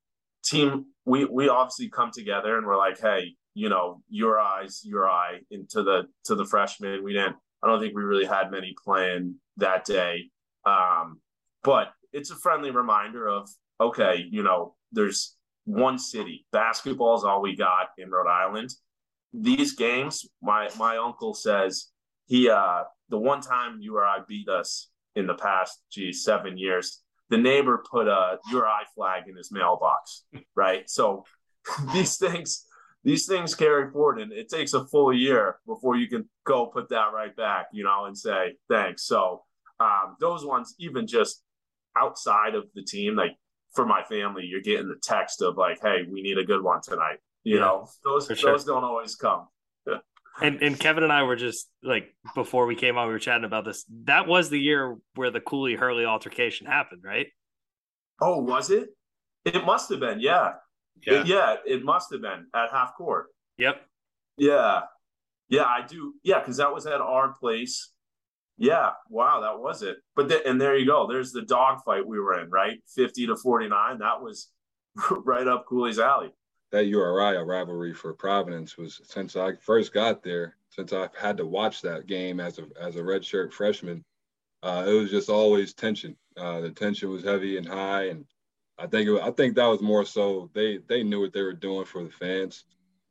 team, 0.44 0.86
we 1.04 1.24
we 1.24 1.48
obviously 1.48 1.90
come 1.90 2.10
together 2.14 2.56
and 2.56 2.66
we're 2.66 2.78
like, 2.78 3.00
hey, 3.00 3.34
you 3.54 3.68
know, 3.68 4.02
your 4.08 4.38
eyes, 4.38 4.82
URI 4.84 5.44
into 5.50 5.82
the 5.82 6.04
to 6.24 6.36
the 6.36 6.44
freshmen. 6.46 7.02
We 7.02 7.12
didn't. 7.12 7.36
I 7.62 7.68
don't 7.68 7.80
think 7.80 7.94
we 7.94 8.02
really 8.02 8.24
had 8.24 8.50
many 8.50 8.74
playing 8.84 9.36
that 9.58 9.84
day, 9.84 10.30
um, 10.64 11.20
but 11.62 11.92
it's 12.12 12.30
a 12.30 12.36
friendly 12.36 12.70
reminder 12.70 13.28
of 13.28 13.48
okay, 13.80 14.26
you 14.30 14.42
know, 14.42 14.74
there's 14.92 15.36
one 15.64 15.98
city. 15.98 16.46
Basketball 16.52 17.16
is 17.16 17.24
all 17.24 17.42
we 17.42 17.56
got 17.56 17.88
in 17.98 18.10
Rhode 18.10 18.28
Island. 18.28 18.70
These 19.32 19.74
games, 19.74 20.26
my 20.42 20.68
my 20.78 20.96
uncle 20.96 21.34
says 21.34 21.88
he 22.26 22.48
uh 22.48 22.84
the 23.08 23.18
one 23.18 23.40
time 23.40 23.78
URI 23.80 24.24
beat 24.26 24.48
us 24.48 24.88
in 25.14 25.26
the 25.26 25.34
past, 25.34 25.82
geez, 25.90 26.24
seven 26.24 26.56
years, 26.56 27.02
the 27.28 27.38
neighbor 27.38 27.84
put 27.90 28.08
a 28.08 28.38
URI 28.50 28.84
flag 28.94 29.24
in 29.28 29.36
his 29.36 29.50
mailbox, 29.52 30.24
right? 30.54 30.88
So 30.88 31.24
these 31.92 32.16
things 32.16 32.66
these 33.04 33.26
things 33.26 33.54
carry 33.54 33.90
forward 33.90 34.20
and 34.20 34.32
it 34.32 34.48
takes 34.48 34.74
a 34.74 34.86
full 34.86 35.12
year 35.12 35.56
before 35.66 35.96
you 35.96 36.08
can 36.08 36.28
go 36.46 36.66
put 36.66 36.88
that 36.90 37.12
right 37.12 37.34
back, 37.36 37.66
you 37.72 37.82
know, 37.82 38.04
and 38.04 38.16
say 38.16 38.54
thanks. 38.68 39.06
So 39.06 39.42
um, 39.80 40.16
those 40.20 40.44
ones, 40.44 40.74
even 40.78 41.06
just 41.06 41.42
outside 41.96 42.54
of 42.54 42.64
the 42.74 42.82
team, 42.82 43.16
like 43.16 43.36
for 43.74 43.86
my 43.86 44.02
family, 44.04 44.44
you're 44.44 44.60
getting 44.60 44.88
the 44.88 45.00
text 45.02 45.42
of 45.42 45.56
like, 45.56 45.78
"Hey, 45.82 46.02
we 46.08 46.22
need 46.22 46.38
a 46.38 46.44
good 46.44 46.62
one 46.62 46.80
tonight." 46.82 47.18
You 47.42 47.56
yeah, 47.56 47.62
know, 47.62 47.88
those 48.04 48.28
those 48.28 48.38
sure. 48.38 48.58
don't 48.58 48.84
always 48.84 49.16
come. 49.16 49.48
and 50.42 50.62
and 50.62 50.78
Kevin 50.78 51.02
and 51.02 51.12
I 51.12 51.24
were 51.24 51.36
just 51.36 51.68
like 51.82 52.14
before 52.34 52.66
we 52.66 52.76
came 52.76 52.98
on, 52.98 53.08
we 53.08 53.12
were 53.12 53.18
chatting 53.18 53.44
about 53.44 53.64
this. 53.64 53.84
That 54.04 54.28
was 54.28 54.50
the 54.50 54.60
year 54.60 54.96
where 55.14 55.30
the 55.30 55.40
Cooley 55.40 55.74
Hurley 55.74 56.04
altercation 56.04 56.66
happened, 56.66 57.02
right? 57.04 57.26
Oh, 58.20 58.38
was 58.38 58.70
it? 58.70 58.90
It 59.44 59.64
must 59.64 59.90
have 59.90 59.98
been, 59.98 60.20
yeah. 60.20 60.52
Yeah, 61.06 61.20
it, 61.20 61.26
yeah, 61.26 61.56
it 61.66 61.84
must 61.84 62.12
have 62.12 62.22
been 62.22 62.46
at 62.54 62.70
half 62.70 62.94
court. 62.96 63.26
Yep. 63.58 63.82
Yeah, 64.36 64.82
yeah, 65.48 65.64
I 65.64 65.86
do. 65.86 66.14
Yeah, 66.22 66.38
because 66.38 66.56
that 66.56 66.72
was 66.72 66.86
at 66.86 67.00
our 67.00 67.34
place. 67.34 67.90
Yeah, 68.56 68.90
wow, 69.10 69.40
that 69.40 69.58
was 69.58 69.82
it. 69.82 69.96
But 70.16 70.28
the, 70.28 70.46
and 70.46 70.60
there 70.60 70.76
you 70.76 70.86
go. 70.86 71.06
There's 71.06 71.32
the 71.32 71.42
dogfight 71.42 72.06
we 72.06 72.18
were 72.20 72.40
in, 72.40 72.48
right? 72.48 72.78
Fifty 72.94 73.26
to 73.26 73.36
forty 73.36 73.68
nine. 73.68 73.98
That 73.98 74.22
was 74.22 74.48
right 75.10 75.46
up 75.46 75.66
Cooley's 75.66 75.98
alley. 75.98 76.32
That 76.70 76.86
URI 76.86 77.36
a 77.36 77.44
rivalry 77.44 77.92
for 77.92 78.14
Providence 78.14 78.78
was 78.78 79.02
since 79.04 79.36
I 79.36 79.52
first 79.56 79.92
got 79.92 80.22
there. 80.22 80.56
Since 80.70 80.94
I've 80.94 81.14
had 81.14 81.36
to 81.36 81.44
watch 81.44 81.82
that 81.82 82.06
game 82.06 82.40
as 82.40 82.58
a 82.58 82.66
as 82.80 82.96
a 82.96 83.02
redshirt 83.02 83.52
freshman, 83.52 84.02
uh, 84.62 84.84
it 84.86 84.92
was 84.92 85.10
just 85.10 85.28
always 85.28 85.74
tension. 85.74 86.16
Uh, 86.36 86.60
the 86.60 86.70
tension 86.70 87.10
was 87.10 87.24
heavy 87.24 87.58
and 87.58 87.68
high, 87.68 88.04
and 88.04 88.24
I 88.78 88.86
think 88.86 89.08
it, 89.08 89.20
I 89.22 89.30
think 89.30 89.56
that 89.56 89.66
was 89.66 89.80
more 89.80 90.04
so 90.04 90.50
they 90.54 90.78
they 90.88 91.02
knew 91.02 91.20
what 91.20 91.32
they 91.32 91.42
were 91.42 91.52
doing 91.52 91.84
for 91.84 92.02
the 92.02 92.10
fans 92.10 92.64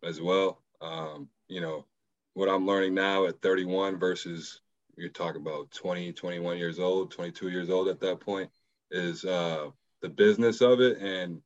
as 0.04 0.20
well. 0.20 0.62
Um, 0.82 1.30
you 1.48 1.62
know, 1.62 1.86
what 2.34 2.50
I'm 2.50 2.66
learning 2.66 2.96
now 2.96 3.26
at 3.28 3.42
31 3.42 4.00
versus 4.00 4.62
you're 4.98 5.10
talking 5.10 5.42
about 5.42 5.72
20, 5.72 6.14
21 6.14 6.58
years 6.58 6.80
old, 6.80 7.12
22 7.12 7.50
years 7.50 7.70
old 7.70 7.88
at 7.88 8.00
that 8.02 8.20
point, 8.20 8.50
is 8.90 9.24
uh, 9.26 9.70
the 10.02 10.10
business 10.10 10.62
of 10.62 10.82
it. 10.82 10.98
And 11.00 11.42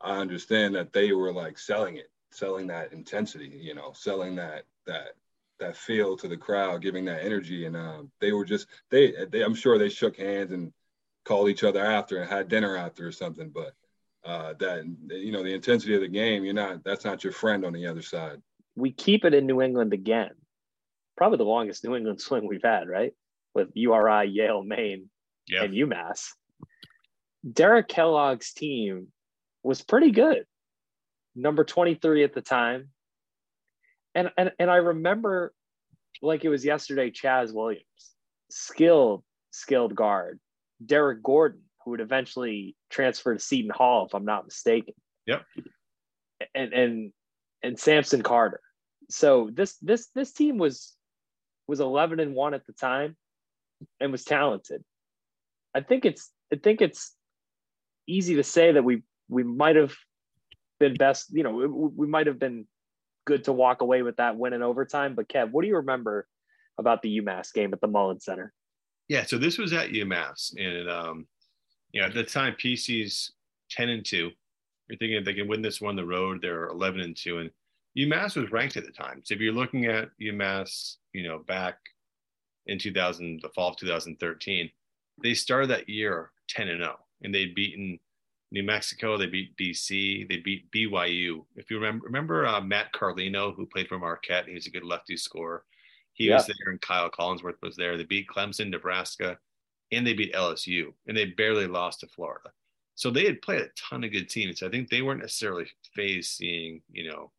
I 0.00 0.16
understand 0.16 0.74
that 0.74 0.92
they 0.92 1.12
were 1.12 1.32
like 1.32 1.58
selling 1.58 1.96
it, 1.96 2.10
selling 2.30 2.66
that 2.68 2.92
intensity, 2.92 3.58
you 3.60 3.74
know, 3.74 3.92
selling 3.94 4.36
that 4.36 4.64
that 4.86 5.14
that 5.58 5.76
feel 5.76 6.16
to 6.18 6.28
the 6.28 6.36
crowd, 6.36 6.82
giving 6.82 7.06
that 7.06 7.24
energy. 7.24 7.64
And 7.64 7.76
uh, 7.76 8.02
they 8.20 8.32
were 8.32 8.44
just 8.44 8.66
they, 8.90 9.14
they 9.30 9.42
I'm 9.42 9.54
sure 9.54 9.78
they 9.78 9.88
shook 9.88 10.16
hands 10.16 10.52
and 10.52 10.72
called 11.26 11.48
each 11.48 11.64
other 11.64 11.84
after 11.84 12.18
and 12.18 12.30
had 12.30 12.48
dinner 12.48 12.76
after 12.76 13.06
or 13.06 13.12
something. 13.12 13.50
But 13.50 13.74
uh, 14.24 14.54
that 14.58 14.84
you 15.10 15.32
know 15.32 15.42
the 15.42 15.54
intensity 15.54 15.94
of 15.94 16.00
the 16.00 16.08
game, 16.08 16.44
you're 16.44 16.54
not 16.54 16.84
that's 16.84 17.04
not 17.04 17.24
your 17.24 17.32
friend 17.32 17.64
on 17.64 17.72
the 17.72 17.86
other 17.86 18.02
side. 18.02 18.40
We 18.74 18.92
keep 18.92 19.24
it 19.24 19.34
in 19.34 19.46
New 19.46 19.62
England 19.62 19.92
again 19.92 20.30
probably 21.16 21.38
the 21.38 21.44
longest 21.44 21.84
New 21.84 21.96
England 21.96 22.20
swing 22.20 22.46
we've 22.46 22.62
had, 22.62 22.88
right? 22.88 23.12
With 23.54 23.70
URI, 23.74 24.28
Yale, 24.28 24.62
Maine, 24.62 25.08
yeah. 25.48 25.64
and 25.64 25.74
UMass. 25.74 26.28
Derek 27.50 27.88
Kellogg's 27.88 28.52
team 28.52 29.08
was 29.62 29.82
pretty 29.82 30.10
good. 30.10 30.44
Number 31.34 31.64
23 31.64 32.24
at 32.24 32.34
the 32.34 32.40
time. 32.40 32.88
And, 34.14 34.30
and, 34.36 34.52
and 34.58 34.70
I 34.70 34.76
remember 34.76 35.52
like 36.22 36.44
it 36.44 36.48
was 36.48 36.64
yesterday, 36.64 37.10
Chaz 37.10 37.52
Williams, 37.52 37.84
skilled, 38.50 39.22
skilled 39.50 39.94
guard. 39.94 40.40
Derrick 40.84 41.22
Gordon, 41.22 41.62
who 41.84 41.92
would 41.92 42.00
eventually 42.00 42.76
transfer 42.90 43.34
to 43.34 43.40
Seton 43.40 43.70
Hall, 43.70 44.06
if 44.06 44.14
I'm 44.14 44.24
not 44.24 44.44
mistaken. 44.44 44.94
Yep. 45.26 45.42
And 46.54 46.72
and 46.72 47.12
and 47.62 47.78
Sampson 47.78 48.22
Carter. 48.22 48.60
So 49.10 49.50
this 49.52 49.76
this 49.82 50.08
this 50.14 50.32
team 50.32 50.58
was 50.58 50.94
was 51.66 51.80
11 51.80 52.20
and 52.20 52.34
1 52.34 52.54
at 52.54 52.66
the 52.66 52.72
time 52.72 53.16
and 54.00 54.12
was 54.12 54.24
talented. 54.24 54.84
I 55.74 55.80
think 55.80 56.04
it's 56.04 56.30
I 56.52 56.56
think 56.56 56.80
it's 56.80 57.14
easy 58.06 58.36
to 58.36 58.42
say 58.42 58.72
that 58.72 58.84
we 58.84 59.02
we 59.28 59.42
might 59.42 59.76
have 59.76 59.94
been 60.78 60.94
best, 60.94 61.26
you 61.30 61.42
know, 61.42 61.52
we, 61.52 61.66
we 61.66 62.06
might 62.06 62.26
have 62.26 62.38
been 62.38 62.66
good 63.24 63.44
to 63.44 63.52
walk 63.52 63.80
away 63.80 64.02
with 64.02 64.16
that 64.16 64.36
win 64.36 64.52
in 64.52 64.62
overtime, 64.62 65.14
but 65.14 65.28
Kev, 65.28 65.50
what 65.50 65.62
do 65.62 65.68
you 65.68 65.76
remember 65.76 66.26
about 66.78 67.02
the 67.02 67.20
UMass 67.20 67.52
game 67.52 67.72
at 67.72 67.80
the 67.80 67.88
Mullins 67.88 68.24
Center? 68.24 68.52
Yeah, 69.08 69.24
so 69.24 69.38
this 69.38 69.58
was 69.58 69.72
at 69.72 69.90
UMass 69.90 70.54
and 70.58 70.90
um 70.90 71.26
you 71.92 72.00
know, 72.00 72.08
at 72.08 72.14
the 72.14 72.24
time 72.24 72.54
PC's 72.54 73.32
10 73.70 73.88
and 73.88 74.04
2. 74.04 74.30
You're 74.88 74.98
thinking 74.98 75.16
if 75.16 75.24
they 75.24 75.34
can 75.34 75.48
win 75.48 75.62
this 75.62 75.80
one 75.80 75.96
the 75.96 76.04
road, 76.04 76.40
they're 76.42 76.66
11 76.66 77.00
and 77.00 77.16
2 77.16 77.38
and 77.38 77.50
UMass 77.96 78.36
was 78.36 78.50
ranked 78.52 78.76
at 78.76 78.84
the 78.84 78.92
time. 78.92 79.22
So 79.24 79.34
if 79.34 79.40
you're 79.40 79.52
looking 79.52 79.86
at 79.86 80.10
UMass, 80.20 80.96
you 81.12 81.26
know, 81.26 81.38
back 81.38 81.78
in 82.66 82.78
2000, 82.78 83.40
the 83.42 83.48
fall 83.50 83.70
of 83.70 83.76
2013, 83.76 84.70
they 85.22 85.34
started 85.34 85.70
that 85.70 85.88
year 85.88 86.30
10 86.48 86.68
and 86.68 86.82
0, 86.82 86.96
and 87.22 87.34
they'd 87.34 87.54
beaten 87.54 87.98
New 88.52 88.62
Mexico, 88.62 89.16
they 89.16 89.26
beat 89.26 89.56
BC, 89.56 90.28
they 90.28 90.36
beat 90.36 90.70
BYU. 90.70 91.44
If 91.56 91.70
you 91.70 91.78
remember, 91.78 92.06
remember 92.06 92.46
uh, 92.46 92.60
Matt 92.60 92.92
Carlino, 92.92 93.54
who 93.54 93.66
played 93.66 93.88
for 93.88 93.98
Marquette, 93.98 94.46
he 94.46 94.54
was 94.54 94.66
a 94.66 94.70
good 94.70 94.84
lefty 94.84 95.16
scorer. 95.16 95.64
He 96.16 96.28
yeah. 96.28 96.36
was 96.36 96.46
there, 96.46 96.70
and 96.70 96.80
Kyle 96.80 97.10
Collinsworth 97.10 97.60
was 97.62 97.76
there. 97.76 97.96
They 97.96 98.04
beat 98.04 98.26
Clemson, 98.26 98.70
Nebraska, 98.70 99.38
and 99.92 100.06
they 100.06 100.14
beat 100.14 100.34
LSU, 100.34 100.92
and 101.06 101.16
they 101.16 101.26
barely 101.26 101.66
lost 101.66 102.00
to 102.00 102.06
Florida. 102.08 102.50
So 102.94 103.10
they 103.10 103.26
had 103.26 103.42
played 103.42 103.60
a 103.60 103.68
ton 103.76 104.02
of 104.02 104.12
good 104.12 104.30
teams. 104.30 104.62
I 104.62 104.70
think 104.70 104.88
they 104.88 105.02
weren't 105.02 105.20
necessarily 105.20 105.66
phased 105.94 106.30
seeing, 106.30 106.80
you 106.90 107.10
know, 107.10 107.30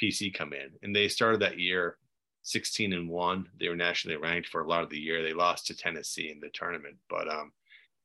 PC 0.00 0.32
come 0.34 0.52
in, 0.52 0.70
and 0.82 0.94
they 0.94 1.08
started 1.08 1.40
that 1.40 1.58
year 1.58 1.96
16 2.42 2.92
and 2.92 3.08
one. 3.08 3.48
They 3.58 3.68
were 3.68 3.76
nationally 3.76 4.18
ranked 4.18 4.48
for 4.48 4.60
a 4.60 4.68
lot 4.68 4.82
of 4.82 4.90
the 4.90 4.98
year. 4.98 5.22
They 5.22 5.32
lost 5.32 5.66
to 5.66 5.76
Tennessee 5.76 6.30
in 6.30 6.38
the 6.38 6.50
tournament, 6.50 6.96
but 7.08 7.30
um, 7.30 7.52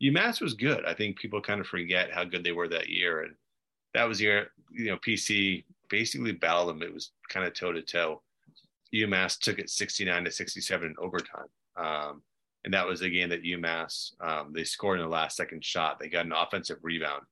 UMass 0.01 0.39
was 0.39 0.53
good. 0.53 0.85
I 0.85 0.93
think 0.93 1.19
people 1.19 1.41
kind 1.41 1.59
of 1.59 1.67
forget 1.67 2.11
how 2.11 2.23
good 2.23 2.45
they 2.45 2.53
were 2.53 2.69
that 2.69 2.87
year, 2.87 3.23
and 3.23 3.35
that 3.93 4.05
was 4.05 4.21
year 4.21 4.51
you 4.71 4.85
know 4.85 4.97
PC 4.97 5.65
basically 5.89 6.31
battled 6.31 6.69
them. 6.69 6.81
It 6.81 6.93
was 6.93 7.11
kind 7.27 7.45
of 7.45 7.53
toe 7.53 7.73
to 7.73 7.81
toe. 7.81 8.21
UMass 8.93 9.39
took 9.39 9.59
it 9.59 9.69
69 9.69 10.25
to 10.25 10.31
67 10.31 10.87
in 10.87 10.95
overtime. 10.99 11.47
Um, 11.75 12.21
and 12.65 12.73
that 12.73 12.87
was 12.87 13.01
the 13.01 13.09
game 13.09 13.29
that 13.29 13.43
UMass 13.43 14.11
um, 14.21 14.53
they 14.53 14.63
scored 14.63 14.99
in 14.99 15.05
the 15.05 15.11
last 15.11 15.35
second 15.35 15.65
shot. 15.65 15.99
They 15.99 16.09
got 16.09 16.25
an 16.25 16.31
offensive 16.31 16.77
rebound. 16.81 17.23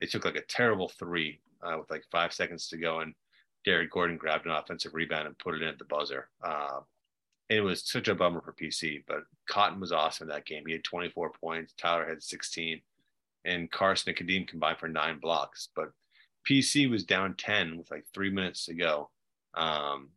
They 0.00 0.06
took 0.06 0.24
like 0.24 0.36
a 0.36 0.42
terrible 0.42 0.88
three 0.88 1.40
uh, 1.62 1.76
with 1.78 1.90
like 1.90 2.04
five 2.10 2.32
seconds 2.32 2.68
to 2.68 2.78
go, 2.78 3.00
and 3.00 3.14
Derrick 3.64 3.90
Gordon 3.90 4.16
grabbed 4.16 4.46
an 4.46 4.52
offensive 4.52 4.94
rebound 4.94 5.26
and 5.26 5.38
put 5.38 5.54
it 5.54 5.62
in 5.62 5.68
at 5.68 5.78
the 5.78 5.84
buzzer. 5.84 6.28
Uh, 6.42 6.80
it 7.48 7.60
was 7.60 7.88
such 7.88 8.08
a 8.08 8.14
bummer 8.14 8.40
for 8.40 8.52
PC, 8.52 9.04
but 9.06 9.24
Cotton 9.48 9.80
was 9.80 9.92
awesome 9.92 10.28
in 10.28 10.34
that 10.34 10.46
game. 10.46 10.64
He 10.66 10.72
had 10.72 10.84
24 10.84 11.32
points. 11.40 11.74
Tyler 11.74 12.08
had 12.08 12.22
16, 12.22 12.80
and 13.44 13.70
Carson 13.70 14.14
and 14.16 14.18
Kadeem 14.18 14.48
combined 14.48 14.78
for 14.78 14.88
nine 14.88 15.18
blocks. 15.18 15.68
But 15.74 15.90
PC 16.48 16.88
was 16.88 17.04
down 17.04 17.34
10 17.34 17.76
with 17.76 17.90
like 17.90 18.04
three 18.14 18.30
minutes 18.30 18.64
to 18.66 18.74
go. 18.74 19.10
Um, 19.54 20.10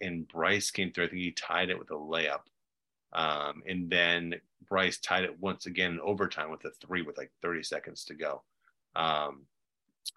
and 0.00 0.26
Bryce 0.28 0.70
came 0.70 0.92
through. 0.92 1.04
I 1.04 1.08
think 1.08 1.20
he 1.20 1.32
tied 1.32 1.70
it 1.70 1.78
with 1.78 1.90
a 1.90 1.94
layup. 1.94 2.42
Um, 3.12 3.62
and 3.66 3.88
then 3.88 4.34
Bryce 4.68 4.98
tied 4.98 5.24
it 5.24 5.40
once 5.40 5.66
again 5.66 5.92
in 5.92 6.00
overtime 6.00 6.50
with 6.50 6.64
a 6.64 6.70
three 6.80 7.02
with 7.02 7.16
like 7.16 7.30
30 7.42 7.62
seconds 7.62 8.04
to 8.06 8.14
go. 8.14 8.42
Um, 8.96 9.46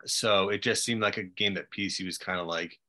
so 0.05 0.49
it 0.49 0.61
just 0.61 0.83
seemed 0.83 1.01
like 1.01 1.17
a 1.17 1.23
game 1.23 1.53
that 1.55 1.71
PC 1.71 2.05
was 2.05 2.17
kind 2.17 2.39
of 2.39 2.47
like 2.47 2.79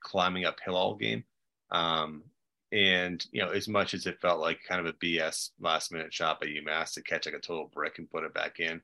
climbing 0.00 0.44
uphill 0.44 0.76
all 0.76 0.94
game. 0.94 1.24
Um, 1.70 2.24
and 2.72 3.24
you 3.30 3.42
know, 3.42 3.50
as 3.50 3.68
much 3.68 3.94
as 3.94 4.06
it 4.06 4.20
felt 4.20 4.40
like 4.40 4.58
kind 4.68 4.80
of 4.80 4.86
a 4.86 4.98
BS 4.98 5.50
last 5.60 5.92
minute 5.92 6.12
shot 6.12 6.40
by 6.40 6.46
UMass 6.46 6.94
to 6.94 7.02
catch 7.02 7.26
like 7.26 7.34
a 7.34 7.38
total 7.38 7.70
brick 7.72 7.98
and 7.98 8.10
put 8.10 8.24
it 8.24 8.34
back 8.34 8.60
in, 8.60 8.80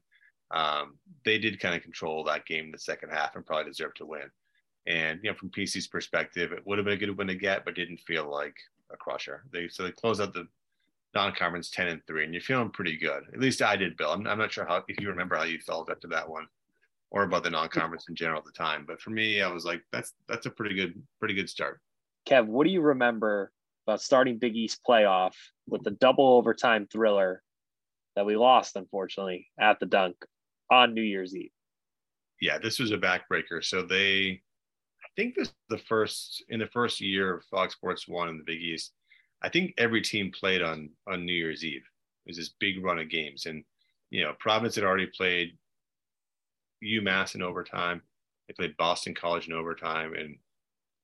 um, 0.53 0.99
they 1.25 1.39
did 1.39 1.61
kind 1.61 1.75
of 1.75 1.83
control 1.83 2.25
that 2.25 2.47
game 2.47 2.67
in 2.67 2.73
the 2.73 2.79
second 2.79 3.11
half 3.11 3.35
and 3.35 3.47
probably 3.47 3.71
deserved 3.71 3.97
to 3.97 4.07
win. 4.07 4.31
And 4.87 5.21
you 5.23 5.31
know, 5.31 5.37
from 5.37 5.51
PC's 5.51 5.87
perspective, 5.87 6.53
it 6.53 6.67
would 6.67 6.79
have 6.79 6.85
been 6.85 6.95
a 6.95 6.99
good 6.99 7.17
win 7.17 7.29
to 7.29 7.35
get, 7.35 7.65
but 7.65 7.75
didn't 7.75 8.01
feel 8.01 8.29
like 8.29 8.57
a 8.93 8.97
crusher. 8.97 9.45
They 9.53 9.69
so 9.69 9.85
they 9.85 9.93
close 9.93 10.21
out 10.21 10.35
the 10.35 10.49
non-conference 11.15 11.71
ten 11.71 11.89
and 11.89 12.05
three, 12.07 12.25
and 12.25 12.35
you're 12.35 12.43
feeling 12.43 12.71
pretty 12.71 12.97
good. 12.97 13.23
At 13.33 13.41
least 13.41 13.63
I 13.63 13.77
did, 13.77 13.97
Bill. 13.97 14.13
I'm, 14.13 14.27
I'm 14.27 14.39
not 14.39 14.53
sure 14.53 14.65
how 14.65 14.83
if 14.89 15.01
you 15.01 15.09
remember 15.09 15.37
how 15.37 15.45
you 15.45 15.59
felt 15.61 15.91
after 15.91 16.09
that 16.09 16.29
one 16.29 16.47
or 17.11 17.25
about 17.25 17.45
the 17.45 17.51
non-conference 17.51 18.07
in 18.09 18.15
general 18.15 18.39
at 18.39 18.45
the 18.45 18.53
time. 18.53 18.85
But 18.87 19.01
for 19.01 19.11
me, 19.11 19.43
I 19.43 19.49
was 19.49 19.65
like, 19.65 19.83
that's 19.93 20.15
that's 20.29 20.47
a 20.47 20.51
pretty 20.51 20.75
good 20.75 21.01
pretty 21.21 21.35
good 21.35 21.49
start. 21.49 21.81
Kev, 22.27 22.47
what 22.47 22.65
do 22.65 22.71
you 22.71 22.81
remember 22.81 23.53
about 23.87 24.01
starting 24.01 24.39
Big 24.39 24.57
East 24.57 24.81
playoff 24.89 25.35
with 25.69 25.83
the 25.83 25.91
double 25.91 26.29
overtime 26.29 26.87
thriller 26.91 27.43
that 28.17 28.27
we 28.27 28.37
lost, 28.37 28.77
unfortunately, 28.77 29.49
at 29.59 29.79
the 29.81 29.87
dunk 29.87 30.17
on 30.71 30.95
New 30.95 31.03
Year's 31.03 31.35
Eve? 31.35 31.51
Yeah, 32.41 32.59
this 32.59 32.79
was 32.79 32.93
a 32.93 32.99
backbreaker. 32.99 33.63
So 33.63 33.83
they, 33.83 34.43
think 35.17 35.35
this 35.35 35.53
the 35.69 35.79
first 35.79 36.45
in 36.49 36.61
the 36.61 36.67
first 36.67 37.01
year 37.01 37.37
of 37.37 37.45
Fox 37.45 37.75
Sports 37.75 38.09
One 38.09 38.29
in 38.29 38.39
the 38.39 38.45
Big 38.45 38.61
East. 38.61 38.93
I 39.43 39.49
think 39.49 39.75
every 39.79 40.03
team 40.03 40.31
played 40.39 40.63
on 40.63 40.91
on 41.09 41.25
New 41.25 41.33
Year's 41.33 41.65
Eve. 41.65 41.85
It 42.27 42.31
was 42.31 42.37
this 42.37 42.55
big 42.61 42.85
run 42.85 42.99
of 42.99 43.11
games, 43.11 43.47
and 43.47 43.65
you 44.11 44.23
know, 44.23 44.35
Providence 44.39 44.75
had 44.75 44.85
already 44.85 45.07
played 45.07 45.57
UMass 46.85 47.35
in 47.35 47.43
overtime. 47.43 48.03
They 48.47 48.55
played 48.55 48.77
Boston 48.77 49.15
College 49.15 49.49
in 49.49 49.55
overtime, 49.55 50.15
and 50.15 50.37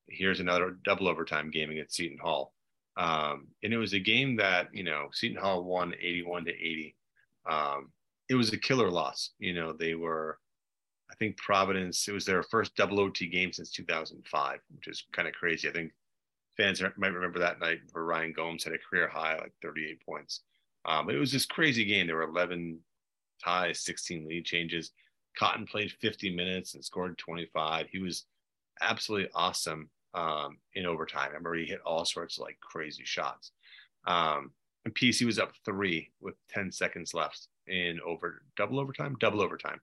here's 0.08 0.40
another 0.40 0.78
double 0.84 1.08
overtime 1.08 1.50
game 1.50 1.70
against 1.70 1.96
Seton 1.96 2.18
Hall. 2.18 2.52
Um, 2.96 3.48
and 3.62 3.72
it 3.72 3.78
was 3.78 3.92
a 3.92 4.00
game 4.00 4.36
that 4.36 4.68
you 4.72 4.84
know 4.84 5.08
Seton 5.12 5.40
Hall 5.40 5.64
won 5.64 5.94
81 6.00 6.44
to 6.46 6.50
80. 6.50 6.96
Um, 7.48 7.92
it 8.28 8.34
was 8.34 8.52
a 8.52 8.58
killer 8.58 8.90
loss. 8.90 9.30
You 9.38 9.54
know 9.54 9.72
they 9.72 9.94
were, 9.94 10.38
I 11.10 11.14
think 11.14 11.36
Providence. 11.36 12.06
It 12.08 12.12
was 12.12 12.24
their 12.24 12.42
first 12.42 12.74
double 12.76 13.00
OT 13.00 13.26
game 13.28 13.52
since 13.52 13.70
2005, 13.72 14.60
which 14.74 14.88
is 14.88 15.04
kind 15.12 15.26
of 15.26 15.34
crazy. 15.34 15.68
I 15.68 15.72
think 15.72 15.92
fans 16.56 16.82
might 16.96 17.12
remember 17.12 17.38
that 17.38 17.60
night 17.60 17.80
where 17.92 18.04
Ryan 18.04 18.32
Gomes 18.32 18.64
had 18.64 18.74
a 18.74 18.78
career 18.78 19.08
high 19.08 19.36
like 19.36 19.52
38 19.62 20.04
points. 20.04 20.42
Um, 20.84 21.10
it 21.10 21.16
was 21.16 21.32
this 21.32 21.46
crazy 21.46 21.84
game. 21.84 22.06
There 22.06 22.16
were 22.16 22.22
11 22.22 22.78
ties, 23.42 23.80
16 23.80 24.26
lead 24.28 24.44
changes. 24.44 24.90
Cotton 25.38 25.66
played 25.66 25.92
50 26.00 26.34
minutes 26.34 26.74
and 26.74 26.84
scored 26.84 27.16
25. 27.18 27.86
He 27.90 27.98
was 27.98 28.26
absolutely 28.80 29.30
awesome 29.34 29.88
um, 30.14 30.58
in 30.74 30.86
overtime. 30.86 31.24
I 31.24 31.26
remember 31.28 31.54
he 31.54 31.66
hit 31.66 31.80
all 31.84 32.04
sorts 32.04 32.38
of 32.38 32.42
like 32.42 32.58
crazy 32.60 33.04
shots. 33.04 33.52
Um, 34.06 34.52
and 34.84 34.94
PC 34.94 35.26
was 35.26 35.38
up 35.38 35.52
three 35.64 36.10
with 36.20 36.34
10 36.50 36.72
seconds 36.72 37.14
left 37.14 37.48
in 37.66 38.00
over 38.04 38.42
double 38.56 38.80
overtime, 38.80 39.16
double 39.20 39.42
overtime. 39.42 39.80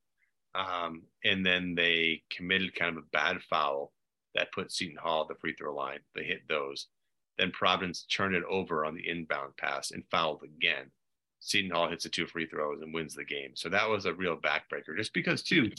Um, 0.56 1.04
and 1.24 1.46
then 1.46 1.76
they 1.76 2.24
committed 2.30 2.76
kind 2.76 2.98
of 2.98 3.04
a 3.04 3.08
bad 3.12 3.42
foul 3.50 3.92
that 4.36 4.52
put 4.54 4.72
Seton 4.72 4.98
Hall 4.98 5.24
at 5.24 5.28
the 5.28 5.40
free 5.40 5.54
throw 5.54 5.76
line. 5.76 6.00
They 6.14 6.24
hit 6.24 6.42
those. 6.48 6.88
Then 7.38 7.52
Providence 7.52 8.04
turned 8.04 8.36
it 8.36 8.44
over 8.50 8.86
on 8.86 8.96
the 8.96 9.08
inbound 9.08 9.58
pass 9.58 9.92
and 9.92 10.04
fouled 10.10 10.44
again. 10.44 10.92
Seton 11.40 11.72
Hall 11.72 11.90
hits 11.90 12.04
the 12.04 12.10
two 12.10 12.26
free 12.28 12.48
throws 12.48 12.82
and 12.82 12.94
wins 12.94 13.14
the 13.14 13.26
game. 13.26 13.52
So 13.56 13.70
that 13.70 13.90
was 13.90 14.06
a 14.06 14.14
real 14.14 14.38
backbreaker, 14.38 14.96
just 14.98 15.14
because 15.14 15.44
too, 15.44 15.70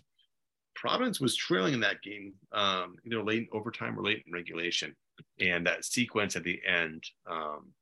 Providence 0.74 1.20
was 1.20 1.34
trailing 1.34 1.74
in 1.74 1.80
that 1.80 2.02
game, 2.02 2.34
um, 2.52 2.96
either 3.04 3.22
late 3.22 3.48
in 3.50 3.58
overtime 3.58 3.98
or 3.98 4.02
late 4.02 4.22
in 4.26 4.32
regulation, 4.32 4.94
and 5.40 5.66
that 5.66 5.84
sequence 5.84 6.36
at 6.36 6.44
the 6.44 6.60
end, 6.66 7.02
um, 7.26 7.72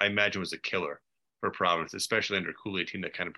I 0.00 0.06
imagine, 0.06 0.40
was 0.40 0.54
a 0.54 0.58
killer 0.58 1.00
for 1.40 1.50
Providence, 1.50 1.94
especially 1.94 2.38
under 2.38 2.54
Cooley, 2.54 2.82
a 2.82 2.86
team 2.86 3.02
that 3.02 3.16
kind 3.16 3.28
of 3.28 3.34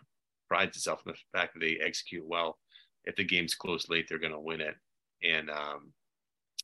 prides 0.49 0.76
itself 0.76 1.03
on 1.05 1.12
the 1.12 1.38
fact 1.38 1.55
that 1.55 1.61
they 1.61 1.78
execute 1.84 2.24
well. 2.24 2.59
If 3.05 3.17
the 3.17 3.25
game's 3.25 3.55
close 3.55 3.89
late, 3.89 4.07
they're 4.09 4.19
going 4.19 4.33
to 4.33 4.41
win 4.41 4.61
it, 4.61 4.75
and 5.23 5.51
um, 5.51 5.93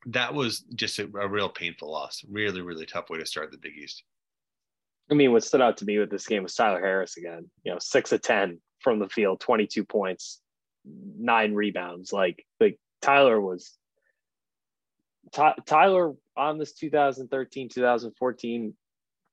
that 0.07 0.32
was 0.32 0.61
just 0.74 0.99
a, 0.99 1.05
a 1.18 1.28
real 1.28 1.49
painful 1.49 1.91
loss. 1.91 2.24
Really, 2.28 2.62
really 2.62 2.86
tough 2.86 3.11
way 3.11 3.18
to 3.18 3.26
start 3.26 3.51
the 3.51 3.59
Big 3.59 3.76
East. 3.76 4.03
I 5.11 5.14
mean, 5.14 5.32
what 5.32 5.45
stood 5.45 5.61
out 5.61 5.76
to 5.78 5.84
me 5.84 5.99
with 5.99 6.11
this 6.11 6.26
game 6.26 6.45
was 6.45 6.55
Tyler 6.55 6.80
Harris 6.80 7.16
again. 7.16 7.51
You 7.64 7.72
know, 7.72 7.78
six 7.80 8.12
of 8.12 8.22
ten 8.22 8.61
from 8.78 8.99
the 8.99 9.09
field, 9.09 9.41
twenty-two 9.41 9.84
points, 9.84 10.41
nine 10.84 11.55
rebounds. 11.55 12.12
Like, 12.12 12.45
like 12.61 12.78
Tyler 13.03 13.41
was 13.41 13.76
Ty, 15.32 15.55
Tyler 15.66 16.14
on 16.36 16.59
this 16.59 16.72
2013 16.74 17.68
2014 17.68 18.74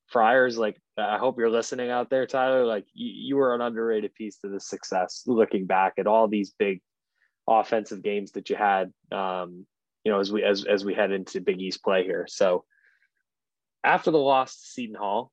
Friars. 0.08 0.58
Like, 0.58 0.80
I 0.97 1.18
hope 1.18 1.38
you're 1.38 1.49
listening 1.49 1.89
out 1.89 2.10
there, 2.10 2.26
Tyler. 2.26 2.66
Like, 2.66 2.86
you 2.93 3.36
were 3.36 3.53
an 3.53 3.62
underrated 3.62 4.14
piece 4.16 4.38
to 4.39 4.49
the 4.49 4.60
success. 4.60 5.24
Looking 5.26 5.66
back 5.66 5.93
at 5.97 6.08
all 6.08 6.28
these 6.28 6.53
big 6.58 6.82
offensive 7.47 8.03
games 8.03 8.31
that 8.33 8.49
you 8.49 8.55
had, 8.55 8.91
um, 9.11 9.65
you 10.03 10.11
know, 10.11 10.19
as 10.19 10.31
we 10.31 10.43
as 10.43 10.65
as 10.65 10.83
we 10.83 10.93
head 10.93 11.11
into 11.11 11.41
Big 11.41 11.61
East 11.61 11.83
play 11.83 12.03
here. 12.03 12.25
So 12.27 12.65
after 13.83 14.11
the 14.11 14.17
loss 14.17 14.55
to 14.59 14.67
Seton 14.67 14.95
Hall, 14.95 15.31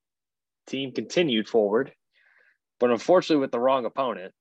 team 0.66 0.92
continued 0.92 1.48
forward, 1.48 1.92
but 2.78 2.90
unfortunately 2.90 3.40
with 3.40 3.50
the 3.50 3.60
wrong 3.60 3.84
opponent, 3.84 4.32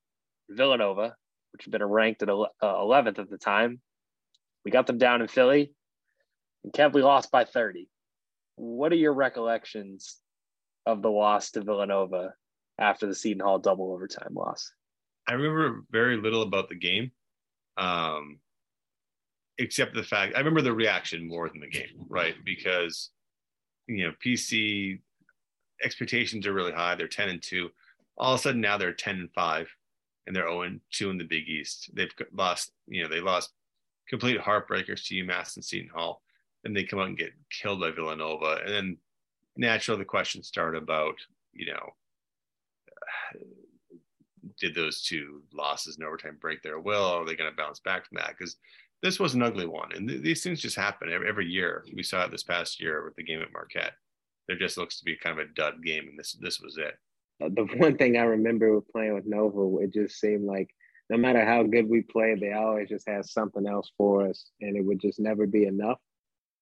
Villanova, 0.50 1.16
which 1.52 1.66
had 1.66 1.72
been 1.72 1.84
ranked 1.84 2.22
at 2.22 2.30
11th 2.30 3.18
uh, 3.18 3.22
at 3.22 3.30
the 3.30 3.38
time. 3.38 3.82
We 4.66 4.72
got 4.72 4.88
them 4.88 4.98
down 4.98 5.22
in 5.22 5.28
Philly, 5.28 5.74
and 6.64 6.72
Kev, 6.72 6.94
we 6.94 7.02
lost 7.02 7.32
by 7.32 7.46
30. 7.46 7.90
what 8.56 8.92
are 8.92 8.98
your 8.98 9.14
recollections 9.14 10.18
of 10.86 11.02
the 11.02 11.10
loss 11.10 11.52
to 11.52 11.62
Villanova 11.62 12.34
after 12.80 13.08
the 13.08 13.16
Seton 13.16 13.44
Hall 13.44 13.60
double 13.60 13.92
overtime 13.92 14.34
loss? 14.34 14.72
I 15.28 15.34
remember 15.34 15.84
very 15.92 16.18
little 16.18 16.42
about 16.42 16.70
the 16.70 16.76
game, 16.76 17.12
um, 17.78 18.40
except 19.58 19.94
the 19.94 20.04
fact 20.04 20.36
I 20.36 20.40
remember 20.40 20.62
the 20.62 20.74
reaction 20.74 21.28
more 21.28 21.50
than 21.50 21.60
the 21.60 21.68
game, 21.68 22.06
right? 22.10 22.36
Because 22.44 23.10
you 23.88 24.06
know 24.06 24.14
PC 24.26 25.00
expectations 25.84 26.48
are 26.48 26.54
really 26.54 26.72
high. 26.72 26.96
They're 26.96 27.08
ten 27.08 27.30
and 27.30 27.42
two. 27.42 27.70
All 28.18 28.34
of 28.34 28.40
a 28.40 28.44
sudden 28.44 28.62
now 28.62 28.78
they're 28.78 28.94
ten 28.94 29.16
and 29.20 29.32
five, 29.34 29.68
and 30.28 30.36
they're 30.36 30.44
zero 30.44 30.60
oh 30.60 30.62
and 30.64 30.80
two 30.92 31.10
in 31.10 31.18
the 31.18 31.24
Big 31.24 31.48
East. 31.48 31.90
They've 31.94 32.14
lost, 32.34 32.72
you 32.88 33.04
know, 33.04 33.10
they 33.10 33.20
lost 33.20 33.52
complete 34.08 34.40
heartbreakers 34.40 35.06
to 35.08 35.16
UMass 35.16 35.56
and 35.56 35.66
Seton 35.66 35.90
Hall. 35.90 36.22
Then 36.64 36.74
they 36.74 36.84
come 36.84 37.00
out 37.00 37.08
and 37.08 37.18
get 37.18 37.34
killed 37.50 37.82
by 37.82 37.92
Villanova, 37.92 38.60
and 38.64 38.74
then 38.74 38.98
naturally 39.58 40.00
the 40.00 40.06
questions 40.06 40.48
start 40.48 40.76
about, 40.76 41.16
you 41.54 41.68
know, 41.68 41.94
did 44.60 44.76
those 44.76 45.02
two 45.02 45.42
losses 45.54 45.98
in 45.98 46.04
overtime 46.04 46.38
break 46.40 46.62
their 46.62 46.80
will? 46.80 47.04
Are 47.04 47.26
they 47.26 47.36
going 47.36 47.50
to 47.50 47.56
bounce 47.56 47.80
back 47.80 48.08
from 48.08 48.18
that? 48.18 48.36
Because 48.38 48.58
this 49.02 49.20
was 49.20 49.34
an 49.34 49.44
ugly 49.44 49.68
one, 49.68 49.92
and 49.94 50.08
th- 50.08 50.22
these 50.22 50.44
things 50.44 50.62
just 50.62 50.76
happen 50.76 51.12
every, 51.12 51.28
every 51.28 51.46
year. 51.46 51.86
We 51.94 52.04
saw 52.04 52.24
it 52.24 52.32
this 52.32 52.44
past 52.44 52.82
year 52.82 53.04
with 53.04 53.16
the 53.16 53.24
game 53.24 53.42
at 53.42 53.52
Marquette. 53.52 53.94
There 54.48 54.58
just 54.58 54.78
looks 54.78 54.98
to 55.00 55.06
be 55.06 55.18
kind 55.18 55.40
of 55.40 55.46
a 55.46 55.54
dud 55.54 55.84
game, 55.84 56.08
and 56.08 56.18
this 56.18 56.34
this 56.40 56.60
was 56.60 56.78
it. 56.78 56.98
Uh, 57.44 57.50
the 57.50 57.66
one 57.78 57.98
thing 57.98 58.18
I 58.18 58.24
remember 58.24 58.74
with 58.74 58.88
playing 58.90 59.14
with 59.14 59.26
Nova, 59.26 59.84
it 59.84 59.94
just 59.94 60.20
seemed 60.20 60.46
like 60.46 60.70
no 61.10 61.18
matter 61.18 61.46
how 61.46 61.64
good 61.64 61.90
we 61.90 62.02
played, 62.02 62.40
they 62.40 62.54
always 62.54 62.90
just 62.90 63.08
had 63.08 63.26
something 63.26 63.68
else 63.68 63.92
for 63.98 64.28
us, 64.28 64.50
and 64.62 64.78
it 64.78 64.86
would 64.86 65.00
just 65.00 65.20
never 65.20 65.46
be 65.46 65.66
enough. 65.66 66.00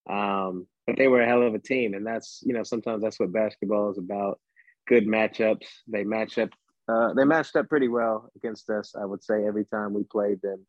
Um, 0.10 0.68
but 0.88 0.98
they 0.98 1.08
were 1.08 1.22
a 1.22 1.28
hell 1.28 1.44
of 1.44 1.54
a 1.54 1.60
team, 1.60 1.94
and 1.94 2.06
that's 2.06 2.42
you 2.44 2.54
know 2.54 2.64
sometimes 2.64 3.04
that's 3.04 3.20
what 3.20 3.32
basketball 3.32 3.92
is 3.92 3.98
about. 3.98 4.40
Good 4.88 5.06
matchups. 5.06 5.68
They 5.88 6.04
match 6.04 6.38
up. 6.40 6.50
Uh, 6.92 7.14
they 7.14 7.24
matched 7.24 7.56
up 7.56 7.70
pretty 7.70 7.88
well 7.88 8.30
against 8.36 8.70
us. 8.70 8.96
I 9.00 9.06
would 9.06 9.24
say 9.24 9.46
every 9.46 9.66
time 9.66 9.94
we 9.94 10.04
played 10.04 10.42
them, 10.42 10.66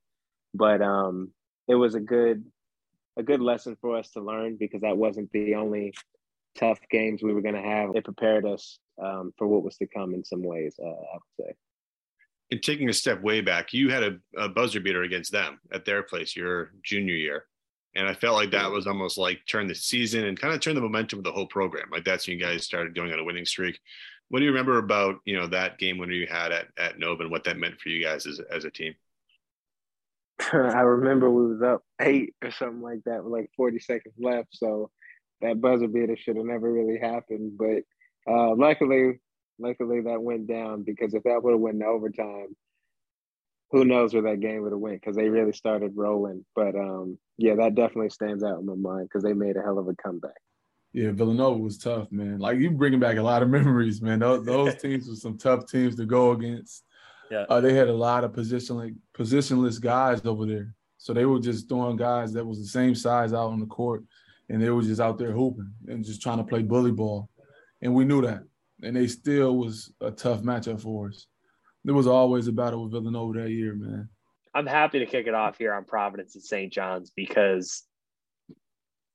but 0.54 0.80
um, 0.80 1.30
it 1.66 1.74
was 1.74 1.94
a 1.94 2.00
good 2.00 2.44
a 3.18 3.22
good 3.22 3.40
lesson 3.40 3.76
for 3.80 3.96
us 3.96 4.10
to 4.10 4.20
learn 4.20 4.56
because 4.56 4.82
that 4.82 4.96
wasn't 4.96 5.30
the 5.32 5.54
only 5.54 5.92
tough 6.56 6.78
games 6.90 7.22
we 7.22 7.34
were 7.34 7.42
going 7.42 7.54
to 7.54 7.60
have. 7.60 7.94
It 7.94 8.04
prepared 8.04 8.46
us 8.46 8.78
um, 9.02 9.32
for 9.36 9.46
what 9.46 9.62
was 9.62 9.76
to 9.78 9.86
come 9.86 10.14
in 10.14 10.24
some 10.24 10.42
ways. 10.42 10.76
Uh, 10.80 10.86
I 10.86 11.14
would 11.14 11.46
say. 11.46 11.54
And 12.52 12.62
taking 12.62 12.88
a 12.88 12.92
step 12.92 13.22
way 13.22 13.40
back, 13.40 13.72
you 13.72 13.90
had 13.90 14.02
a, 14.02 14.18
a 14.36 14.48
buzzer 14.48 14.80
beater 14.80 15.02
against 15.02 15.32
them 15.32 15.58
at 15.72 15.84
their 15.84 16.02
place 16.02 16.36
your 16.36 16.72
junior 16.82 17.14
year. 17.14 17.46
And 17.94 18.06
I 18.06 18.14
felt 18.14 18.36
like 18.36 18.50
that 18.52 18.70
was 18.70 18.86
almost 18.86 19.18
like 19.18 19.40
turn 19.46 19.66
the 19.66 19.74
season 19.74 20.24
and 20.24 20.38
kind 20.38 20.54
of 20.54 20.60
turn 20.60 20.74
the 20.74 20.80
momentum 20.80 21.18
of 21.18 21.24
the 21.24 21.32
whole 21.32 21.46
program. 21.46 21.88
Like 21.90 22.04
that's 22.04 22.26
when 22.26 22.38
you 22.38 22.44
guys 22.44 22.64
started 22.64 22.94
going 22.94 23.12
on 23.12 23.18
a 23.18 23.24
winning 23.24 23.44
streak. 23.44 23.78
What 24.32 24.38
do 24.38 24.46
you 24.46 24.50
remember 24.52 24.78
about 24.78 25.16
you 25.26 25.36
know 25.36 25.46
that 25.48 25.76
game 25.76 25.98
winner 25.98 26.14
you 26.14 26.26
had 26.26 26.52
at 26.52 26.68
at 26.78 26.98
Nova 26.98 27.20
and 27.22 27.30
what 27.30 27.44
that 27.44 27.58
meant 27.58 27.78
for 27.78 27.90
you 27.90 28.02
guys 28.02 28.24
as 28.24 28.40
as 28.50 28.64
a 28.64 28.70
team? 28.70 28.94
I 30.54 30.80
remember 30.80 31.30
we 31.30 31.48
was 31.48 31.60
up 31.60 31.82
eight 32.00 32.34
or 32.42 32.50
something 32.50 32.80
like 32.80 33.00
that 33.04 33.22
with 33.22 33.30
like 33.30 33.50
40 33.58 33.78
seconds 33.80 34.14
left. 34.18 34.48
So 34.52 34.90
that 35.42 35.60
buzzer 35.60 35.86
beater 35.86 36.16
should 36.16 36.36
have 36.36 36.46
never 36.46 36.72
really 36.72 36.98
happened. 36.98 37.58
But 37.58 37.82
uh, 38.26 38.54
luckily, 38.56 39.20
luckily 39.58 40.00
that 40.00 40.22
went 40.22 40.46
down 40.46 40.82
because 40.82 41.12
if 41.12 41.24
that 41.24 41.42
would 41.42 41.52
have 41.52 41.60
went 41.60 41.80
to 41.80 41.86
overtime, 41.86 42.56
who 43.70 43.84
knows 43.84 44.14
where 44.14 44.22
that 44.22 44.40
game 44.40 44.62
would 44.62 44.72
have 44.72 44.80
went 44.80 45.02
because 45.02 45.14
they 45.14 45.28
really 45.28 45.52
started 45.52 45.92
rolling. 45.94 46.46
But 46.56 46.74
um, 46.74 47.18
yeah, 47.36 47.56
that 47.56 47.74
definitely 47.74 48.08
stands 48.08 48.42
out 48.42 48.60
in 48.60 48.64
my 48.64 48.76
mind 48.76 49.10
because 49.10 49.24
they 49.24 49.34
made 49.34 49.58
a 49.58 49.62
hell 49.62 49.78
of 49.78 49.88
a 49.88 49.94
comeback. 50.02 50.40
Yeah, 50.92 51.12
Villanova 51.12 51.58
was 51.58 51.78
tough, 51.78 52.12
man. 52.12 52.38
Like 52.38 52.58
you 52.58 52.70
bringing 52.70 53.00
back 53.00 53.16
a 53.16 53.22
lot 53.22 53.42
of 53.42 53.48
memories, 53.58 54.02
man. 54.02 54.18
Those, 54.18 54.44
those 54.44 54.74
teams 54.76 55.08
were 55.08 55.16
some 55.16 55.38
tough 55.38 55.66
teams 55.66 55.96
to 55.96 56.06
go 56.06 56.32
against. 56.32 56.84
Yeah, 57.30 57.46
uh, 57.48 57.60
they 57.60 57.72
had 57.72 57.88
a 57.88 57.94
lot 57.94 58.24
of 58.24 58.32
positionless 58.32 58.94
positionless 59.14 59.80
guys 59.80 60.24
over 60.26 60.44
there, 60.44 60.74
so 60.98 61.14
they 61.14 61.24
were 61.24 61.40
just 61.40 61.68
throwing 61.68 61.96
guys 61.96 62.32
that 62.34 62.44
was 62.44 62.58
the 62.58 62.66
same 62.66 62.94
size 62.94 63.32
out 63.32 63.50
on 63.50 63.60
the 63.60 63.66
court, 63.66 64.04
and 64.50 64.60
they 64.60 64.68
were 64.68 64.82
just 64.82 65.00
out 65.00 65.16
there 65.18 65.32
hooping 65.32 65.72
and 65.88 66.04
just 66.04 66.20
trying 66.20 66.38
to 66.38 66.44
play 66.44 66.60
bully 66.60 66.92
ball, 66.92 67.30
and 67.80 67.94
we 67.94 68.04
knew 68.04 68.20
that, 68.20 68.42
and 68.82 68.94
they 68.94 69.06
still 69.06 69.56
was 69.56 69.92
a 70.02 70.10
tough 70.10 70.42
matchup 70.42 70.82
for 70.82 71.08
us 71.08 71.26
there 71.84 71.94
was 71.94 72.06
always 72.06 72.46
a 72.46 72.52
battle 72.52 72.84
with 72.84 72.92
Villanova 72.92 73.40
that 73.40 73.50
year, 73.50 73.74
man. 73.74 74.08
I'm 74.54 74.66
happy 74.66 74.98
to 75.00 75.06
kick 75.06 75.26
it 75.26 75.34
off 75.34 75.58
here 75.58 75.72
on 75.74 75.84
Providence 75.84 76.34
and 76.34 76.44
St. 76.44 76.72
John's 76.72 77.10
because 77.10 77.84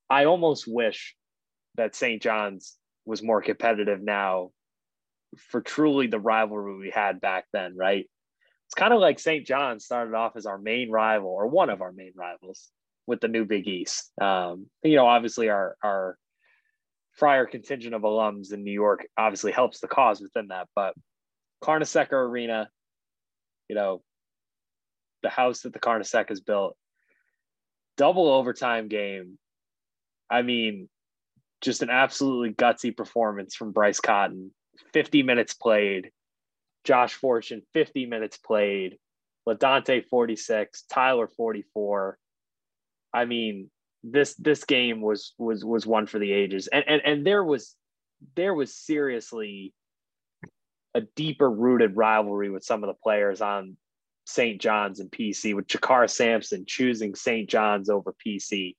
I 0.10 0.26
almost 0.26 0.68
wish 0.68 1.16
that 1.78 1.96
St. 1.96 2.22
John's 2.22 2.76
was 3.06 3.24
more 3.24 3.42
competitive 3.42 4.02
now 4.02 4.52
for 5.38 5.62
truly 5.62 6.08
the 6.08 6.20
rivalry 6.20 6.78
we 6.78 6.90
had 6.90 7.22
back 7.22 7.46
then, 7.54 7.76
right? 7.76 8.10
It's 8.66 8.74
kind 8.74 8.94
of 8.94 9.00
like 9.00 9.20
St. 9.20 9.46
John's 9.46 9.86
started 9.86 10.14
off 10.14 10.36
as 10.36 10.46
our 10.46 10.58
main 10.58 10.92
rival 10.92 11.30
or 11.30 11.48
one 11.48 11.70
of 11.70 11.82
our 11.82 11.92
main 11.92 12.12
rivals 12.16 12.70
with 13.06 13.22
the 13.22 13.28
new 13.30 13.46
Big 13.46 13.68
East. 13.68 14.12
Um, 14.22 14.68
you 14.84 14.96
know, 14.96 15.08
obviously 15.08 15.50
our 15.50 15.78
our 15.82 16.18
Friar 17.14 17.48
contingent 17.48 17.96
of 17.96 18.04
alums 18.04 18.54
in 18.54 18.64
New 18.64 18.72
York 18.72 19.08
obviously 19.18 19.52
helps 19.52 19.80
the 19.80 19.88
cause 19.88 20.22
within 20.22 20.50
that, 20.50 20.68
but 20.76 20.94
Carnesecca 21.64 22.14
Arena, 22.14 22.70
you 23.68 23.76
know, 23.76 24.04
the 25.24 25.30
house 25.30 25.62
that 25.62 25.74
the 25.74 25.80
Carnesecca 25.80 26.30
has 26.30 26.42
built, 26.42 26.78
double 27.96 28.30
overtime 28.30 28.88
game. 28.88 29.40
I 30.30 30.44
mean, 30.44 30.90
just 31.62 31.82
an 31.82 31.90
absolutely 31.90 32.54
gutsy 32.54 32.96
performance 32.96 33.56
from 33.56 33.72
Bryce 33.72 34.00
Cotton. 34.00 34.52
50 34.94 35.24
minutes 35.24 35.54
played. 35.54 36.12
Josh 36.84 37.14
Fortune, 37.14 37.64
50 37.74 38.06
minutes 38.06 38.38
played. 38.38 38.98
LaDontae, 39.48 40.06
46. 40.06 40.84
Tyler, 40.84 41.28
44. 41.28 42.18
I 43.14 43.26
mean, 43.26 43.70
this 44.04 44.36
this 44.36 44.64
game 44.64 45.02
was 45.02 45.34
was 45.38 45.66
was 45.66 45.86
one 45.86 46.06
for 46.06 46.20
the 46.20 46.32
ages. 46.32 46.68
And 46.68 46.84
and 46.88 47.02
and 47.04 47.26
there 47.26 47.44
was 47.44 47.76
there 48.36 48.54
was 48.54 48.76
seriously 48.76 49.74
a 50.94 51.02
deeper 51.02 51.50
rooted 51.50 51.96
rivalry 51.96 52.50
with 52.50 52.64
some 52.64 52.84
of 52.84 52.88
the 52.88 53.00
players 53.04 53.42
on 53.42 53.78
St. 54.26 54.60
John's 54.60 55.00
and 55.00 55.12
PC, 55.12 55.56
with 55.56 55.68
JaKarr 55.68 56.10
Sampson 56.10 56.66
choosing 56.68 57.16
St. 57.16 57.50
John's 57.50 57.90
over 57.90 58.14
PC. 58.26 58.76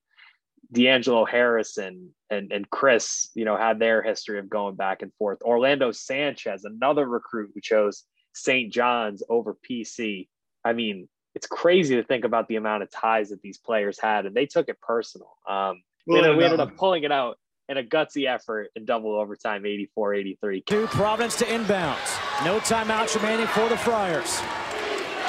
D'Angelo 0.72 1.24
Harrison 1.24 2.10
and, 2.30 2.52
and 2.52 2.68
Kris, 2.70 3.30
you 3.34 3.44
know, 3.44 3.56
had 3.56 3.78
their 3.78 4.02
history 4.02 4.38
of 4.38 4.48
going 4.48 4.74
back 4.74 5.02
and 5.02 5.12
forth. 5.14 5.40
Orlando 5.42 5.92
Sanchez, 5.92 6.64
another 6.64 7.06
recruit 7.06 7.50
who 7.54 7.60
chose 7.60 8.04
St. 8.34 8.72
John's 8.72 9.22
over 9.28 9.56
PC. 9.68 10.28
I 10.64 10.74
mean, 10.74 11.08
it's 11.34 11.46
crazy 11.46 11.96
to 11.96 12.02
think 12.02 12.24
about 12.24 12.48
the 12.48 12.56
amount 12.56 12.82
of 12.82 12.90
ties 12.90 13.30
that 13.30 13.40
these 13.42 13.58
players 13.58 13.98
had, 13.98 14.26
and 14.26 14.34
they 14.34 14.46
took 14.46 14.68
it 14.68 14.80
personal. 14.80 15.36
Um, 15.48 15.82
well, 16.06 16.36
we 16.36 16.44
ended 16.44 16.60
up 16.60 16.76
pulling 16.76 17.04
it 17.04 17.12
out 17.12 17.38
in 17.68 17.76
a 17.76 17.82
gutsy 17.82 18.26
effort 18.26 18.70
in 18.76 18.84
double 18.84 19.14
overtime 19.14 19.64
84 19.64 20.14
83. 20.14 20.60
To 20.62 20.86
Providence 20.88 21.36
to 21.36 21.44
inbounds. 21.44 22.44
No 22.44 22.58
timeouts 22.60 23.14
remaining 23.14 23.46
for 23.46 23.68
the 23.68 23.76
Friars. 23.76 24.40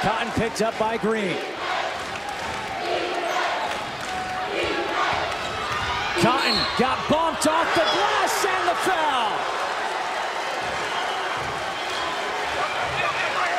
Cotton 0.02 0.32
picked 0.34 0.62
up 0.62 0.78
by 0.80 0.98
Greene. 0.98 1.36
Cotton 6.22 6.57
got 6.78 6.97
bumped 7.09 7.47
off 7.47 7.74
the 7.76 7.82
glass 7.82 8.45
and 8.45 8.67
the 8.67 8.76
foul. 8.84 9.59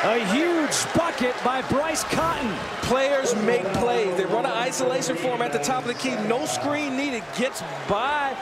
A 0.03 0.25
huge 0.33 0.93
bucket 0.95 1.35
by 1.43 1.61
Bryce 1.63 2.03
Cotton. 2.03 2.53
Players 2.83 3.35
make 3.43 3.63
plays. 3.73 4.15
They 4.15 4.25
run 4.25 4.45
an 4.45 4.51
isolation 4.51 5.15
form 5.15 5.41
at 5.41 5.53
the 5.53 5.59
top 5.59 5.81
of 5.81 5.87
the 5.87 5.95
key. 5.95 6.15
No 6.27 6.45
screen 6.45 6.95
needed. 6.95 7.23
Gets 7.35 7.63
by 7.89 8.35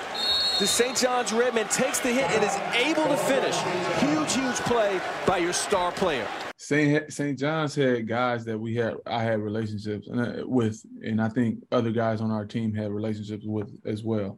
the 0.59 0.67
St. 0.67 0.97
John's 0.97 1.32
Redman, 1.32 1.70
takes 1.70 1.99
the 1.99 2.09
hit, 2.09 2.30
and 2.32 2.43
is 2.43 2.57
able 2.74 3.07
to 3.07 3.15
finish. 3.15 3.55
Huge, 3.99 4.34
huge 4.34 4.55
play 4.67 4.99
by 5.26 5.38
your 5.38 5.53
star 5.53 5.93
player. 5.93 6.28
St. 6.62 7.12
St. 7.12 7.39
John's 7.39 7.74
had 7.74 8.05
guys 8.05 8.43
that 8.43 8.57
we 8.57 8.76
had 8.76 8.95
I 9.05 9.24
had 9.24 9.39
relationships 9.39 10.10
uh, 10.10 10.41
with, 10.43 10.86
and 11.01 11.22
I 11.22 11.30
think 11.30 11.64
other 11.72 11.89
guys 11.89 12.20
on 12.20 12.32
our 12.32 12.45
team 12.45 12.74
had 12.74 12.91
relationships 12.91 13.45
with 13.45 13.72
as 13.86 14.03
well. 14.03 14.38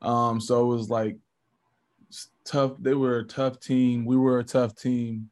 Um, 0.00 0.40
so 0.40 0.64
it 0.64 0.74
was 0.74 0.88
like 0.88 1.18
tough. 2.46 2.72
They 2.80 2.94
were 2.94 3.18
a 3.18 3.24
tough 3.26 3.60
team. 3.60 4.06
We 4.06 4.16
were 4.16 4.38
a 4.38 4.44
tough 4.44 4.74
team. 4.74 5.28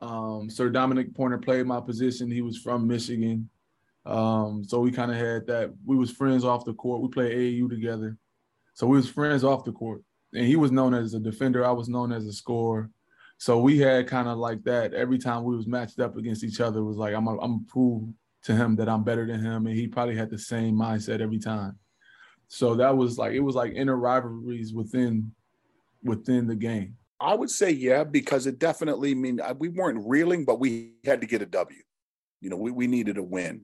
Um, 0.00 0.48
Sir'Dominic 0.48 1.14
Pointer 1.14 1.36
played 1.36 1.66
my 1.66 1.80
position. 1.80 2.30
He 2.30 2.40
was 2.40 2.56
from 2.56 2.88
Michigan. 2.88 3.50
Um, 4.06 4.64
so 4.64 4.80
we 4.80 4.92
kind 4.92 5.10
of 5.10 5.18
had 5.18 5.46
that. 5.48 5.74
We 5.84 5.96
was 5.96 6.10
friends 6.10 6.46
off 6.46 6.64
the 6.64 6.72
court. 6.72 7.02
We 7.02 7.08
played 7.08 7.36
AAU 7.36 7.68
together. 7.68 8.16
So 8.72 8.86
we 8.86 8.96
was 8.96 9.10
friends 9.10 9.44
off 9.44 9.64
the 9.64 9.72
court, 9.72 10.00
and 10.32 10.46
he 10.46 10.56
was 10.56 10.72
known 10.72 10.94
as 10.94 11.12
a 11.12 11.20
defender. 11.20 11.66
I 11.66 11.72
was 11.72 11.90
known 11.90 12.12
as 12.12 12.26
a 12.26 12.32
scorer. 12.32 12.88
So 13.38 13.58
we 13.58 13.78
had 13.78 14.06
kind 14.06 14.28
of 14.28 14.38
like 14.38 14.62
that 14.64 14.94
every 14.94 15.18
time 15.18 15.44
we 15.44 15.56
was 15.56 15.66
matched 15.66 16.00
up 16.00 16.16
against 16.16 16.44
each 16.44 16.60
other. 16.60 16.84
Was 16.84 16.96
like 16.96 17.14
I'm 17.14 17.26
a, 17.26 17.38
I'm 17.38 17.64
prove 17.66 18.08
to 18.44 18.54
him 18.54 18.76
that 18.76 18.88
I'm 18.88 19.04
better 19.04 19.26
than 19.26 19.40
him, 19.40 19.66
and 19.66 19.76
he 19.76 19.86
probably 19.86 20.16
had 20.16 20.30
the 20.30 20.38
same 20.38 20.74
mindset 20.74 21.20
every 21.20 21.38
time. 21.38 21.78
So 22.48 22.74
that 22.76 22.96
was 22.96 23.18
like 23.18 23.32
it 23.32 23.40
was 23.40 23.54
like 23.54 23.72
inner 23.74 23.96
rivalries 23.96 24.72
within 24.72 25.32
within 26.02 26.46
the 26.46 26.54
game. 26.54 26.96
I 27.20 27.34
would 27.34 27.50
say 27.50 27.70
yeah, 27.70 28.04
because 28.04 28.46
it 28.46 28.58
definitely 28.58 29.14
mean 29.14 29.40
we 29.58 29.68
weren't 29.68 30.06
reeling, 30.06 30.44
but 30.44 30.60
we 30.60 30.92
had 31.04 31.20
to 31.20 31.26
get 31.26 31.42
a 31.42 31.46
W. 31.46 31.82
You 32.40 32.50
know, 32.50 32.56
we, 32.56 32.70
we 32.70 32.86
needed 32.86 33.16
a 33.18 33.22
win. 33.22 33.62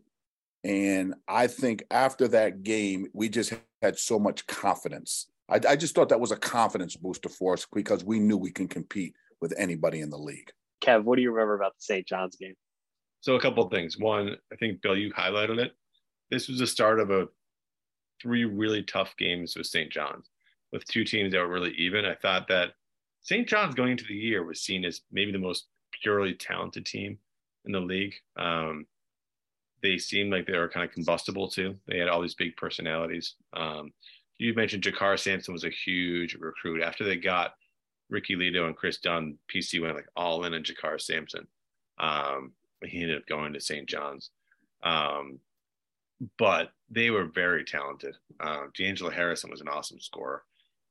And 0.65 1.15
I 1.29 1.47
think 1.47 1.85
after 1.91 2.29
that 2.29 2.63
game, 2.63 3.07
we 3.13 3.29
just 3.29 3.53
had 3.83 3.99
so 3.99 4.19
much 4.19 4.47
confidence. 4.47 5.29
I, 5.49 5.61
I 5.69 5.77
just 5.77 5.95
thought 5.95 6.11
that 6.11 6.21
was 6.21 6.33
a 6.33 6.37
confidence 6.37 6.97
booster 6.97 7.29
for 7.29 7.55
us 7.55 7.67
because 7.73 8.05
we 8.05 8.19
knew 8.19 8.37
we 8.37 8.51
can 8.51 8.69
compete 8.69 9.15
with 9.41 9.55
anybody 9.57 10.01
in 10.01 10.11
the 10.11 10.19
league. 10.19 10.53
Kev, 10.83 11.05
what 11.05 11.17
do 11.17 11.23
you 11.23 11.31
remember 11.31 11.55
about 11.55 11.75
the 11.77 11.83
St. 11.83 12.07
John's 12.07 12.37
game? 12.37 12.55
So 13.21 13.35
a 13.35 13.41
couple 13.41 13.65
of 13.65 13.71
things. 13.71 13.99
One, 13.99 14.37
I 14.53 14.57
think 14.57 14.81
Bill, 14.81 14.97
you 14.97 15.13
highlighted 15.13 15.59
it. 15.59 15.73
This 16.31 16.49
was 16.49 16.59
the 16.59 16.67
start 16.67 17.01
of 17.01 17.11
a 17.11 17.29
three 18.21 18.45
really 18.45 18.83
tough 18.83 19.15
games 19.19 19.57
with 19.57 19.67
St. 19.67 19.91
John's, 19.91 20.29
with 20.73 20.85
two 20.87 21.05
teams 21.05 21.33
that 21.33 21.41
were 21.41 21.49
really 21.49 21.73
even. 21.73 22.05
I 22.05 22.15
thought 22.15 22.49
that 22.49 22.71
St. 23.23 23.47
John's 23.47 23.75
going 23.75 23.93
into 23.93 24.05
the 24.05 24.15
year 24.15 24.45
was 24.45 24.63
seen 24.63 24.85
as 24.85 25.03
maybe 25.13 25.33
the 25.33 25.39
most 25.39 25.67
purely 26.03 26.35
talented 26.35 26.87
team 26.87 27.19
in 27.67 27.73
the 27.73 27.81
league. 27.81 28.15
Um, 28.37 28.87
they 29.83 29.99
seemed 29.99 30.33
like 30.33 30.47
they 30.47 30.57
were 30.57 30.69
kind 30.69 30.87
of 30.87 30.95
combustible 30.95 31.49
too. 31.49 31.77
They 31.87 31.99
had 31.99 32.09
all 32.09 32.23
these 32.23 32.35
big 32.35 32.57
personalities. 32.57 33.35
Um, 33.55 33.93
you 34.39 34.55
mentioned 34.55 34.83
JaKarr 34.83 35.19
Sampson 35.19 35.53
was 35.53 35.65
a 35.65 35.71
huge 35.71 36.35
recruit. 36.35 36.83
After 36.83 37.05
they 37.05 37.17
got 37.17 37.53
Ricky 38.11 38.37
Ledo 38.37 38.67
and 38.67 38.77
Kris 38.77 38.99
Dunn, 38.99 39.39
PC 39.53 39.81
went 39.81 39.97
like 39.97 40.09
all 40.17 40.45
in 40.45 40.55
on 40.55 40.63
JaKarr 40.63 41.01
Sampson. 41.01 41.47
Um, 41.99 42.53
he 42.85 43.03
ended 43.03 43.19
up 43.19 43.27
going 43.27 43.53
to 43.53 43.61
St. 43.61 43.89
John's. 43.89 44.31
Um, 44.83 45.39
but 46.39 46.73
they 46.91 47.11
were 47.11 47.25
very 47.25 47.65
talented. 47.65 48.17
Uh, 48.41 48.65
D'Angelo 48.77 49.11
Harrison 49.11 49.51
was 49.51 49.61
an 49.61 49.69
awesome 49.69 50.01
scorer. 50.01 50.43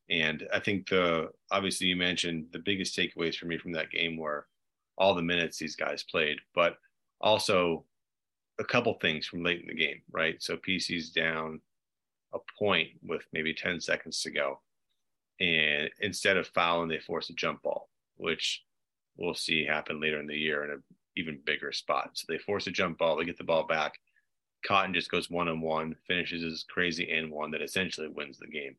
And 0.10 0.48
I 0.52 0.60
think 0.60 0.90
the 0.90 1.30
obviously 1.52 1.88
you 1.88 1.96
mentioned 1.96 2.48
the 2.52 2.60
biggest 2.60 2.98
takeaways 2.98 3.36
for 3.36 3.46
me 3.46 3.60
from 3.60 3.74
that 3.74 3.92
game 3.92 4.18
were 4.18 4.48
all 4.98 5.14
the 5.14 5.22
minutes 5.22 5.58
these 5.58 5.76
guys 5.76 6.04
played, 6.04 6.38
but 6.56 6.78
also 7.22 7.86
a 8.60 8.64
couple 8.64 8.94
things 8.96 9.28
from 9.28 9.44
late 9.44 9.62
in 9.62 9.68
the 9.68 9.74
game, 9.74 10.02
right? 10.12 10.42
So 10.42 10.58
PC's 10.58 11.12
down 11.12 11.62
a 12.34 12.40
point 12.58 12.90
with 13.04 13.22
maybe 13.34 13.54
10 13.54 13.80
seconds 13.82 14.22
to 14.24 14.32
go. 14.32 14.60
And 15.40 15.90
instead 16.02 16.38
of 16.38 16.48
fouling, 16.48 16.90
they 16.90 17.00
force 17.00 17.30
a 17.30 17.34
jump 17.34 17.64
ball, 17.64 17.90
which 18.18 18.64
we'll 19.18 19.34
see 19.34 19.66
happen 19.66 20.02
later 20.02 20.20
in 20.20 20.28
the 20.28 20.36
year 20.36 20.64
in 20.64 20.72
an 20.72 20.84
even 21.16 21.40
bigger 21.46 21.72
spot. 21.72 22.12
So 22.14 22.26
they 22.28 22.38
force 22.38 22.68
a 22.68 22.72
jump 22.72 22.98
ball, 22.98 23.18
they 23.18 23.26
get 23.26 23.38
the 23.38 23.44
ball 23.44 23.66
back. 23.66 23.94
Cotton 24.66 24.94
just 24.94 25.10
goes 25.10 25.30
one 25.30 25.48
on 25.48 25.62
one, 25.62 25.96
finishes 26.08 26.44
his 26.44 26.66
crazy 26.70 27.10
and 27.12 27.32
one 27.32 27.52
that 27.52 27.62
essentially 27.62 28.10
wins 28.10 28.40
the 28.40 28.48
game. 28.48 28.76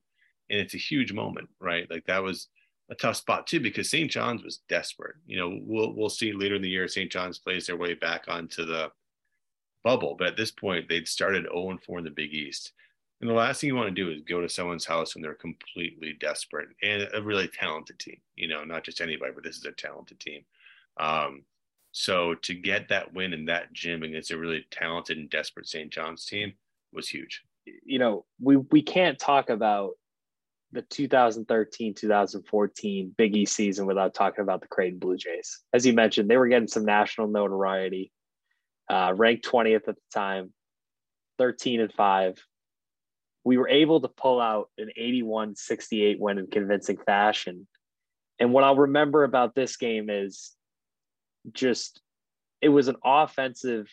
And 0.50 0.60
it's 0.60 0.74
a 0.74 0.78
huge 0.78 1.12
moment, 1.12 1.48
right? 1.58 1.90
Like 1.90 2.04
that 2.06 2.22
was 2.22 2.48
a 2.90 2.94
tough 2.94 3.16
spot 3.16 3.46
too 3.46 3.60
because 3.60 3.88
St. 3.88 4.10
John's 4.10 4.42
was 4.42 4.60
desperate. 4.68 5.14
You 5.26 5.38
know, 5.38 5.58
we'll 5.62 5.94
we'll 5.94 6.10
see 6.10 6.32
later 6.32 6.56
in 6.56 6.62
the 6.62 6.68
year 6.68 6.88
St. 6.88 7.10
John's 7.10 7.38
plays 7.38 7.66
their 7.66 7.76
way 7.76 7.94
back 7.94 8.24
onto 8.28 8.66
the 8.66 8.90
bubble, 9.84 10.16
but 10.18 10.26
at 10.26 10.36
this 10.36 10.50
point 10.50 10.88
they'd 10.88 11.08
started 11.08 11.44
0 11.44 11.70
and 11.70 11.82
4 11.82 11.98
in 11.98 12.04
the 12.04 12.10
Big 12.10 12.34
East. 12.34 12.72
And 13.20 13.28
the 13.28 13.34
last 13.34 13.60
thing 13.60 13.68
you 13.68 13.76
want 13.76 13.94
to 13.94 14.02
do 14.02 14.10
is 14.10 14.22
go 14.22 14.40
to 14.40 14.48
someone's 14.48 14.86
house 14.86 15.14
when 15.14 15.22
they're 15.22 15.34
completely 15.34 16.16
desperate 16.18 16.68
and 16.82 17.06
a 17.12 17.22
really 17.22 17.48
talented 17.48 17.98
team. 17.98 18.18
You 18.36 18.48
know, 18.48 18.64
not 18.64 18.84
just 18.84 19.00
anybody, 19.00 19.32
but 19.34 19.44
this 19.44 19.58
is 19.58 19.64
a 19.66 19.72
talented 19.72 20.18
team. 20.18 20.42
Um, 20.98 21.42
so 21.92 22.34
to 22.36 22.54
get 22.54 22.88
that 22.88 23.12
win 23.12 23.32
in 23.32 23.44
that 23.46 23.72
gym 23.72 24.02
against 24.02 24.30
a 24.30 24.38
really 24.38 24.64
talented 24.70 25.18
and 25.18 25.28
desperate 25.28 25.68
St. 25.68 25.90
John's 25.90 26.24
team 26.24 26.54
was 26.92 27.08
huge. 27.08 27.42
You 27.84 27.98
know, 27.98 28.24
we 28.40 28.56
we 28.56 28.82
can't 28.82 29.18
talk 29.18 29.50
about 29.50 29.92
the 30.72 30.82
2013 30.82 31.94
2014 31.94 33.14
Big 33.16 33.36
East 33.36 33.54
season 33.54 33.86
without 33.86 34.14
talking 34.14 34.42
about 34.42 34.60
the 34.60 34.68
Creighton 34.68 34.98
Blue 34.98 35.16
Jays. 35.16 35.60
As 35.72 35.84
you 35.84 35.92
mentioned, 35.92 36.30
they 36.30 36.36
were 36.36 36.48
getting 36.48 36.68
some 36.68 36.84
national 36.84 37.28
notoriety, 37.28 38.12
uh, 38.88 39.12
ranked 39.14 39.44
20th 39.44 39.88
at 39.88 39.96
the 39.96 40.02
time, 40.12 40.52
13 41.38 41.80
and 41.80 41.92
5. 41.92 42.46
We 43.44 43.56
were 43.56 43.68
able 43.68 44.00
to 44.00 44.08
pull 44.08 44.40
out 44.40 44.68
an 44.78 44.90
81 44.96 45.56
68 45.56 46.20
win 46.20 46.38
in 46.38 46.46
convincing 46.46 46.98
fashion. 46.98 47.66
And 48.38 48.52
what 48.52 48.64
I'll 48.64 48.76
remember 48.76 49.24
about 49.24 49.54
this 49.54 49.76
game 49.76 50.10
is 50.10 50.52
just 51.52 52.00
it 52.60 52.68
was 52.68 52.88
an 52.88 52.96
offensive 53.04 53.88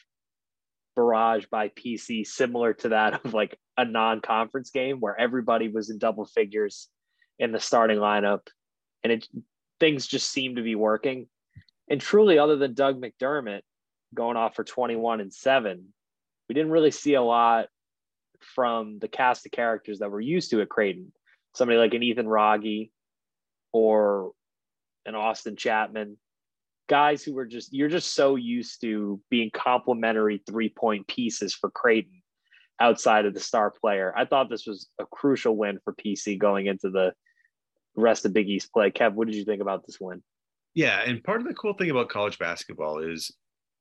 barrage 0.95 1.45
by 1.50 1.70
PC, 1.70 2.26
similar 2.26 2.74
to 2.74 2.89
that 2.89 3.26
of 3.26 3.34
like 3.34 3.58
a 3.78 3.86
non-conference 3.86 4.72
game 4.72 5.00
where 5.00 5.18
everybody 5.20 5.70
was 5.70 5.89
in 5.89 6.00
double 6.00 6.26
figures 6.26 6.89
in 7.39 7.52
the 7.52 7.60
starting 7.60 8.00
lineup, 8.00 8.48
and 9.04 9.14
it 9.14 9.28
things 9.80 10.08
just 10.08 10.32
seemed 10.32 10.58
to 10.58 10.64
be 10.64 10.76
working. 10.76 11.28
And 11.89 12.02
truly, 12.02 12.39
other 12.39 12.58
than 12.58 12.74
Doug 12.74 13.00
McDermott 13.00 13.62
going 14.14 14.36
off 14.36 14.56
for 14.56 14.64
21 14.64 15.22
and 15.22 15.34
seven, 15.34 15.93
we 16.50 16.56
didn't 16.56 16.72
really 16.72 16.91
see 16.91 17.14
a 17.14 17.22
lot 17.22 17.68
from 18.40 19.00
the 19.00 19.08
cast 19.08 19.46
of 19.46 19.52
characters 19.52 20.00
that 20.00 20.12
we're 20.12 20.22
used 20.22 20.52
to 20.52 20.62
at 20.62 20.70
Creighton. 20.70 21.12
Somebody 21.56 21.80
like 21.80 21.94
an 21.94 22.04
Ethan 22.04 22.28
Wragge 22.28 22.92
or 23.72 24.32
an 25.06 25.16
Austin 25.16 25.56
Chatman 25.56 26.16
guys 26.88 27.24
who 27.24 27.34
were 27.34 27.46
just 27.46 27.74
you're 27.74 27.90
just 27.90 28.14
so 28.14 28.36
used 28.36 28.82
to 28.82 29.20
being 29.30 29.52
complementary 29.54 30.42
three 30.48 30.70
point 30.70 31.08
pieces 31.08 31.54
for 31.54 31.70
Creighton 31.70 32.22
outside 32.80 33.26
of 33.26 33.34
the 33.34 33.40
star 33.40 33.72
player. 33.72 34.14
I 34.16 34.26
thought 34.26 34.50
this 34.50 34.66
was 34.66 34.88
a 35.00 35.06
crucial 35.06 35.56
win 35.56 35.80
for 35.84 35.94
PC 35.94 36.38
going 36.38 36.68
into 36.68 36.90
the 36.90 37.14
rest 37.96 38.26
of 38.26 38.34
Big 38.34 38.50
East 38.50 38.72
play. 38.72 38.92
Kev, 38.92 39.14
what 39.14 39.28
did 39.28 39.36
you 39.36 39.46
think 39.46 39.62
about 39.62 39.86
this 39.86 40.00
win? 40.00 40.22
Yeah, 40.74 41.02
and 41.04 41.24
part 41.24 41.42
of 41.42 41.48
the 41.48 41.56
cool 41.56 41.74
thing 41.74 41.90
about 41.90 42.10
college 42.10 42.38
basketball 42.38 43.00
is 43.00 43.32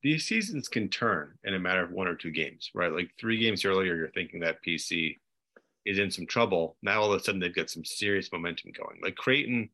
these 0.06 0.24
seasons 0.24 0.68
can 0.68 0.88
turn 0.88 1.36
in 1.42 1.54
a 1.54 1.58
matter 1.58 1.82
of 1.82 1.90
one 1.90 2.06
or 2.06 2.14
two 2.14 2.30
games, 2.30 2.70
right? 2.74 2.92
Like 2.92 3.10
three 3.18 3.38
games 3.38 3.64
earlier, 3.64 3.96
you're 3.96 4.10
thinking 4.10 4.38
that 4.38 4.64
PC 4.64 5.16
is 5.84 5.98
in 5.98 6.12
some 6.12 6.26
trouble. 6.26 6.76
Now 6.80 7.02
all 7.02 7.12
of 7.12 7.20
a 7.20 7.24
sudden 7.24 7.40
they've 7.40 7.52
got 7.52 7.70
some 7.70 7.84
serious 7.84 8.30
momentum 8.32 8.70
going. 8.70 9.00
Like 9.02 9.16
Creighton 9.16 9.68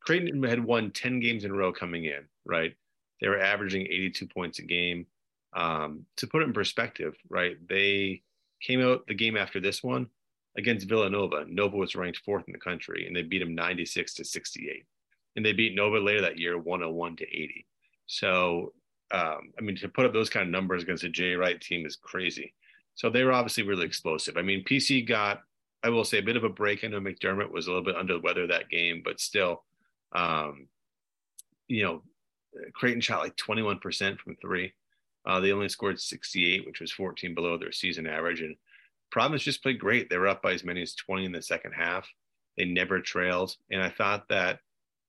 Creighton 0.00 0.42
had 0.44 0.64
won 0.64 0.92
10 0.92 1.20
games 1.20 1.44
in 1.44 1.50
a 1.50 1.54
row 1.54 1.74
coming 1.74 2.06
in, 2.06 2.24
right? 2.46 2.74
They 3.20 3.28
were 3.28 3.38
averaging 3.38 3.82
82 3.82 4.26
points 4.28 4.60
a 4.60 4.62
game. 4.62 5.06
Um, 5.52 6.06
to 6.16 6.26
put 6.26 6.40
it 6.40 6.46
in 6.46 6.54
perspective, 6.54 7.14
right? 7.28 7.56
They 7.68 8.22
came 8.62 8.80
out 8.80 9.06
the 9.08 9.14
game 9.14 9.36
after 9.36 9.60
this 9.60 9.82
one 9.82 10.08
against 10.56 10.88
Villanova. 10.88 11.44
Nova 11.46 11.76
was 11.76 11.94
ranked 11.94 12.20
fourth 12.24 12.44
in 12.46 12.52
the 12.52 12.58
country, 12.58 13.06
and 13.06 13.14
they 13.14 13.22
beat 13.22 13.40
them 13.40 13.54
96 13.54 14.14
to 14.14 14.24
68. 14.24 14.86
And 15.36 15.44
they 15.44 15.52
beat 15.52 15.74
Nova 15.74 15.98
later 15.98 16.22
that 16.22 16.38
year 16.38 16.56
101 16.56 17.16
to 17.16 17.24
80. 17.24 17.66
So, 18.06 18.72
um, 19.12 19.52
I 19.58 19.62
mean, 19.62 19.76
to 19.76 19.88
put 19.88 20.06
up 20.06 20.12
those 20.12 20.30
kind 20.30 20.44
of 20.44 20.52
numbers 20.52 20.82
against 20.82 21.04
a 21.04 21.08
Jay 21.08 21.34
Wright 21.34 21.60
team 21.60 21.86
is 21.86 21.96
crazy. 21.96 22.54
So 22.94 23.10
they 23.10 23.24
were 23.24 23.32
obviously 23.32 23.62
really 23.62 23.86
explosive. 23.86 24.36
I 24.36 24.42
mean, 24.42 24.64
PC 24.64 25.06
got, 25.06 25.42
I 25.82 25.88
will 25.88 26.04
say, 26.04 26.18
a 26.18 26.22
bit 26.22 26.36
of 26.36 26.44
a 26.44 26.48
break. 26.48 26.84
I 26.84 26.88
know 26.88 27.00
McDermott 27.00 27.50
was 27.50 27.66
a 27.66 27.70
little 27.70 27.84
bit 27.84 27.96
under 27.96 28.14
the 28.14 28.20
weather 28.20 28.46
that 28.46 28.68
game, 28.68 29.02
but 29.04 29.20
still, 29.20 29.64
um, 30.12 30.68
you 31.66 31.82
know, 31.82 32.02
Creighton 32.74 33.00
shot 33.00 33.20
like 33.20 33.36
21% 33.36 34.18
from 34.18 34.36
three. 34.36 34.72
Uh, 35.24 35.40
they 35.40 35.52
only 35.52 35.68
scored 35.68 36.00
68, 36.00 36.66
which 36.66 36.80
was 36.80 36.92
14 36.92 37.34
below 37.34 37.58
their 37.58 37.72
season 37.72 38.06
average. 38.06 38.40
And 38.40 38.56
Providence 39.10 39.42
just 39.42 39.62
played 39.62 39.78
great. 39.78 40.08
They 40.08 40.18
were 40.18 40.28
up 40.28 40.42
by 40.42 40.52
as 40.52 40.64
many 40.64 40.82
as 40.82 40.94
20 40.94 41.26
in 41.26 41.32
the 41.32 41.42
second 41.42 41.72
half. 41.72 42.08
They 42.56 42.64
never 42.64 43.00
trailed. 43.00 43.56
And 43.70 43.82
I 43.82 43.90
thought 43.90 44.28
that 44.28 44.60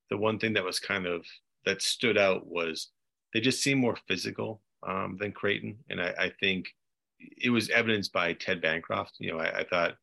the 0.10 0.18
one 0.18 0.40
thing 0.40 0.54
that 0.54 0.66
was 0.66 0.80
kind 0.80 1.06
of 1.06 1.26
that 1.66 1.82
stood 1.82 2.18
out 2.18 2.48
was 2.48 2.90
they 3.34 3.42
just 3.42 3.62
seem 3.62 3.78
more 3.78 3.98
physical 4.08 4.62
um, 4.84 5.18
than 5.20 5.32
Creighton. 5.32 5.78
And 5.90 6.02
I, 6.02 6.14
I, 6.18 6.32
think 6.40 6.74
it 7.20 7.50
was 7.50 7.70
evidenced 7.70 8.12
by 8.12 8.34
Ted 8.34 8.62
Bancroft. 8.62 9.16
You 9.20 9.32
know, 9.32 9.40
I, 9.40 9.60
I 9.60 9.64
thought 9.64 9.96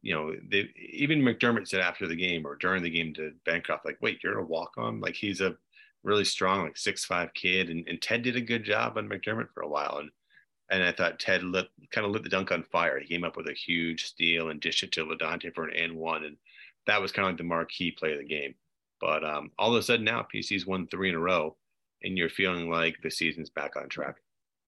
you 0.00 0.14
know, 0.14 0.34
they, 0.50 0.68
even 0.92 1.20
McDermott 1.20 1.68
said 1.68 1.80
after 1.80 2.06
the 2.06 2.16
game 2.16 2.46
or 2.46 2.56
during 2.56 2.82
the 2.82 2.90
game 2.90 3.12
to 3.14 3.32
Bancroft, 3.44 3.84
like, 3.84 3.98
wait, 4.00 4.22
you're 4.22 4.38
a 4.38 4.44
walk 4.44 4.74
on? 4.76 5.00
Like, 5.00 5.14
he's 5.14 5.40
a 5.40 5.56
really 6.04 6.24
strong, 6.24 6.62
like, 6.62 6.76
six 6.76 7.04
five 7.04 7.34
kid. 7.34 7.70
And, 7.70 7.86
and 7.88 8.00
Ted 8.00 8.22
did 8.22 8.36
a 8.36 8.40
good 8.40 8.64
job 8.64 8.96
on 8.96 9.08
McDermott 9.08 9.48
for 9.52 9.62
a 9.62 9.68
while. 9.68 9.98
And, 9.98 10.10
and 10.70 10.82
I 10.82 10.92
thought 10.92 11.18
Ted 11.18 11.42
lit, 11.42 11.68
kind 11.90 12.06
of 12.06 12.12
lit 12.12 12.22
the 12.22 12.28
dunk 12.28 12.52
on 12.52 12.62
fire. 12.70 13.00
He 13.00 13.08
came 13.08 13.24
up 13.24 13.36
with 13.36 13.48
a 13.48 13.54
huge 13.54 14.06
steal 14.06 14.50
and 14.50 14.60
dished 14.60 14.82
it 14.82 14.92
to 14.92 15.04
LaDontae 15.04 15.54
for 15.54 15.66
an 15.66 15.74
and 15.76 15.96
one. 15.96 16.24
And 16.24 16.36
that 16.86 17.00
was 17.00 17.10
kind 17.10 17.26
of 17.26 17.32
like 17.32 17.38
the 17.38 17.44
marquee 17.44 17.90
play 17.90 18.12
of 18.12 18.18
the 18.18 18.24
game. 18.24 18.54
But 19.00 19.24
um, 19.24 19.50
all 19.58 19.74
of 19.74 19.78
a 19.78 19.82
sudden 19.82 20.04
now, 20.04 20.26
PC's 20.32 20.66
won 20.66 20.86
three 20.86 21.08
in 21.08 21.14
a 21.14 21.20
row, 21.20 21.56
and 22.02 22.16
you're 22.16 22.28
feeling 22.28 22.70
like 22.70 22.96
the 23.02 23.10
season's 23.10 23.50
back 23.50 23.76
on 23.76 23.88
track. 23.88 24.16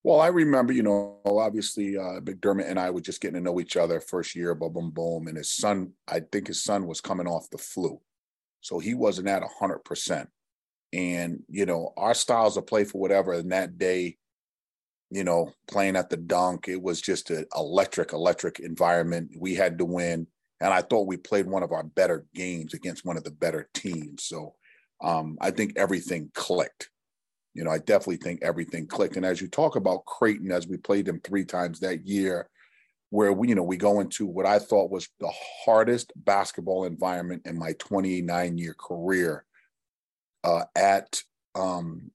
Well, 0.02 0.20
I 0.20 0.28
remember, 0.28 0.72
you 0.72 0.82
know, 0.82 1.18
obviously 1.26 1.98
uh, 1.98 2.20
McDermott 2.20 2.68
and 2.68 2.80
I 2.80 2.90
were 2.90 3.02
just 3.02 3.20
getting 3.20 3.34
to 3.34 3.40
know 3.40 3.60
each 3.60 3.76
other 3.76 4.00
first 4.00 4.34
year, 4.34 4.54
boom, 4.54 4.72
boom, 4.72 4.90
boom. 4.90 5.26
And 5.26 5.36
his 5.36 5.54
son, 5.54 5.92
I 6.08 6.20
think 6.20 6.46
his 6.46 6.62
son 6.64 6.86
was 6.86 7.02
coming 7.02 7.26
off 7.26 7.50
the 7.50 7.58
flu. 7.58 8.00
So 8.62 8.78
he 8.78 8.94
wasn't 8.94 9.28
at 9.28 9.42
100%. 9.42 10.26
And, 10.92 11.42
you 11.48 11.66
know, 11.66 11.92
our 11.96 12.14
styles 12.14 12.56
of 12.56 12.66
play 12.66 12.84
for 12.84 12.98
whatever. 12.98 13.34
And 13.34 13.52
that 13.52 13.76
day, 13.76 14.16
you 15.10 15.24
know, 15.24 15.52
playing 15.68 15.96
at 15.96 16.08
the 16.08 16.16
dunk, 16.16 16.68
it 16.68 16.80
was 16.80 17.00
just 17.00 17.30
an 17.30 17.44
electric, 17.54 18.12
electric 18.12 18.58
environment. 18.58 19.32
We 19.38 19.54
had 19.54 19.78
to 19.78 19.84
win. 19.84 20.26
and 20.62 20.72
I 20.72 20.80
thought 20.80 21.06
we 21.06 21.16
played 21.18 21.46
one 21.46 21.62
of 21.62 21.72
our 21.72 21.82
better 21.82 22.26
games 22.34 22.72
against 22.72 23.04
one 23.04 23.18
of 23.18 23.24
the 23.24 23.30
better 23.30 23.68
teams. 23.74 24.24
So 24.24 24.54
um, 25.02 25.36
I 25.40 25.50
think 25.50 25.74
everything 25.76 26.30
clicked. 26.34 26.90
You 27.54 27.64
know, 27.64 27.70
I 27.70 27.78
definitely 27.78 28.18
think 28.18 28.42
everything 28.42 28.86
clicked. 28.86 29.16
And 29.16 29.26
as 29.26 29.40
you 29.40 29.48
talk 29.48 29.76
about 29.76 30.04
Creighton, 30.06 30.52
as 30.52 30.68
we 30.68 30.76
played 30.76 31.06
them 31.06 31.20
three 31.20 31.44
times 31.44 31.80
that 31.80 32.06
year, 32.06 32.48
where 33.10 33.32
we, 33.32 33.48
you 33.48 33.54
know, 33.56 33.64
we 33.64 33.76
go 33.76 34.00
into 34.00 34.24
what 34.24 34.46
I 34.46 34.60
thought 34.60 34.90
was 34.90 35.08
the 35.18 35.32
hardest 35.64 36.12
basketball 36.16 36.84
environment 36.84 37.42
in 37.44 37.58
my 37.58 37.72
29 37.78 38.56
year 38.56 38.74
career 38.74 39.44
uh, 40.44 40.64
at, 40.76 41.20
um, 41.56 42.10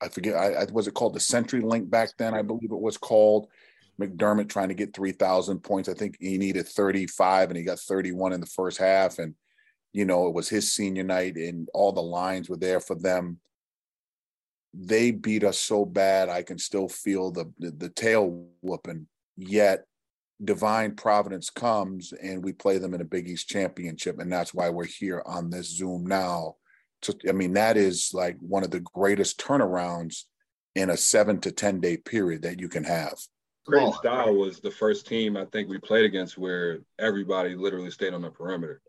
I 0.00 0.08
forget, 0.08 0.34
I, 0.34 0.62
I 0.62 0.64
was 0.72 0.88
it 0.88 0.94
called 0.94 1.14
the 1.14 1.20
Century 1.20 1.60
Link 1.60 1.90
back 1.90 2.10
then? 2.18 2.34
I 2.34 2.42
believe 2.42 2.72
it 2.72 2.80
was 2.80 2.96
called. 2.96 3.48
McDermott 4.00 4.48
trying 4.48 4.68
to 4.68 4.74
get 4.74 4.96
3,000 4.96 5.60
points. 5.60 5.88
I 5.88 5.94
think 5.94 6.16
he 6.18 6.38
needed 6.38 6.66
35 6.66 7.50
and 7.50 7.58
he 7.58 7.64
got 7.64 7.78
31 7.78 8.32
in 8.32 8.40
the 8.40 8.46
first 8.46 8.78
half. 8.78 9.18
And, 9.18 9.34
you 9.92 10.06
know, 10.06 10.26
it 10.26 10.34
was 10.34 10.48
his 10.48 10.72
senior 10.72 11.02
night 11.02 11.36
and 11.36 11.68
all 11.74 11.92
the 11.92 12.00
lines 12.00 12.48
were 12.48 12.56
there 12.56 12.80
for 12.80 12.94
them. 12.94 13.38
They 14.72 15.10
beat 15.10 15.44
us 15.44 15.58
so 15.58 15.84
bad, 15.84 16.28
I 16.28 16.42
can 16.42 16.58
still 16.58 16.88
feel 16.88 17.30
the, 17.32 17.52
the, 17.58 17.70
the 17.72 17.88
tail 17.88 18.46
whooping. 18.62 19.06
Yet 19.36 19.84
divine 20.42 20.94
providence 20.94 21.50
comes 21.50 22.12
and 22.12 22.42
we 22.42 22.52
play 22.52 22.78
them 22.78 22.94
in 22.94 23.00
a 23.00 23.04
Big 23.04 23.28
East 23.28 23.48
championship. 23.48 24.18
And 24.18 24.32
that's 24.32 24.54
why 24.54 24.70
we're 24.70 24.84
here 24.84 25.22
on 25.26 25.50
this 25.50 25.76
Zoom 25.76 26.06
now. 26.06 26.56
So, 27.02 27.14
I 27.28 27.32
mean, 27.32 27.54
that 27.54 27.76
is 27.76 28.10
like 28.12 28.36
one 28.40 28.64
of 28.64 28.70
the 28.70 28.80
greatest 28.80 29.40
turnarounds 29.40 30.24
in 30.74 30.90
a 30.90 30.96
seven 30.96 31.40
to 31.40 31.50
10 31.50 31.80
day 31.80 31.96
period 31.96 32.42
that 32.42 32.60
you 32.60 32.68
can 32.68 32.84
have. 32.84 33.14
Creighton 33.66 33.92
Style 33.92 34.34
was 34.34 34.60
the 34.60 34.70
first 34.70 35.06
team 35.06 35.36
I 35.36 35.44
think 35.46 35.68
we 35.68 35.78
played 35.78 36.04
against 36.04 36.38
where 36.38 36.80
everybody 36.98 37.54
literally 37.54 37.90
stayed 37.90 38.14
on 38.14 38.22
the 38.22 38.30
perimeter. 38.30 38.80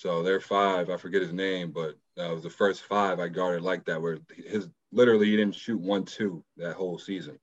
So 0.00 0.22
their 0.22 0.40
five, 0.40 0.88
I 0.88 0.96
forget 0.96 1.20
his 1.20 1.32
name, 1.32 1.72
but 1.72 1.94
that 2.16 2.30
was 2.30 2.42
the 2.42 2.50
first 2.50 2.82
five 2.82 3.20
I 3.20 3.28
guarded 3.28 3.62
like 3.62 3.84
that, 3.84 4.00
where 4.00 4.18
his 4.34 4.68
literally 4.92 5.26
he 5.26 5.36
didn't 5.36 5.54
shoot 5.54 5.80
one 5.80 6.04
two 6.04 6.42
that 6.56 6.74
whole 6.74 6.98
season 6.98 7.38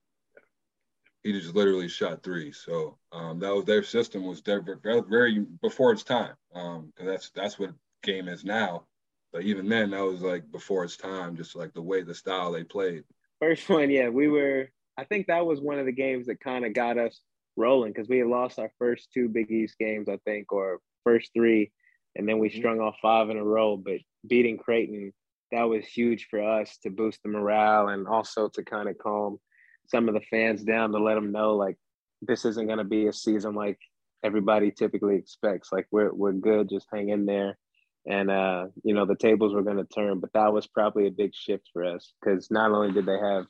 he 1.27 1.33
just 1.33 1.55
literally 1.55 1.89
shot 1.89 2.23
three. 2.23 2.53
So 2.53 2.97
um, 3.11 3.39
that 3.39 3.53
was 3.53 3.65
their 3.65 3.83
system 3.83 4.25
was 4.25 4.39
very, 4.39 4.61
very 5.09 5.45
before 5.61 5.91
its 5.91 6.03
time. 6.03 6.33
Um, 6.55 6.93
cause 6.95 7.05
that's 7.05 7.29
that's 7.31 7.59
what 7.59 7.73
game 8.01 8.29
is 8.29 8.45
now. 8.45 8.85
But 9.33 9.43
even 9.43 9.67
then, 9.67 9.91
that 9.91 10.05
was 10.05 10.21
like 10.21 10.49
before 10.51 10.85
its 10.85 10.95
time, 10.95 11.35
just 11.35 11.55
like 11.55 11.73
the 11.73 11.81
way 11.81 12.01
the 12.01 12.15
style 12.15 12.53
they 12.53 12.63
played. 12.63 13.03
First 13.41 13.67
one, 13.69 13.89
yeah, 13.89 14.07
we 14.07 14.29
were. 14.29 14.69
I 14.97 15.03
think 15.03 15.27
that 15.27 15.45
was 15.45 15.59
one 15.59 15.79
of 15.79 15.85
the 15.85 15.91
games 15.91 16.27
that 16.27 16.39
kind 16.39 16.65
of 16.65 16.73
got 16.73 16.97
us 16.97 17.19
rolling 17.57 17.91
because 17.91 18.07
we 18.07 18.19
had 18.19 18.27
lost 18.27 18.57
our 18.57 18.71
first 18.79 19.09
two 19.13 19.27
Big 19.27 19.51
East 19.51 19.77
games, 19.77 20.07
I 20.07 20.17
think, 20.25 20.53
or 20.53 20.79
first 21.03 21.31
three, 21.33 21.71
and 22.17 22.27
then 22.27 22.39
we 22.39 22.49
mm-hmm. 22.49 22.57
strung 22.57 22.79
off 22.79 22.95
five 23.01 23.29
in 23.29 23.37
a 23.37 23.43
row. 23.43 23.77
But 23.77 23.99
beating 24.27 24.57
Creighton, 24.57 25.13
that 25.51 25.63
was 25.63 25.85
huge 25.85 26.27
for 26.29 26.41
us 26.41 26.77
to 26.83 26.89
boost 26.89 27.19
the 27.23 27.29
morale 27.29 27.87
and 27.87 28.07
also 28.07 28.49
to 28.49 28.63
kind 28.63 28.89
of 28.89 28.97
calm 28.97 29.39
some 29.87 30.09
of 30.09 30.13
the 30.13 30.21
fans 30.29 30.63
down 30.63 30.91
to 30.91 30.97
let 30.97 31.15
them 31.15 31.31
know 31.31 31.55
like 31.55 31.77
this 32.21 32.43
isn't 32.43 32.65
going 32.65 32.79
to 32.79 32.83
be 32.83 33.07
a 33.07 33.13
season 33.13 33.55
like 33.55 33.79
everybody 34.23 34.71
typically 34.71 35.15
expects. 35.15 35.69
Like 35.71 35.87
we're 35.91 36.13
we're 36.13 36.33
good, 36.33 36.69
just 36.69 36.87
hang 36.91 37.09
in 37.09 37.25
there, 37.25 37.57
and 38.05 38.29
uh, 38.29 38.65
you 38.83 38.93
know 38.93 39.05
the 39.05 39.15
tables 39.15 39.53
were 39.53 39.63
going 39.63 39.77
to 39.77 39.85
turn. 39.85 40.19
But 40.19 40.33
that 40.33 40.53
was 40.53 40.67
probably 40.67 41.07
a 41.07 41.11
big 41.11 41.33
shift 41.33 41.69
for 41.73 41.83
us 41.83 42.13
because 42.19 42.49
not 42.51 42.71
only 42.71 42.91
did 42.91 43.05
they 43.05 43.17
have 43.17 43.45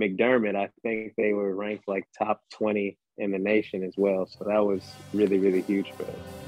McDermott, 0.00 0.56
I 0.56 0.70
think 0.82 1.14
they 1.16 1.32
were 1.32 1.54
ranked 1.54 1.88
like 1.88 2.04
top 2.16 2.40
twenty 2.52 2.98
in 3.18 3.30
the 3.30 3.38
nation 3.38 3.84
as 3.84 3.94
well. 3.96 4.26
So 4.26 4.44
that 4.46 4.64
was 4.64 4.82
really 5.12 5.38
really 5.38 5.62
huge 5.62 5.92
for 5.92 6.04
us. 6.04 6.43